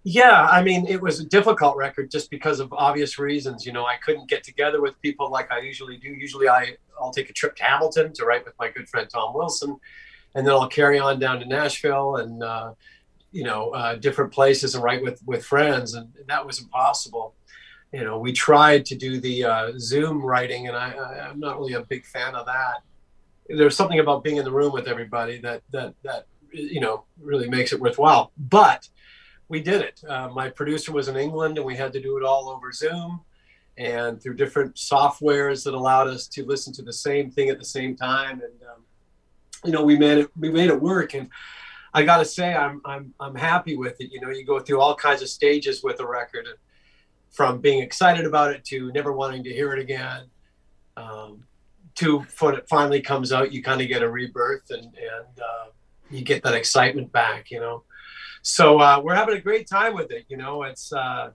Yeah, 0.07 0.47
I 0.51 0.62
mean, 0.62 0.87
it 0.87 1.01
was 1.01 1.18
a 1.20 1.25
difficult 1.25 1.79
record 1.79 2.11
just 2.11 2.31
because 2.31 2.61
of 2.61 2.70
obvious 2.75 3.18
reasons. 3.18 3.64
You 3.64 3.73
know, 3.73 3.87
I 3.87 3.97
couldn't 4.05 4.29
get 4.29 4.44
together 4.44 4.83
with 4.83 5.01
people 5.01 5.31
like 5.31 5.51
I 5.51 5.61
usually 5.61 5.97
do. 5.97 6.09
Usually, 6.09 6.47
I 6.47 6.77
I'll 7.01 7.11
take 7.11 7.31
a 7.31 7.33
trip 7.33 7.57
to 7.57 7.64
Hamilton 7.64 8.12
to 8.12 8.27
write 8.27 8.44
with 8.44 8.53
my 8.59 8.68
good 8.68 8.87
friend 8.87 9.09
Tom 9.09 9.33
Wilson, 9.33 9.79
and 10.35 10.47
then 10.47 10.53
I'll 10.53 10.68
carry 10.68 10.99
on 10.99 11.18
down 11.18 11.40
to 11.40 11.47
Nashville 11.47 12.16
and 12.16 12.42
uh, 12.42 12.75
you 13.33 13.44
know 13.44 13.70
uh, 13.70 13.94
different 13.94 14.31
places 14.31 14.75
and 14.75 14.85
write 14.85 15.03
with 15.03 15.23
with 15.25 15.42
friends, 15.42 15.94
and, 15.94 16.12
and, 16.18 16.27
that 16.29 16.44
was 16.47 16.61
impossible. 16.61 17.35
You 17.94 18.02
know, 18.02 18.18
we 18.18 18.33
tried 18.33 18.85
to 18.87 18.96
do 18.96 19.20
the 19.20 19.44
uh, 19.44 19.72
Zoom 19.78 20.20
writing, 20.20 20.66
and 20.66 20.76
I, 20.76 20.90
I 20.90 21.28
I'm 21.28 21.38
not 21.38 21.61
really 21.61 21.74
a 21.74 21.83
big 21.83 22.04
fan 22.04 22.35
of 22.35 22.44
that. 22.46 22.83
There's 23.48 23.76
something 23.76 24.00
about 24.00 24.24
being 24.24 24.38
in 24.38 24.44
the 24.44 24.50
room 24.50 24.72
with 24.72 24.88
everybody 24.88 25.38
that 25.38 25.62
that 25.70 25.94
that 26.02 26.26
you 26.52 26.80
know 26.80 27.04
really 27.20 27.48
makes 27.48 27.72
it 27.72 27.78
worthwhile, 27.78 28.33
but 28.37 28.88
we 29.48 29.61
did 29.61 29.80
it. 29.80 30.02
Uh, 30.09 30.28
my 30.28 30.48
producer 30.48 30.90
was 30.90 31.07
in 31.07 31.16
England, 31.16 31.57
and 31.57 31.64
we 31.64 31.76
had 31.76 31.92
to 31.92 32.02
do 32.02 32.16
it 32.16 32.24
all 32.24 32.48
over 32.48 32.72
Zoom 32.72 33.20
and 33.78 34.20
through 34.20 34.35
different 34.35 34.74
softwares 34.74 35.62
that 35.62 35.74
allowed 35.74 36.09
us 36.09 36.26
to 36.26 36.44
listen 36.44 36.72
to 36.72 36.83
the 36.83 36.92
same 36.92 37.30
thing 37.30 37.48
at 37.48 37.61
the 37.61 37.64
same 37.64 37.94
time. 37.94 38.40
And 38.40 38.59
um, 38.72 38.83
you 39.64 39.70
know, 39.70 39.85
we 39.85 39.96
made 39.96 40.18
it. 40.18 40.30
We 40.37 40.50
made 40.50 40.70
it 40.70 40.83
work. 40.83 41.14
And 41.14 41.28
I 41.92 42.02
got 42.02 42.18
to 42.18 42.24
say, 42.24 42.57
I'm 42.57 42.80
I'm 42.85 43.14
I'm 43.20 43.37
happy 43.37 43.76
with 43.76 44.00
it. 44.00 44.11
You 44.11 44.20
know, 44.20 44.30
you 44.30 44.44
go 44.44 44.59
through 44.59 44.80
all 44.80 44.96
kinds 44.96 45.22
of 45.22 45.28
stages 45.28 45.85
with 45.85 46.00
a 46.00 46.07
record, 46.07 46.48
from 47.35 47.61
being 47.61 47.83
excited 47.83 48.25
about 48.25 48.53
it 48.53 48.64
to 48.64 48.90
never 48.92 49.12
wanting 49.12 49.44
to 49.44 49.53
hear 49.53 49.73
it 49.73 49.81
again. 49.81 50.27
Um, 50.97 51.44
to 51.97 52.25
when 52.40 52.55
it 52.55 52.68
finally 52.68 53.01
comes 53.01 53.33
out, 53.33 53.53
you 53.53 53.62
kind 53.62 53.81
of 53.81 53.88
get 53.88 54.03
a 54.03 54.09
rebirth 54.09 54.70
and 54.70 54.85
and 54.85 55.38
uh, 55.38 55.66
you 56.11 56.23
get 56.23 56.42
that 56.42 56.55
excitement 56.55 57.12
back. 57.12 57.51
You 57.51 57.61
know 57.61 57.85
so 58.44 58.79
uh, 58.79 59.01
we're 59.03 59.14
having 59.14 59.37
a 59.37 59.40
great 59.40 59.66
time 59.66 59.94
with 59.94 60.11
it. 60.11 60.27
You 60.29 60.37
know, 60.37 60.64
it's 60.64 60.92
uh, 60.92 61.31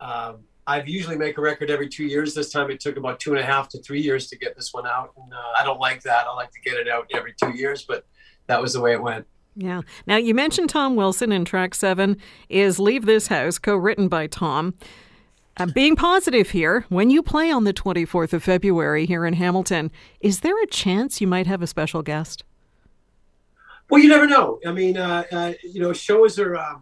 um, 0.00 0.38
I 0.66 0.82
usually 0.82 1.18
make 1.18 1.36
a 1.36 1.42
record 1.42 1.70
every 1.70 1.86
two 1.86 2.04
years. 2.04 2.34
This 2.34 2.50
time 2.50 2.70
it 2.70 2.80
took 2.80 2.96
about 2.96 3.20
two 3.20 3.32
and 3.32 3.40
a 3.40 3.44
half 3.44 3.68
to 3.70 3.82
three 3.82 4.00
years 4.00 4.28
to 4.28 4.38
get 4.38 4.56
this 4.56 4.72
one 4.72 4.86
out, 4.86 5.12
and 5.18 5.34
uh, 5.34 5.60
I 5.60 5.64
don't 5.64 5.78
like 5.78 6.02
that. 6.04 6.26
I 6.26 6.32
like 6.32 6.50
to 6.52 6.60
get 6.62 6.78
it 6.78 6.88
out 6.88 7.10
every 7.14 7.34
two 7.38 7.50
years, 7.50 7.84
but 7.86 8.06
that 8.46 8.60
was 8.60 8.72
the 8.72 8.80
way 8.80 8.92
it 8.92 9.02
went. 9.02 9.26
Yeah. 9.54 9.82
Now 10.06 10.16
you 10.16 10.34
mentioned 10.34 10.70
Tom 10.70 10.96
Wilson 10.96 11.30
in 11.30 11.44
track 11.44 11.74
seven 11.74 12.16
is 12.48 12.78
"Leave 12.78 13.04
This 13.04 13.26
House," 13.26 13.58
co-written 13.58 14.08
by 14.08 14.26
Tom. 14.26 14.74
Uh, 15.58 15.66
being 15.66 15.96
positive 15.96 16.50
here, 16.50 16.84
when 16.90 17.08
you 17.08 17.22
play 17.22 17.50
on 17.50 17.64
the 17.64 17.72
24th 17.72 18.34
of 18.34 18.42
February 18.42 19.06
here 19.06 19.24
in 19.24 19.34
Hamilton, 19.34 19.90
is 20.20 20.40
there 20.40 20.60
a 20.62 20.66
chance 20.66 21.20
you 21.20 21.26
might 21.26 21.46
have 21.46 21.62
a 21.62 21.66
special 21.66 22.02
guest? 22.02 22.44
Well, 23.88 24.02
you 24.02 24.08
never 24.08 24.26
know. 24.26 24.60
I 24.66 24.72
mean, 24.72 24.98
uh, 24.98 25.24
uh, 25.32 25.52
you 25.62 25.80
know, 25.80 25.94
shows 25.94 26.38
are 26.38 26.56
uh, 26.56 26.74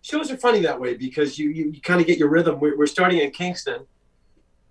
shows 0.00 0.30
are 0.30 0.36
funny 0.36 0.60
that 0.60 0.80
way 0.80 0.94
because 0.94 1.38
you 1.38 1.50
you, 1.50 1.72
you 1.72 1.80
kind 1.80 2.00
of 2.00 2.06
get 2.06 2.18
your 2.18 2.28
rhythm. 2.28 2.58
We're, 2.58 2.76
we're, 2.78 2.86
starting 2.86 3.18
in 3.18 3.30
Kingston, 3.32 3.84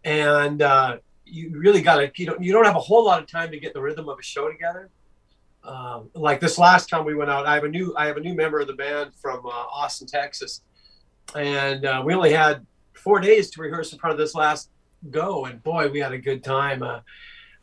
and 0.03 0.61
uh, 0.61 0.97
you 1.26 1.51
really 1.59 1.82
got 1.82 1.97
to 1.97 2.11
you 2.16 2.26
don't 2.26 2.41
you 2.41 2.51
don't 2.51 2.66
have 2.66 2.78
a 2.78 2.80
whole 2.80 3.05
lot 3.05 3.22
of 3.22 3.30
time 3.30 3.51
to 3.51 3.59
get 3.59 3.74
the 3.74 3.82
rhythm 3.82 4.09
of 4.09 4.18
a 4.18 4.24
show 4.24 4.49
together. 4.49 4.89
Um, 5.64 6.09
like 6.16 6.39
this 6.39 6.57
last 6.57 6.89
time 6.89 7.05
we 7.05 7.14
went 7.14 7.30
out, 7.30 7.45
I 7.45 7.53
have 7.55 7.64
a 7.64 7.70
new 7.70 7.93
I 7.97 8.07
have 8.07 8.18
a 8.18 8.22
new 8.22 8.34
member 8.34 8.59
of 8.59 8.68
the 8.68 8.74
band 8.74 9.14
from 9.14 9.45
uh, 9.45 9.49
Austin, 9.49 10.07
Texas, 10.07 10.61
and 11.36 11.86
uh, 11.86 12.01
we 12.05 12.14
only 12.14 12.32
had 12.32 12.66
four 13.04 13.20
days 13.20 13.49
to 13.51 13.62
rehearse 13.62 13.93
in 13.93 13.99
front 13.99 14.14
of 14.14 14.18
this 14.18 14.34
last 14.34 14.70
go, 15.12 15.45
and 15.45 15.62
boy, 15.64 15.89
we 15.89 15.99
had 15.99 16.14
a 16.14 16.18
good 16.18 16.43
time. 16.43 16.84
Uh, 16.84 16.99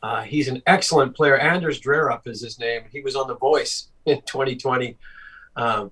uh, 0.03 0.21
he's 0.21 0.47
an 0.47 0.61
excellent 0.67 1.15
player. 1.15 1.37
Anders 1.37 1.79
Drerup 1.79 2.27
is 2.27 2.41
his 2.41 2.59
name. 2.59 2.83
He 2.91 3.01
was 3.01 3.15
on 3.15 3.27
The 3.27 3.35
Voice 3.35 3.89
in 4.05 4.21
2020. 4.21 4.97
Um, 5.55 5.91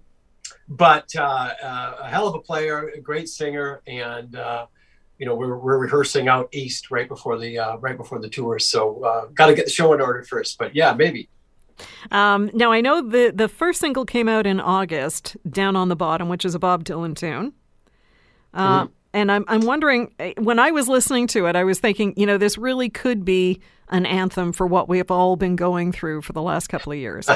but 0.67 1.13
uh, 1.15 1.53
uh, 1.61 1.95
a 2.01 2.07
hell 2.07 2.27
of 2.27 2.35
a 2.35 2.39
player, 2.39 2.89
a 2.89 2.99
great 2.99 3.29
singer, 3.29 3.81
and 3.87 4.35
uh, 4.35 4.67
you 5.17 5.25
know 5.25 5.35
we're, 5.35 5.57
we're 5.57 5.77
rehearsing 5.77 6.27
out 6.27 6.49
east 6.51 6.91
right 6.91 7.07
before 7.07 7.37
the 7.37 7.57
uh, 7.57 7.77
right 7.77 7.97
before 7.97 8.19
the 8.19 8.29
tour. 8.29 8.59
So 8.59 9.03
uh, 9.03 9.25
got 9.27 9.47
to 9.47 9.55
get 9.55 9.65
the 9.65 9.71
show 9.71 9.93
in 9.93 10.01
order 10.01 10.23
first. 10.23 10.57
But 10.57 10.75
yeah, 10.75 10.93
maybe. 10.93 11.29
Um, 12.11 12.51
now 12.53 12.71
I 12.71 12.81
know 12.81 13.07
the 13.07 13.31
the 13.33 13.47
first 13.47 13.79
single 13.79 14.05
came 14.05 14.27
out 14.27 14.45
in 14.45 14.59
August, 14.59 15.37
"Down 15.49 15.75
on 15.75 15.89
the 15.89 15.95
Bottom," 15.95 16.29
which 16.29 16.45
is 16.45 16.55
a 16.55 16.59
Bob 16.59 16.83
Dylan 16.83 17.15
tune. 17.15 17.53
Mm-hmm. 18.53 18.91
And 19.19 19.29
I'm 19.29 19.43
I'm 19.49 19.65
wondering 19.65 20.13
eh, 20.17 20.33
when 20.37 20.59
I 20.59 20.71
was 20.71 20.87
listening 20.87 21.27
to 21.27 21.47
it, 21.47 21.55
I 21.57 21.65
was 21.65 21.79
thinking, 21.79 22.13
you 22.15 22.25
know, 22.25 22.37
this 22.37 22.57
really 22.57 22.89
could 22.89 23.25
be 23.25 23.59
an 23.89 24.05
anthem 24.05 24.53
for 24.53 24.65
what 24.65 24.87
we 24.87 24.97
have 24.97 25.11
all 25.11 25.35
been 25.35 25.57
going 25.57 25.91
through 25.91 26.21
for 26.21 26.31
the 26.31 26.41
last 26.41 26.67
couple 26.67 26.93
of 26.93 26.97
years. 26.97 27.29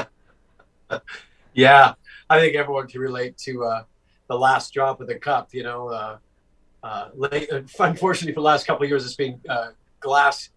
yeah, 1.54 1.92
I 2.30 2.40
think 2.40 2.56
everyone 2.56 2.86
can 2.86 3.02
relate 3.02 3.36
to 3.38 3.64
uh, 3.64 3.82
the 4.28 4.38
last 4.38 4.72
drop 4.72 5.02
of 5.02 5.08
the 5.08 5.16
cup. 5.16 5.52
You 5.52 5.64
know, 5.64 5.88
uh, 5.88 6.16
uh, 6.82 7.08
unfortunately, 7.78 8.32
for 8.32 8.40
the 8.40 8.46
last 8.46 8.66
couple 8.66 8.84
of 8.84 8.88
years, 8.88 9.04
it's 9.04 9.16
been 9.16 9.38
uh, 9.46 9.72
glass 10.00 10.48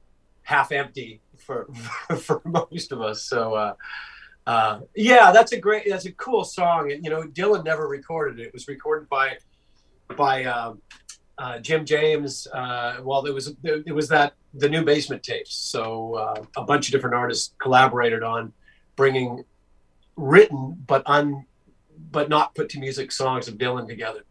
half 0.44 0.72
empty 0.72 1.20
for 1.38 1.68
for 2.22 2.42
most 2.46 2.94
of 2.94 3.02
us. 3.02 3.24
So, 3.24 3.54
uh, 3.54 3.74
uh, 4.46 4.80
yeah, 4.96 5.34
that's 5.34 5.52
a 5.52 5.60
great, 5.60 5.90
that's 5.90 6.06
a 6.06 6.14
cool 6.14 6.46
song. 6.46 6.90
And 6.94 7.04
you 7.04 7.10
know, 7.10 7.24
Dylan 7.24 7.66
never 7.66 7.86
recorded 7.86 8.40
it. 8.40 8.48
It 8.48 8.54
was 8.54 8.70
recorded 8.70 9.10
by 9.10 9.40
by 10.16 10.46
um, 10.46 10.82
Uh, 11.38 11.60
Jim 11.60 11.86
James. 11.86 12.48
Uh, 12.48 12.98
well, 13.04 13.22
there 13.22 13.34
was 13.34 13.56
it 13.64 13.94
was 13.94 14.08
that 14.10 14.34
the 14.54 14.68
new 14.68 14.84
basement 14.84 15.22
tapes. 15.24 15.54
So 15.54 16.16
uh, 16.16 16.44
a 16.56 16.64
bunch 16.64 16.88
of 16.88 16.92
different 16.92 17.16
artists 17.16 17.54
collaborated 17.62 18.24
on 18.24 18.54
bringing 18.96 19.44
written 20.16 20.76
but 20.88 21.04
un 21.06 21.46
but 22.12 22.30
not 22.30 22.56
put 22.56 22.70
to 22.70 22.80
music 22.80 23.12
songs 23.12 23.48
of 23.48 23.56
Dylan 23.56 23.88
together. 23.88 24.24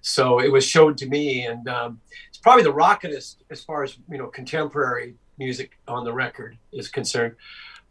So 0.00 0.40
it 0.40 0.50
was 0.50 0.66
showed 0.66 0.98
to 0.98 1.06
me, 1.06 1.46
and 1.46 1.68
um, 1.68 2.00
it's 2.28 2.38
probably 2.38 2.64
the 2.64 2.72
rockinest 2.72 3.36
as 3.50 3.62
far 3.62 3.84
as 3.84 3.96
you 4.10 4.18
know 4.18 4.26
contemporary 4.26 5.14
music 5.38 5.78
on 5.88 6.04
the 6.04 6.12
record 6.12 6.58
is 6.72 6.88
concerned. 6.88 7.36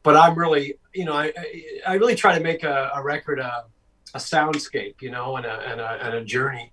But 0.03 0.15
I'm 0.15 0.37
really, 0.37 0.75
you 0.93 1.05
know, 1.05 1.13
I 1.13 1.33
I 1.87 1.93
really 1.95 2.15
try 2.15 2.37
to 2.37 2.43
make 2.43 2.63
a, 2.63 2.91
a 2.95 3.01
record 3.01 3.39
a, 3.39 3.65
a 4.13 4.17
soundscape, 4.17 5.01
you 5.01 5.11
know, 5.11 5.37
and 5.37 5.45
a 5.45 5.59
and 5.69 5.79
a, 5.79 6.05
and 6.05 6.15
a 6.15 6.23
journey. 6.23 6.71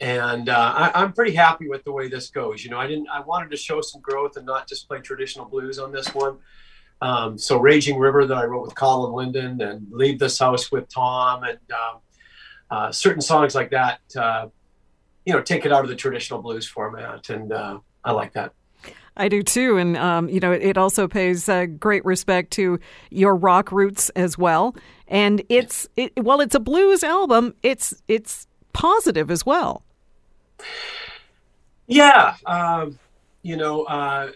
And 0.00 0.50
uh, 0.50 0.90
I, 0.94 1.02
am 1.02 1.14
pretty 1.14 1.34
happy 1.34 1.68
with 1.68 1.82
the 1.84 1.92
way 1.92 2.08
this 2.08 2.28
goes. 2.28 2.62
You 2.62 2.70
know, 2.70 2.78
I 2.78 2.86
didn't. 2.86 3.08
I 3.08 3.20
wanted 3.20 3.50
to 3.50 3.56
show 3.56 3.80
some 3.80 4.02
growth 4.02 4.36
and 4.36 4.44
not 4.44 4.68
just 4.68 4.88
play 4.88 5.00
traditional 5.00 5.46
blues 5.46 5.78
on 5.78 5.90
this 5.90 6.14
one. 6.14 6.36
Um, 7.00 7.38
so 7.38 7.58
Raging 7.58 7.98
River 7.98 8.26
that 8.26 8.36
I 8.36 8.44
wrote 8.44 8.62
with 8.62 8.74
Colin 8.74 9.12
Linden 9.12 9.60
and 9.60 9.86
Leave 9.90 10.18
This 10.18 10.38
House 10.38 10.70
with 10.70 10.88
Tom 10.88 11.44
and 11.44 11.58
um, 11.72 12.00
uh, 12.70 12.92
certain 12.92 13.22
songs 13.22 13.54
like 13.54 13.70
that, 13.70 14.00
uh, 14.16 14.48
you 15.24 15.32
know, 15.32 15.40
take 15.40 15.66
it 15.66 15.72
out 15.72 15.82
of 15.82 15.88
the 15.88 15.96
traditional 15.96 16.40
blues 16.40 16.66
format. 16.66 17.28
And 17.30 17.52
uh, 17.52 17.78
I 18.04 18.12
like 18.12 18.32
that. 18.34 18.52
I 19.16 19.28
do 19.28 19.42
too. 19.42 19.78
And, 19.78 19.96
um, 19.96 20.28
you 20.28 20.40
know, 20.40 20.52
it 20.52 20.76
also 20.76 21.08
pays 21.08 21.48
uh, 21.48 21.66
great 21.66 22.04
respect 22.04 22.50
to 22.52 22.78
your 23.10 23.34
rock 23.34 23.72
roots 23.72 24.10
as 24.10 24.36
well. 24.36 24.76
And 25.08 25.42
it's, 25.48 25.88
it, 25.96 26.12
while 26.22 26.40
it's 26.40 26.54
a 26.54 26.60
blues 26.60 27.02
album, 27.02 27.54
it's, 27.62 27.94
it's 28.08 28.46
positive 28.74 29.30
as 29.30 29.46
well. 29.46 29.85
Yeah. 31.86 32.34
Um, 32.46 32.98
you 33.42 33.56
know, 33.56 33.84
uh, 33.84 34.32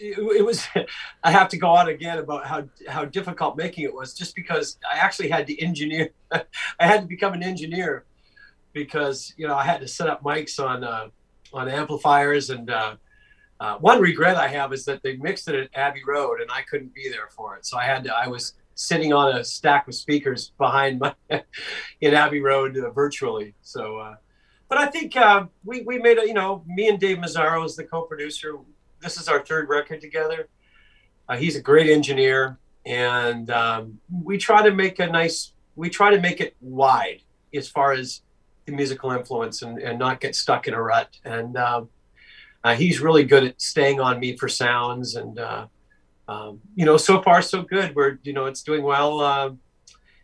it, 0.00 0.18
it, 0.18 0.44
was 0.44 0.66
i 1.24 1.30
have 1.30 1.48
to 1.48 1.56
go 1.56 1.68
on 1.68 1.88
again 1.88 2.18
about 2.18 2.46
how 2.46 2.64
how 2.88 3.04
difficult 3.04 3.56
making 3.56 3.84
it 3.84 3.94
was 3.94 4.14
just 4.14 4.34
because 4.34 4.78
i 4.90 4.98
actually 4.98 5.28
had 5.28 5.46
to 5.46 5.60
engineer 5.62 6.10
i 6.32 6.86
had 6.86 7.02
to 7.02 7.06
become 7.06 7.32
an 7.32 7.42
engineer 7.42 8.04
because 8.72 9.34
you 9.36 9.46
know 9.46 9.54
i 9.54 9.64
had 9.64 9.80
to 9.80 9.88
set 9.88 10.08
up 10.08 10.22
mics 10.22 10.62
on 10.62 10.84
uh, 10.84 11.08
on 11.52 11.68
amplifiers 11.68 12.50
and 12.50 12.70
uh, 12.70 12.96
uh, 13.60 13.76
one 13.78 14.00
regret 14.00 14.36
i 14.36 14.48
have 14.48 14.72
is 14.72 14.84
that 14.84 15.02
they 15.02 15.16
mixed 15.16 15.48
it 15.48 15.54
at 15.54 15.68
abbey 15.74 16.02
road 16.06 16.40
and 16.40 16.50
i 16.50 16.62
couldn't 16.62 16.94
be 16.94 17.08
there 17.08 17.28
for 17.30 17.56
it 17.56 17.66
so 17.66 17.76
i 17.76 17.84
had 17.84 18.04
to 18.04 18.14
i 18.14 18.26
was 18.26 18.54
sitting 18.74 19.12
on 19.12 19.36
a 19.36 19.44
stack 19.44 19.86
of 19.88 19.94
speakers 19.94 20.52
behind 20.56 21.00
my 21.00 21.14
in 22.00 22.14
abbey 22.14 22.40
road 22.40 22.76
uh, 22.78 22.90
virtually 22.90 23.54
so 23.62 23.98
uh, 23.98 24.14
but 24.70 24.78
I 24.78 24.86
think 24.86 25.14
uh, 25.16 25.44
we, 25.64 25.82
we 25.82 25.98
made 25.98 26.18
a, 26.18 26.26
you 26.26 26.32
know, 26.32 26.64
me 26.66 26.88
and 26.88 26.98
Dave 26.98 27.18
Mazzaro 27.18 27.66
is 27.66 27.76
the 27.76 27.84
co-producer 27.84 28.56
this 29.00 29.18
is 29.18 29.28
our 29.28 29.44
third 29.44 29.68
record 29.68 30.00
together. 30.00 30.48
Uh, 31.28 31.36
he's 31.36 31.56
a 31.56 31.60
great 31.60 31.88
engineer, 31.88 32.58
and 32.84 33.50
um, 33.50 33.98
we 34.10 34.36
try 34.36 34.62
to 34.62 34.70
make 34.70 34.98
a 34.98 35.06
nice. 35.06 35.52
We 35.76 35.88
try 35.88 36.10
to 36.10 36.20
make 36.20 36.40
it 36.40 36.54
wide 36.60 37.22
as 37.54 37.68
far 37.68 37.92
as 37.92 38.22
the 38.66 38.72
musical 38.72 39.12
influence, 39.12 39.62
and, 39.62 39.78
and 39.78 39.98
not 39.98 40.20
get 40.20 40.36
stuck 40.36 40.68
in 40.68 40.74
a 40.74 40.82
rut. 40.82 41.16
And 41.24 41.56
um, 41.56 41.88
uh, 42.62 42.74
he's 42.74 43.00
really 43.00 43.24
good 43.24 43.44
at 43.44 43.60
staying 43.60 44.00
on 44.00 44.20
me 44.20 44.36
for 44.36 44.48
sounds, 44.48 45.14
and 45.14 45.38
uh, 45.38 45.66
um, 46.28 46.60
you 46.74 46.84
know, 46.84 46.96
so 46.96 47.22
far 47.22 47.42
so 47.42 47.62
good. 47.62 47.94
We're 47.94 48.18
you 48.22 48.32
know, 48.32 48.46
it's 48.46 48.62
doing 48.62 48.82
well. 48.82 49.20
Uh, 49.20 49.50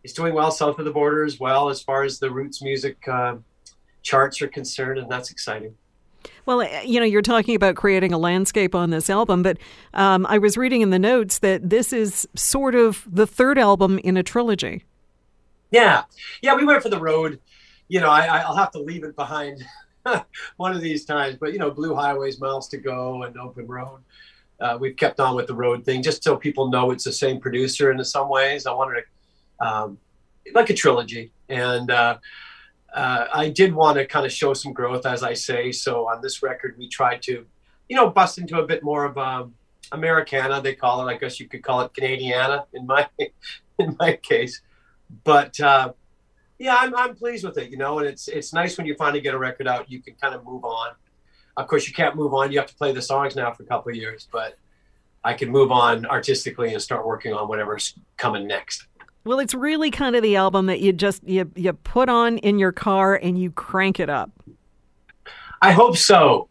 it's 0.04 0.12
doing 0.12 0.34
well 0.34 0.52
south 0.52 0.78
of 0.78 0.84
the 0.84 0.92
border 0.92 1.24
as 1.24 1.40
well 1.40 1.68
as 1.68 1.82
far 1.82 2.04
as 2.04 2.20
the 2.20 2.30
roots 2.30 2.62
music 2.62 2.96
uh, 3.08 3.36
charts 4.06 4.40
are 4.40 4.48
concerned, 4.48 4.98
and 4.98 5.10
that's 5.10 5.30
exciting. 5.30 5.74
Well, 6.46 6.62
eh, 6.62 6.82
you 6.82 7.00
know, 7.00 7.06
you're 7.06 7.22
talking 7.22 7.56
about 7.56 7.74
creating 7.74 8.12
a 8.12 8.18
landscape 8.18 8.74
on 8.74 8.90
this 8.90 9.10
album, 9.10 9.42
but 9.42 9.58
um, 9.94 10.24
I 10.26 10.38
was 10.38 10.56
reading 10.56 10.80
in 10.80 10.90
the 10.90 10.98
notes 10.98 11.40
that 11.40 11.68
this 11.68 11.92
is 11.92 12.26
sort 12.34 12.74
of 12.74 13.04
the 13.10 13.26
third 13.26 13.58
album 13.58 13.98
in 13.98 14.16
a 14.16 14.22
trilogy. 14.22 14.84
Yeah, 15.72 16.04
yeah, 16.40 16.54
we 16.54 16.64
went 16.64 16.82
for 16.82 16.88
the 16.88 17.00
road. 17.00 17.40
You 17.88 18.00
know, 18.00 18.08
I, 18.08 18.48
will 18.48 18.56
have 18.56 18.70
to 18.72 18.78
leave 18.78 19.02
it 19.04 19.16
behind 19.16 19.64
one 20.56 20.74
of 20.74 20.80
these 20.80 21.04
times, 21.04 21.36
but 21.40 21.52
you 21.52 21.58
know, 21.58 21.72
Blue 21.72 21.94
Highways, 21.94 22.40
Miles 22.40 22.68
to 22.68 22.78
Go, 22.78 23.24
and 23.24 23.36
Open 23.36 23.66
Road. 23.66 24.00
Uh, 24.60 24.78
we've 24.80 24.96
kept 24.96 25.20
on 25.20 25.34
with 25.34 25.48
the 25.48 25.54
road 25.54 25.84
thing 25.84 26.02
just 26.02 26.24
so 26.24 26.34
people 26.36 26.70
know 26.70 26.90
it's 26.90 27.04
the 27.04 27.12
same 27.12 27.40
producer 27.40 27.90
in 27.90 28.02
some 28.04 28.28
ways. 28.28 28.66
I 28.66 28.72
wanted 28.72 29.02
to, 29.02 29.66
um, 29.66 29.98
like 30.54 30.70
a 30.70 30.74
trilogy, 30.74 31.32
and 31.48 31.90
uh, 31.90 32.18
uh, 32.96 33.28
I 33.32 33.50
did 33.50 33.74
want 33.74 33.98
to 33.98 34.06
kind 34.06 34.24
of 34.24 34.32
show 34.32 34.54
some 34.54 34.72
growth, 34.72 35.04
as 35.04 35.22
I 35.22 35.34
say. 35.34 35.70
So 35.70 36.08
on 36.08 36.22
this 36.22 36.42
record, 36.42 36.76
we 36.78 36.88
tried 36.88 37.20
to, 37.22 37.44
you 37.90 37.96
know, 37.96 38.08
bust 38.08 38.38
into 38.38 38.58
a 38.58 38.66
bit 38.66 38.82
more 38.82 39.04
of 39.04 39.18
um, 39.18 39.54
Americana. 39.92 40.62
They 40.62 40.74
call 40.74 41.06
it. 41.06 41.12
I 41.12 41.18
guess 41.18 41.38
you 41.38 41.46
could 41.46 41.62
call 41.62 41.82
it 41.82 41.92
Canadiana 41.92 42.64
in 42.72 42.86
my 42.86 43.06
in 43.78 43.96
my 44.00 44.16
case. 44.16 44.62
But 45.24 45.60
uh, 45.60 45.92
yeah, 46.58 46.76
I'm 46.80 46.96
I'm 46.96 47.14
pleased 47.14 47.44
with 47.44 47.58
it. 47.58 47.70
You 47.70 47.76
know, 47.76 47.98
and 47.98 48.08
it's 48.08 48.28
it's 48.28 48.54
nice 48.54 48.78
when 48.78 48.86
you 48.86 48.94
finally 48.94 49.20
get 49.20 49.34
a 49.34 49.38
record 49.38 49.68
out. 49.68 49.90
You 49.90 50.02
can 50.02 50.14
kind 50.14 50.34
of 50.34 50.42
move 50.44 50.64
on. 50.64 50.92
Of 51.58 51.68
course, 51.68 51.86
you 51.86 51.92
can't 51.92 52.16
move 52.16 52.32
on. 52.32 52.50
You 52.50 52.58
have 52.58 52.68
to 52.68 52.76
play 52.76 52.92
the 52.92 53.02
songs 53.02 53.36
now 53.36 53.52
for 53.52 53.62
a 53.62 53.66
couple 53.66 53.90
of 53.90 53.96
years, 53.96 54.26
but 54.32 54.56
I 55.22 55.34
can 55.34 55.50
move 55.50 55.70
on 55.70 56.06
artistically 56.06 56.72
and 56.72 56.80
start 56.80 57.06
working 57.06 57.34
on 57.34 57.46
whatever's 57.46 57.98
coming 58.16 58.46
next. 58.46 58.86
Well, 59.26 59.40
it's 59.40 59.54
really 59.54 59.90
kind 59.90 60.14
of 60.14 60.22
the 60.22 60.36
album 60.36 60.66
that 60.66 60.78
you 60.78 60.92
just 60.92 61.26
you 61.26 61.50
you 61.56 61.72
put 61.72 62.08
on 62.08 62.38
in 62.38 62.60
your 62.60 62.70
car 62.70 63.16
and 63.16 63.36
you 63.36 63.50
crank 63.50 63.98
it 63.98 64.08
up. 64.08 64.30
I 65.60 65.72
hope 65.72 65.96
so. 65.96 66.48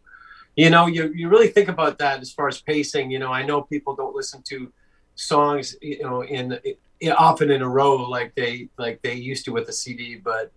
You 0.56 0.68
know, 0.68 0.86
you 0.86 1.10
you 1.14 1.30
really 1.30 1.48
think 1.48 1.70
about 1.70 1.96
that 1.98 2.20
as 2.20 2.30
far 2.30 2.48
as 2.48 2.60
pacing. 2.60 3.10
You 3.10 3.18
know, 3.18 3.32
I 3.32 3.46
know 3.46 3.62
people 3.62 3.96
don't 3.96 4.14
listen 4.14 4.42
to 4.48 4.70
songs, 5.14 5.74
you 5.80 6.02
know, 6.02 6.22
in, 6.22 6.58
in 7.00 7.12
often 7.12 7.50
in 7.50 7.62
a 7.62 7.68
row 7.68 7.96
like 7.96 8.34
they 8.34 8.68
like 8.76 9.00
they 9.00 9.14
used 9.14 9.46
to 9.46 9.52
with 9.52 9.70
a 9.70 9.72
CD, 9.72 10.16
but 10.16 10.52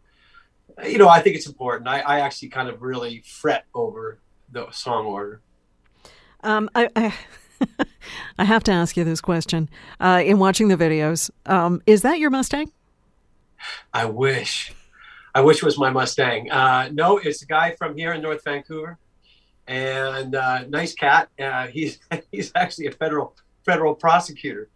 you 0.83 0.97
know, 0.97 1.07
I 1.07 1.21
think 1.21 1.37
it's 1.37 1.47
important. 1.47 1.87
I, 1.87 2.01
I 2.01 2.19
actually 2.19 2.49
kind 2.49 2.67
of 2.67 2.81
really 2.81 3.23
fret 3.25 3.63
over 3.73 4.19
the 4.51 4.69
song 4.71 5.05
order. 5.05 5.39
Um, 6.43 6.69
I, 6.75 6.89
I 6.97 7.13
I 8.37 8.45
have 8.45 8.63
to 8.65 8.71
ask 8.71 8.97
you 8.97 9.03
this 9.03 9.21
question. 9.21 9.69
Uh, 9.99 10.21
in 10.25 10.39
watching 10.39 10.67
the 10.67 10.77
videos, 10.77 11.29
um, 11.45 11.81
is 11.85 12.01
that 12.01 12.19
your 12.19 12.29
Mustang? 12.29 12.71
I 13.93 14.05
wish. 14.05 14.73
I 15.35 15.41
wish 15.41 15.57
it 15.57 15.63
was 15.63 15.77
my 15.77 15.89
Mustang. 15.89 16.49
Uh, 16.49 16.89
no, 16.91 17.17
it's 17.17 17.41
a 17.41 17.45
guy 17.45 17.75
from 17.75 17.97
here 17.97 18.13
in 18.13 18.21
North 18.21 18.43
Vancouver, 18.43 18.97
and 19.67 20.35
uh, 20.35 20.65
nice 20.67 20.93
cat. 20.93 21.29
Uh, 21.39 21.67
he's 21.67 21.99
he's 22.31 22.51
actually 22.55 22.87
a 22.87 22.91
federal 22.91 23.35
federal 23.65 23.93
prosecutor 23.93 24.69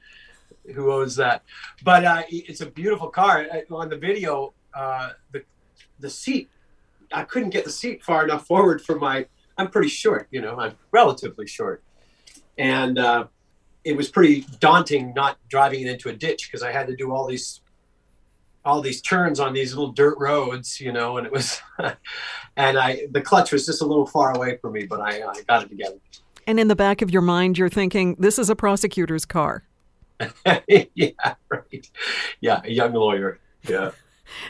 who 0.76 0.92
owns 0.92 1.16
that. 1.16 1.44
But 1.84 2.06
uh, 2.06 2.24
it's 2.30 2.62
a 2.62 2.66
beautiful 2.66 3.10
car. 3.10 3.48
Uh, 3.52 3.76
on 3.76 3.90
the 3.90 3.98
video, 3.98 4.54
the 4.74 5.44
the 6.00 6.10
seat, 6.10 6.50
I 7.12 7.24
couldn't 7.24 7.50
get 7.52 7.66
the 7.66 7.72
seat 7.72 8.04
far 8.04 8.24
enough 8.24 8.46
forward 8.46 8.82
for 8.82 8.98
my. 8.98 9.26
I'm 9.58 9.70
pretty 9.70 9.90
short, 9.90 10.28
you 10.32 10.42
know. 10.42 10.60
I'm 10.60 10.76
relatively 10.92 11.46
short 11.46 11.84
and 12.58 13.00
uh, 13.00 13.26
it 13.84 13.96
was 13.96 14.10
pretty 14.10 14.46
daunting 14.60 15.14
not 15.14 15.38
driving 15.50 15.82
it 15.82 15.88
into 15.88 16.10
a 16.10 16.14
ditch 16.14 16.50
because 16.50 16.64
I 16.64 16.72
had 16.72 16.88
to 16.88 16.96
do 16.96 17.12
all 17.12 17.28
these 17.28 17.62
all 18.66 18.82
these 18.82 19.02
turns 19.02 19.40
on 19.40 19.54
these 19.54 19.74
little 19.74 19.92
dirt 19.92 20.18
roads, 20.20 20.80
you 20.80 20.92
know, 20.92 21.18
and 21.18 21.28
it 21.28 21.34
was, 21.34 21.62
and 22.56 22.78
I 22.78 23.08
the 23.12 23.22
clutch 23.22 23.52
was 23.52 23.66
just 23.66 23.82
a 23.82 23.86
little 23.86 24.06
far 24.06 24.36
away 24.36 24.58
from 24.58 24.74
me, 24.74 24.86
but 24.86 25.02
I, 25.02 25.22
I 25.22 25.42
got 25.48 25.64
it 25.64 25.70
together. 25.70 25.98
And 26.48 26.60
in 26.60 26.68
the 26.68 26.76
back 26.76 27.02
of 27.02 27.12
your 27.12 27.22
mind, 27.22 27.58
you're 27.58 27.70
thinking, 27.70 28.16
this 28.20 28.38
is 28.38 28.50
a 28.50 28.56
prosecutor's 28.56 29.26
car. 29.26 29.64
yeah, 30.68 31.36
right. 31.50 31.92
Yeah, 32.42 32.62
a 32.64 32.72
young 32.72 32.94
lawyer. 32.94 33.40
Yeah. 33.68 33.92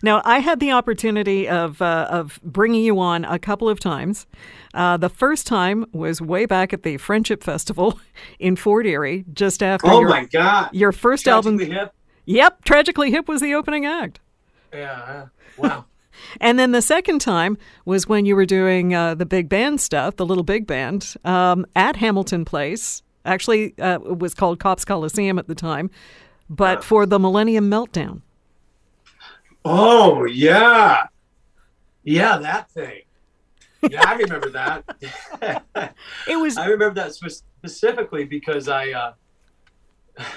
Now, 0.01 0.21
I 0.25 0.39
had 0.39 0.59
the 0.59 0.71
opportunity 0.71 1.47
of 1.47 1.81
uh, 1.81 2.07
of 2.09 2.39
bringing 2.43 2.83
you 2.83 2.99
on 2.99 3.25
a 3.25 3.37
couple 3.39 3.69
of 3.69 3.79
times. 3.79 4.25
Uh, 4.73 4.97
the 4.97 5.09
first 5.09 5.45
time 5.47 5.85
was 5.91 6.21
way 6.21 6.45
back 6.45 6.73
at 6.73 6.83
the 6.83 6.97
Friendship 6.97 7.43
Festival 7.43 7.99
in 8.39 8.55
Fort 8.55 8.85
Erie, 8.85 9.25
just 9.33 9.61
after 9.61 9.87
Oh 9.89 9.99
your, 10.01 10.09
my 10.09 10.25
God. 10.25 10.69
your 10.73 10.91
first 10.91 11.25
Tragically 11.25 11.65
album. 11.65 11.71
hip. 11.71 11.93
Yep, 12.25 12.63
Tragically 12.65 13.11
Hip 13.11 13.27
was 13.27 13.41
the 13.41 13.53
opening 13.53 13.85
act. 13.85 14.19
Yeah. 14.73 15.27
Wow. 15.57 15.85
And 16.39 16.59
then 16.59 16.71
the 16.73 16.81
second 16.81 17.19
time 17.19 17.57
was 17.85 18.07
when 18.07 18.25
you 18.25 18.35
were 18.35 18.45
doing 18.45 18.93
uh, 18.93 19.15
the 19.15 19.25
big 19.25 19.49
band 19.49 19.81
stuff, 19.81 20.15
the 20.15 20.25
little 20.25 20.43
big 20.43 20.67
band, 20.67 21.15
um, 21.25 21.65
at 21.75 21.95
Hamilton 21.95 22.45
Place. 22.45 23.01
Actually, 23.25 23.73
uh, 23.79 23.95
it 23.99 24.19
was 24.19 24.35
called 24.35 24.59
Copps 24.59 24.85
Coliseum 24.85 25.39
at 25.39 25.47
the 25.47 25.55
time, 25.55 25.89
but 26.51 26.83
for 26.83 27.07
the 27.07 27.17
Millennium 27.19 27.69
Meltdown. 27.69 28.21
Oh 29.65 30.25
yeah, 30.25 31.07
yeah, 32.03 32.37
that 32.37 32.69
thing. 32.71 33.01
Yeah, 33.89 34.03
I 34.05 34.15
remember 34.15 34.49
that. 34.51 34.83
It 36.27 36.37
was 36.37 36.57
I 36.57 36.67
remember 36.67 36.95
that 37.01 37.13
specifically 37.13 38.25
because 38.25 38.67
I 38.67 38.91
uh, 38.91 39.13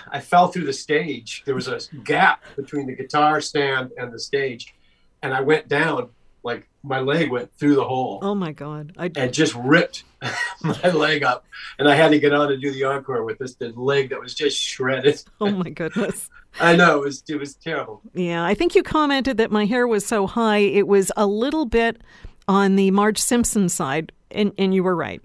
I 0.09 0.20
fell 0.20 0.49
through 0.49 0.64
the 0.64 0.72
stage. 0.72 1.43
There 1.45 1.55
was 1.55 1.68
a 1.68 1.81
gap 2.05 2.43
between 2.57 2.87
the 2.87 2.95
guitar 2.95 3.41
stand 3.41 3.93
and 3.97 4.12
the 4.12 4.18
stage, 4.18 4.74
and 5.22 5.33
I 5.35 5.41
went 5.41 5.68
down. 5.68 6.11
Like 6.47 6.69
my 6.85 7.01
leg 7.01 7.29
went 7.29 7.53
through 7.59 7.75
the 7.75 7.83
hole 7.83 8.21
oh 8.23 8.33
my 8.33 8.53
god! 8.53 8.93
I 8.97 9.11
and 9.17 9.35
just 9.35 9.53
ripped 9.57 10.05
my 10.63 10.91
leg 10.91 11.25
up, 11.25 11.45
and 11.77 11.89
I 11.89 11.97
had 11.97 12.13
to 12.13 12.21
get 12.21 12.33
on 12.33 12.53
and 12.53 12.63
do 12.63 12.71
the 12.71 12.85
encore 12.85 13.25
with 13.25 13.39
this 13.39 13.57
leg 13.61 14.11
that 14.11 14.21
was 14.21 14.33
just 14.33 14.57
shredded. 14.57 15.25
oh 15.41 15.51
my 15.51 15.71
goodness. 15.71 16.31
I 16.61 16.77
know 16.77 16.99
it 16.99 17.05
was 17.05 17.25
it 17.29 17.35
was 17.35 17.57
terrible. 17.57 18.01
Yeah, 18.15 18.45
I 18.45 18.55
think 18.55 18.77
you 18.77 18.85
commented 18.85 19.39
that 19.39 19.51
my 19.51 19.65
hair 19.65 19.89
was 19.89 20.07
so 20.07 20.29
high 20.29 20.59
it 20.59 20.87
was 20.87 21.11
a 21.17 21.27
little 21.27 21.67
bit 21.67 22.01
on 22.47 22.77
the 22.77 22.93
Marge 22.93 23.19
Simpson 23.19 23.69
side, 23.69 24.13
and 24.31 24.53
and 24.57 24.73
you 24.73 24.85
were 24.85 24.95
right. 24.95 25.21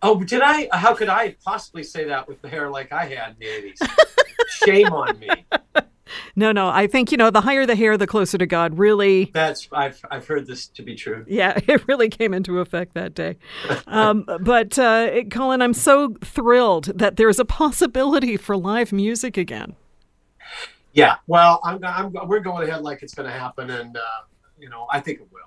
Oh, 0.00 0.22
did 0.22 0.42
I? 0.44 0.68
How 0.72 0.94
could 0.94 1.08
I 1.08 1.34
possibly 1.44 1.82
say 1.82 2.04
that 2.04 2.28
with 2.28 2.40
the 2.40 2.48
hair 2.48 2.70
like 2.70 2.92
I 2.92 3.06
had 3.06 3.30
in 3.30 3.36
the 3.40 3.46
eighties? 3.48 3.80
Shame 4.64 4.92
on 4.92 5.18
me. 5.18 5.28
No, 6.36 6.52
no, 6.52 6.68
I 6.68 6.86
think 6.86 7.12
you 7.12 7.18
know 7.18 7.30
the 7.30 7.40
higher 7.40 7.66
the 7.66 7.76
hair, 7.76 7.96
the 7.96 8.06
closer 8.06 8.38
to 8.38 8.46
God. 8.46 8.78
Really, 8.78 9.30
That's 9.32 9.68
I've 9.72 10.00
I've 10.10 10.26
heard 10.26 10.46
this 10.46 10.66
to 10.68 10.82
be 10.82 10.94
true. 10.94 11.24
Yeah, 11.28 11.58
it 11.66 11.86
really 11.88 12.08
came 12.08 12.34
into 12.34 12.60
effect 12.60 12.94
that 12.94 13.14
day. 13.14 13.36
Um, 13.86 14.24
but 14.40 14.78
uh, 14.78 15.24
Colin, 15.30 15.62
I'm 15.62 15.74
so 15.74 16.14
thrilled 16.22 16.86
that 16.98 17.16
there's 17.16 17.38
a 17.38 17.44
possibility 17.44 18.36
for 18.36 18.56
live 18.56 18.92
music 18.92 19.36
again. 19.36 19.76
Yeah. 20.92 21.16
Well, 21.26 21.60
I'm, 21.64 21.84
I'm 21.84 22.12
we're 22.26 22.40
going 22.40 22.68
ahead 22.68 22.82
like 22.82 23.02
it's 23.02 23.14
going 23.14 23.30
to 23.30 23.36
happen, 23.36 23.70
and 23.70 23.96
uh, 23.96 24.00
you 24.58 24.68
know 24.68 24.86
I 24.90 25.00
think 25.00 25.20
it 25.20 25.28
will. 25.32 25.40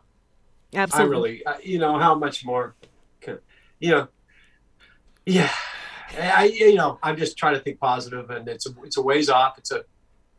Absolutely. 0.76 1.11
I 1.11 1.11
really, 1.11 1.45
uh, 1.45 1.57
you 1.64 1.80
know, 1.80 1.99
how 1.99 2.16
much 2.16 2.43
more, 2.43 2.76
can, 3.22 3.38
you 3.80 3.91
know, 3.91 4.07
yeah. 5.26 5.51
I 6.18 6.45
you 6.45 6.76
know 6.76 6.99
I'm 7.01 7.18
just 7.18 7.38
trying 7.38 7.55
to 7.55 7.59
think 7.59 7.80
positive, 7.80 8.30
and 8.30 8.47
it's 8.47 8.68
a 8.68 8.70
it's 8.84 8.97
a 8.97 9.01
ways 9.01 9.30
off. 9.30 9.57
It's 9.57 9.72
a, 9.72 9.84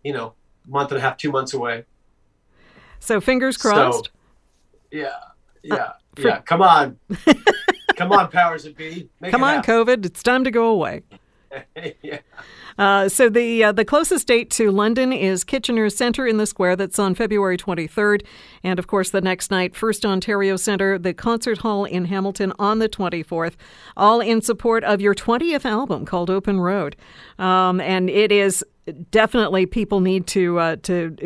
you 0.04 0.12
know, 0.12 0.34
month 0.66 0.92
and 0.92 0.98
a 0.98 1.00
half, 1.00 1.16
two 1.16 1.32
months 1.32 1.54
away. 1.54 1.84
So 3.00 3.20
fingers 3.20 3.56
crossed. 3.56 4.06
So, 4.06 4.10
yeah, 4.90 5.08
yeah, 5.62 5.92
for- 6.14 6.28
yeah. 6.28 6.40
Come 6.42 6.62
on, 6.62 6.98
come 7.96 8.12
on, 8.12 8.30
powers 8.30 8.64
that 8.64 8.76
be. 8.76 9.08
Make 9.20 9.32
Come 9.32 9.42
on, 9.42 9.56
happen. 9.56 9.86
COVID, 9.86 10.06
it's 10.06 10.22
time 10.22 10.44
to 10.44 10.50
go 10.50 10.68
away. 10.68 11.02
yeah. 12.02 12.18
Uh, 12.78 13.08
so 13.08 13.28
the 13.28 13.62
uh, 13.62 13.72
the 13.72 13.84
closest 13.84 14.26
date 14.26 14.50
to 14.50 14.72
London 14.72 15.12
is 15.12 15.44
Kitchener 15.44 15.88
Centre 15.90 16.26
in 16.26 16.38
the 16.38 16.46
Square. 16.46 16.76
That's 16.76 16.98
on 16.98 17.14
February 17.14 17.56
23rd, 17.56 18.24
and 18.64 18.78
of 18.78 18.88
course 18.88 19.10
the 19.10 19.20
next 19.20 19.50
night, 19.50 19.76
First 19.76 20.04
Ontario 20.04 20.56
Centre, 20.56 20.98
the 20.98 21.14
concert 21.14 21.58
hall 21.58 21.84
in 21.84 22.06
Hamilton 22.06 22.52
on 22.58 22.80
the 22.80 22.88
24th. 22.88 23.54
All 23.96 24.20
in 24.20 24.42
support 24.42 24.82
of 24.82 25.00
your 25.00 25.14
20th 25.14 25.64
album 25.64 26.04
called 26.04 26.30
Open 26.30 26.58
Road, 26.58 26.96
um, 27.38 27.80
and 27.80 28.10
it 28.10 28.32
is 28.32 28.64
definitely 29.10 29.66
people 29.66 30.00
need 30.00 30.26
to 30.28 30.58
uh, 30.58 30.76
to 30.82 31.16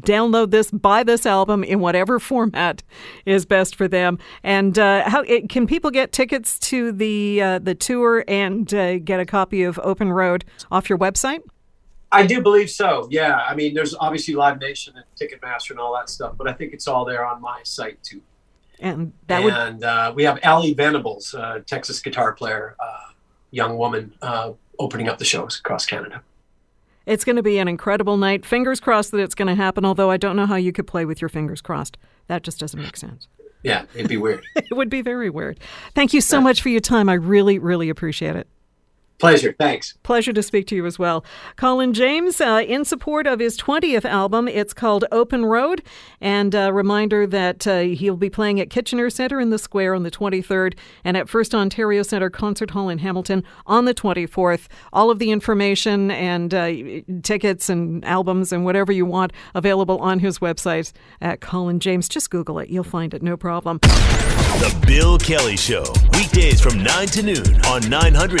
download 0.00 0.50
this, 0.50 0.70
buy 0.70 1.02
this 1.02 1.26
album 1.26 1.64
in 1.64 1.80
whatever 1.80 2.18
format 2.18 2.82
is 3.26 3.44
best 3.44 3.76
for 3.76 3.88
them. 3.88 4.18
And 4.42 4.78
uh, 4.78 5.08
how 5.08 5.22
it, 5.22 5.48
can 5.48 5.66
people 5.66 5.90
get 5.90 6.12
tickets 6.12 6.58
to 6.60 6.92
the 6.92 7.42
uh, 7.42 7.58
the 7.58 7.74
tour 7.74 8.24
and 8.28 8.72
uh, 8.74 8.98
get 8.98 9.20
a 9.20 9.26
copy 9.26 9.62
of 9.62 9.78
Open 9.82 10.12
Road 10.12 10.44
off 10.70 10.88
your 10.88 10.98
website? 10.98 11.42
I 12.12 12.26
do 12.26 12.42
believe 12.42 12.70
so. 12.70 13.06
Yeah. 13.10 13.36
I 13.36 13.54
mean, 13.54 13.72
there's 13.74 13.94
obviously 13.94 14.34
Live 14.34 14.58
Nation 14.60 14.94
and 14.96 15.04
Ticketmaster 15.16 15.70
and 15.70 15.78
all 15.78 15.94
that 15.94 16.10
stuff, 16.10 16.34
but 16.36 16.48
I 16.48 16.52
think 16.52 16.72
it's 16.72 16.88
all 16.88 17.04
there 17.04 17.24
on 17.24 17.40
my 17.40 17.60
site 17.62 18.02
too. 18.02 18.20
And 18.80 19.12
that 19.26 19.44
would 19.44 19.52
and 19.52 19.84
uh, 19.84 20.12
we 20.14 20.24
have 20.24 20.38
Ally 20.42 20.72
Venables, 20.72 21.34
uh, 21.34 21.60
Texas 21.66 22.00
guitar 22.00 22.32
player, 22.32 22.76
uh, 22.80 23.12
young 23.50 23.76
woman, 23.76 24.14
uh, 24.22 24.52
opening 24.78 25.08
up 25.08 25.18
the 25.18 25.24
shows 25.24 25.58
across 25.58 25.84
Canada. 25.84 26.22
It's 27.10 27.24
going 27.24 27.36
to 27.36 27.42
be 27.42 27.58
an 27.58 27.66
incredible 27.66 28.16
night. 28.16 28.46
Fingers 28.46 28.78
crossed 28.78 29.10
that 29.10 29.18
it's 29.18 29.34
going 29.34 29.48
to 29.48 29.54
happen. 29.54 29.84
Although 29.84 30.10
I 30.10 30.16
don't 30.16 30.36
know 30.36 30.46
how 30.46 30.56
you 30.56 30.72
could 30.72 30.86
play 30.86 31.04
with 31.04 31.20
your 31.20 31.28
fingers 31.28 31.60
crossed. 31.60 31.98
That 32.28 32.42
just 32.42 32.60
doesn't 32.60 32.80
make 32.80 32.96
sense. 32.96 33.26
Yeah, 33.62 33.84
it'd 33.94 34.08
be 34.08 34.16
weird. 34.16 34.44
It 34.56 34.76
would 34.76 34.88
be 34.88 35.02
very 35.02 35.28
weird. 35.28 35.58
Thank 35.94 36.14
you 36.14 36.20
so 36.20 36.40
much 36.40 36.62
for 36.62 36.68
your 36.68 36.80
time. 36.80 37.08
I 37.08 37.14
really, 37.14 37.58
really 37.58 37.88
appreciate 37.88 38.36
it. 38.36 38.46
Pleasure. 39.20 39.54
Thanks. 39.58 39.94
Pleasure 40.02 40.32
to 40.32 40.42
speak 40.42 40.66
to 40.68 40.76
you 40.76 40.86
as 40.86 40.98
well. 40.98 41.24
Colin 41.56 41.92
James, 41.92 42.40
uh, 42.40 42.62
in 42.66 42.84
support 42.84 43.26
of 43.26 43.38
his 43.38 43.56
20th 43.58 44.04
album, 44.04 44.48
it's 44.48 44.72
called 44.72 45.04
Open 45.12 45.44
Road. 45.44 45.82
And 46.20 46.54
a 46.54 46.72
reminder 46.72 47.26
that 47.26 47.66
uh, 47.66 47.80
he'll 47.80 48.16
be 48.16 48.30
playing 48.30 48.60
at 48.60 48.70
Kitchener 48.70 49.10
Centre 49.10 49.40
in 49.40 49.50
the 49.50 49.58
Square 49.58 49.94
on 49.94 50.02
the 50.02 50.10
23rd 50.10 50.76
and 51.04 51.16
at 51.16 51.28
First 51.28 51.54
Ontario 51.54 52.02
Centre 52.02 52.30
Concert 52.30 52.70
Hall 52.70 52.88
in 52.88 52.98
Hamilton 52.98 53.44
on 53.66 53.84
the 53.84 53.94
24th. 53.94 54.66
All 54.92 55.10
of 55.10 55.18
the 55.18 55.30
information 55.30 56.10
and 56.10 56.54
uh, 56.54 56.72
tickets 57.22 57.68
and 57.68 58.04
albums 58.04 58.52
and 58.52 58.64
whatever 58.64 58.92
you 58.92 59.06
want 59.06 59.32
available 59.54 59.98
on 59.98 60.18
his 60.18 60.38
website 60.38 60.92
at 61.20 61.40
Colin 61.40 61.80
James. 61.80 62.08
Just 62.08 62.30
Google 62.30 62.58
it, 62.58 62.68
you'll 62.70 62.84
find 62.84 63.14
it, 63.14 63.22
no 63.22 63.36
problem. 63.36 63.78
The 64.60 64.84
Bill 64.86 65.16
Kelly 65.16 65.56
Show, 65.56 65.84
weekdays 66.12 66.60
from 66.60 66.82
9 66.82 67.06
to 67.08 67.22
noon 67.22 67.64
on 67.66 67.88
900 67.88 68.40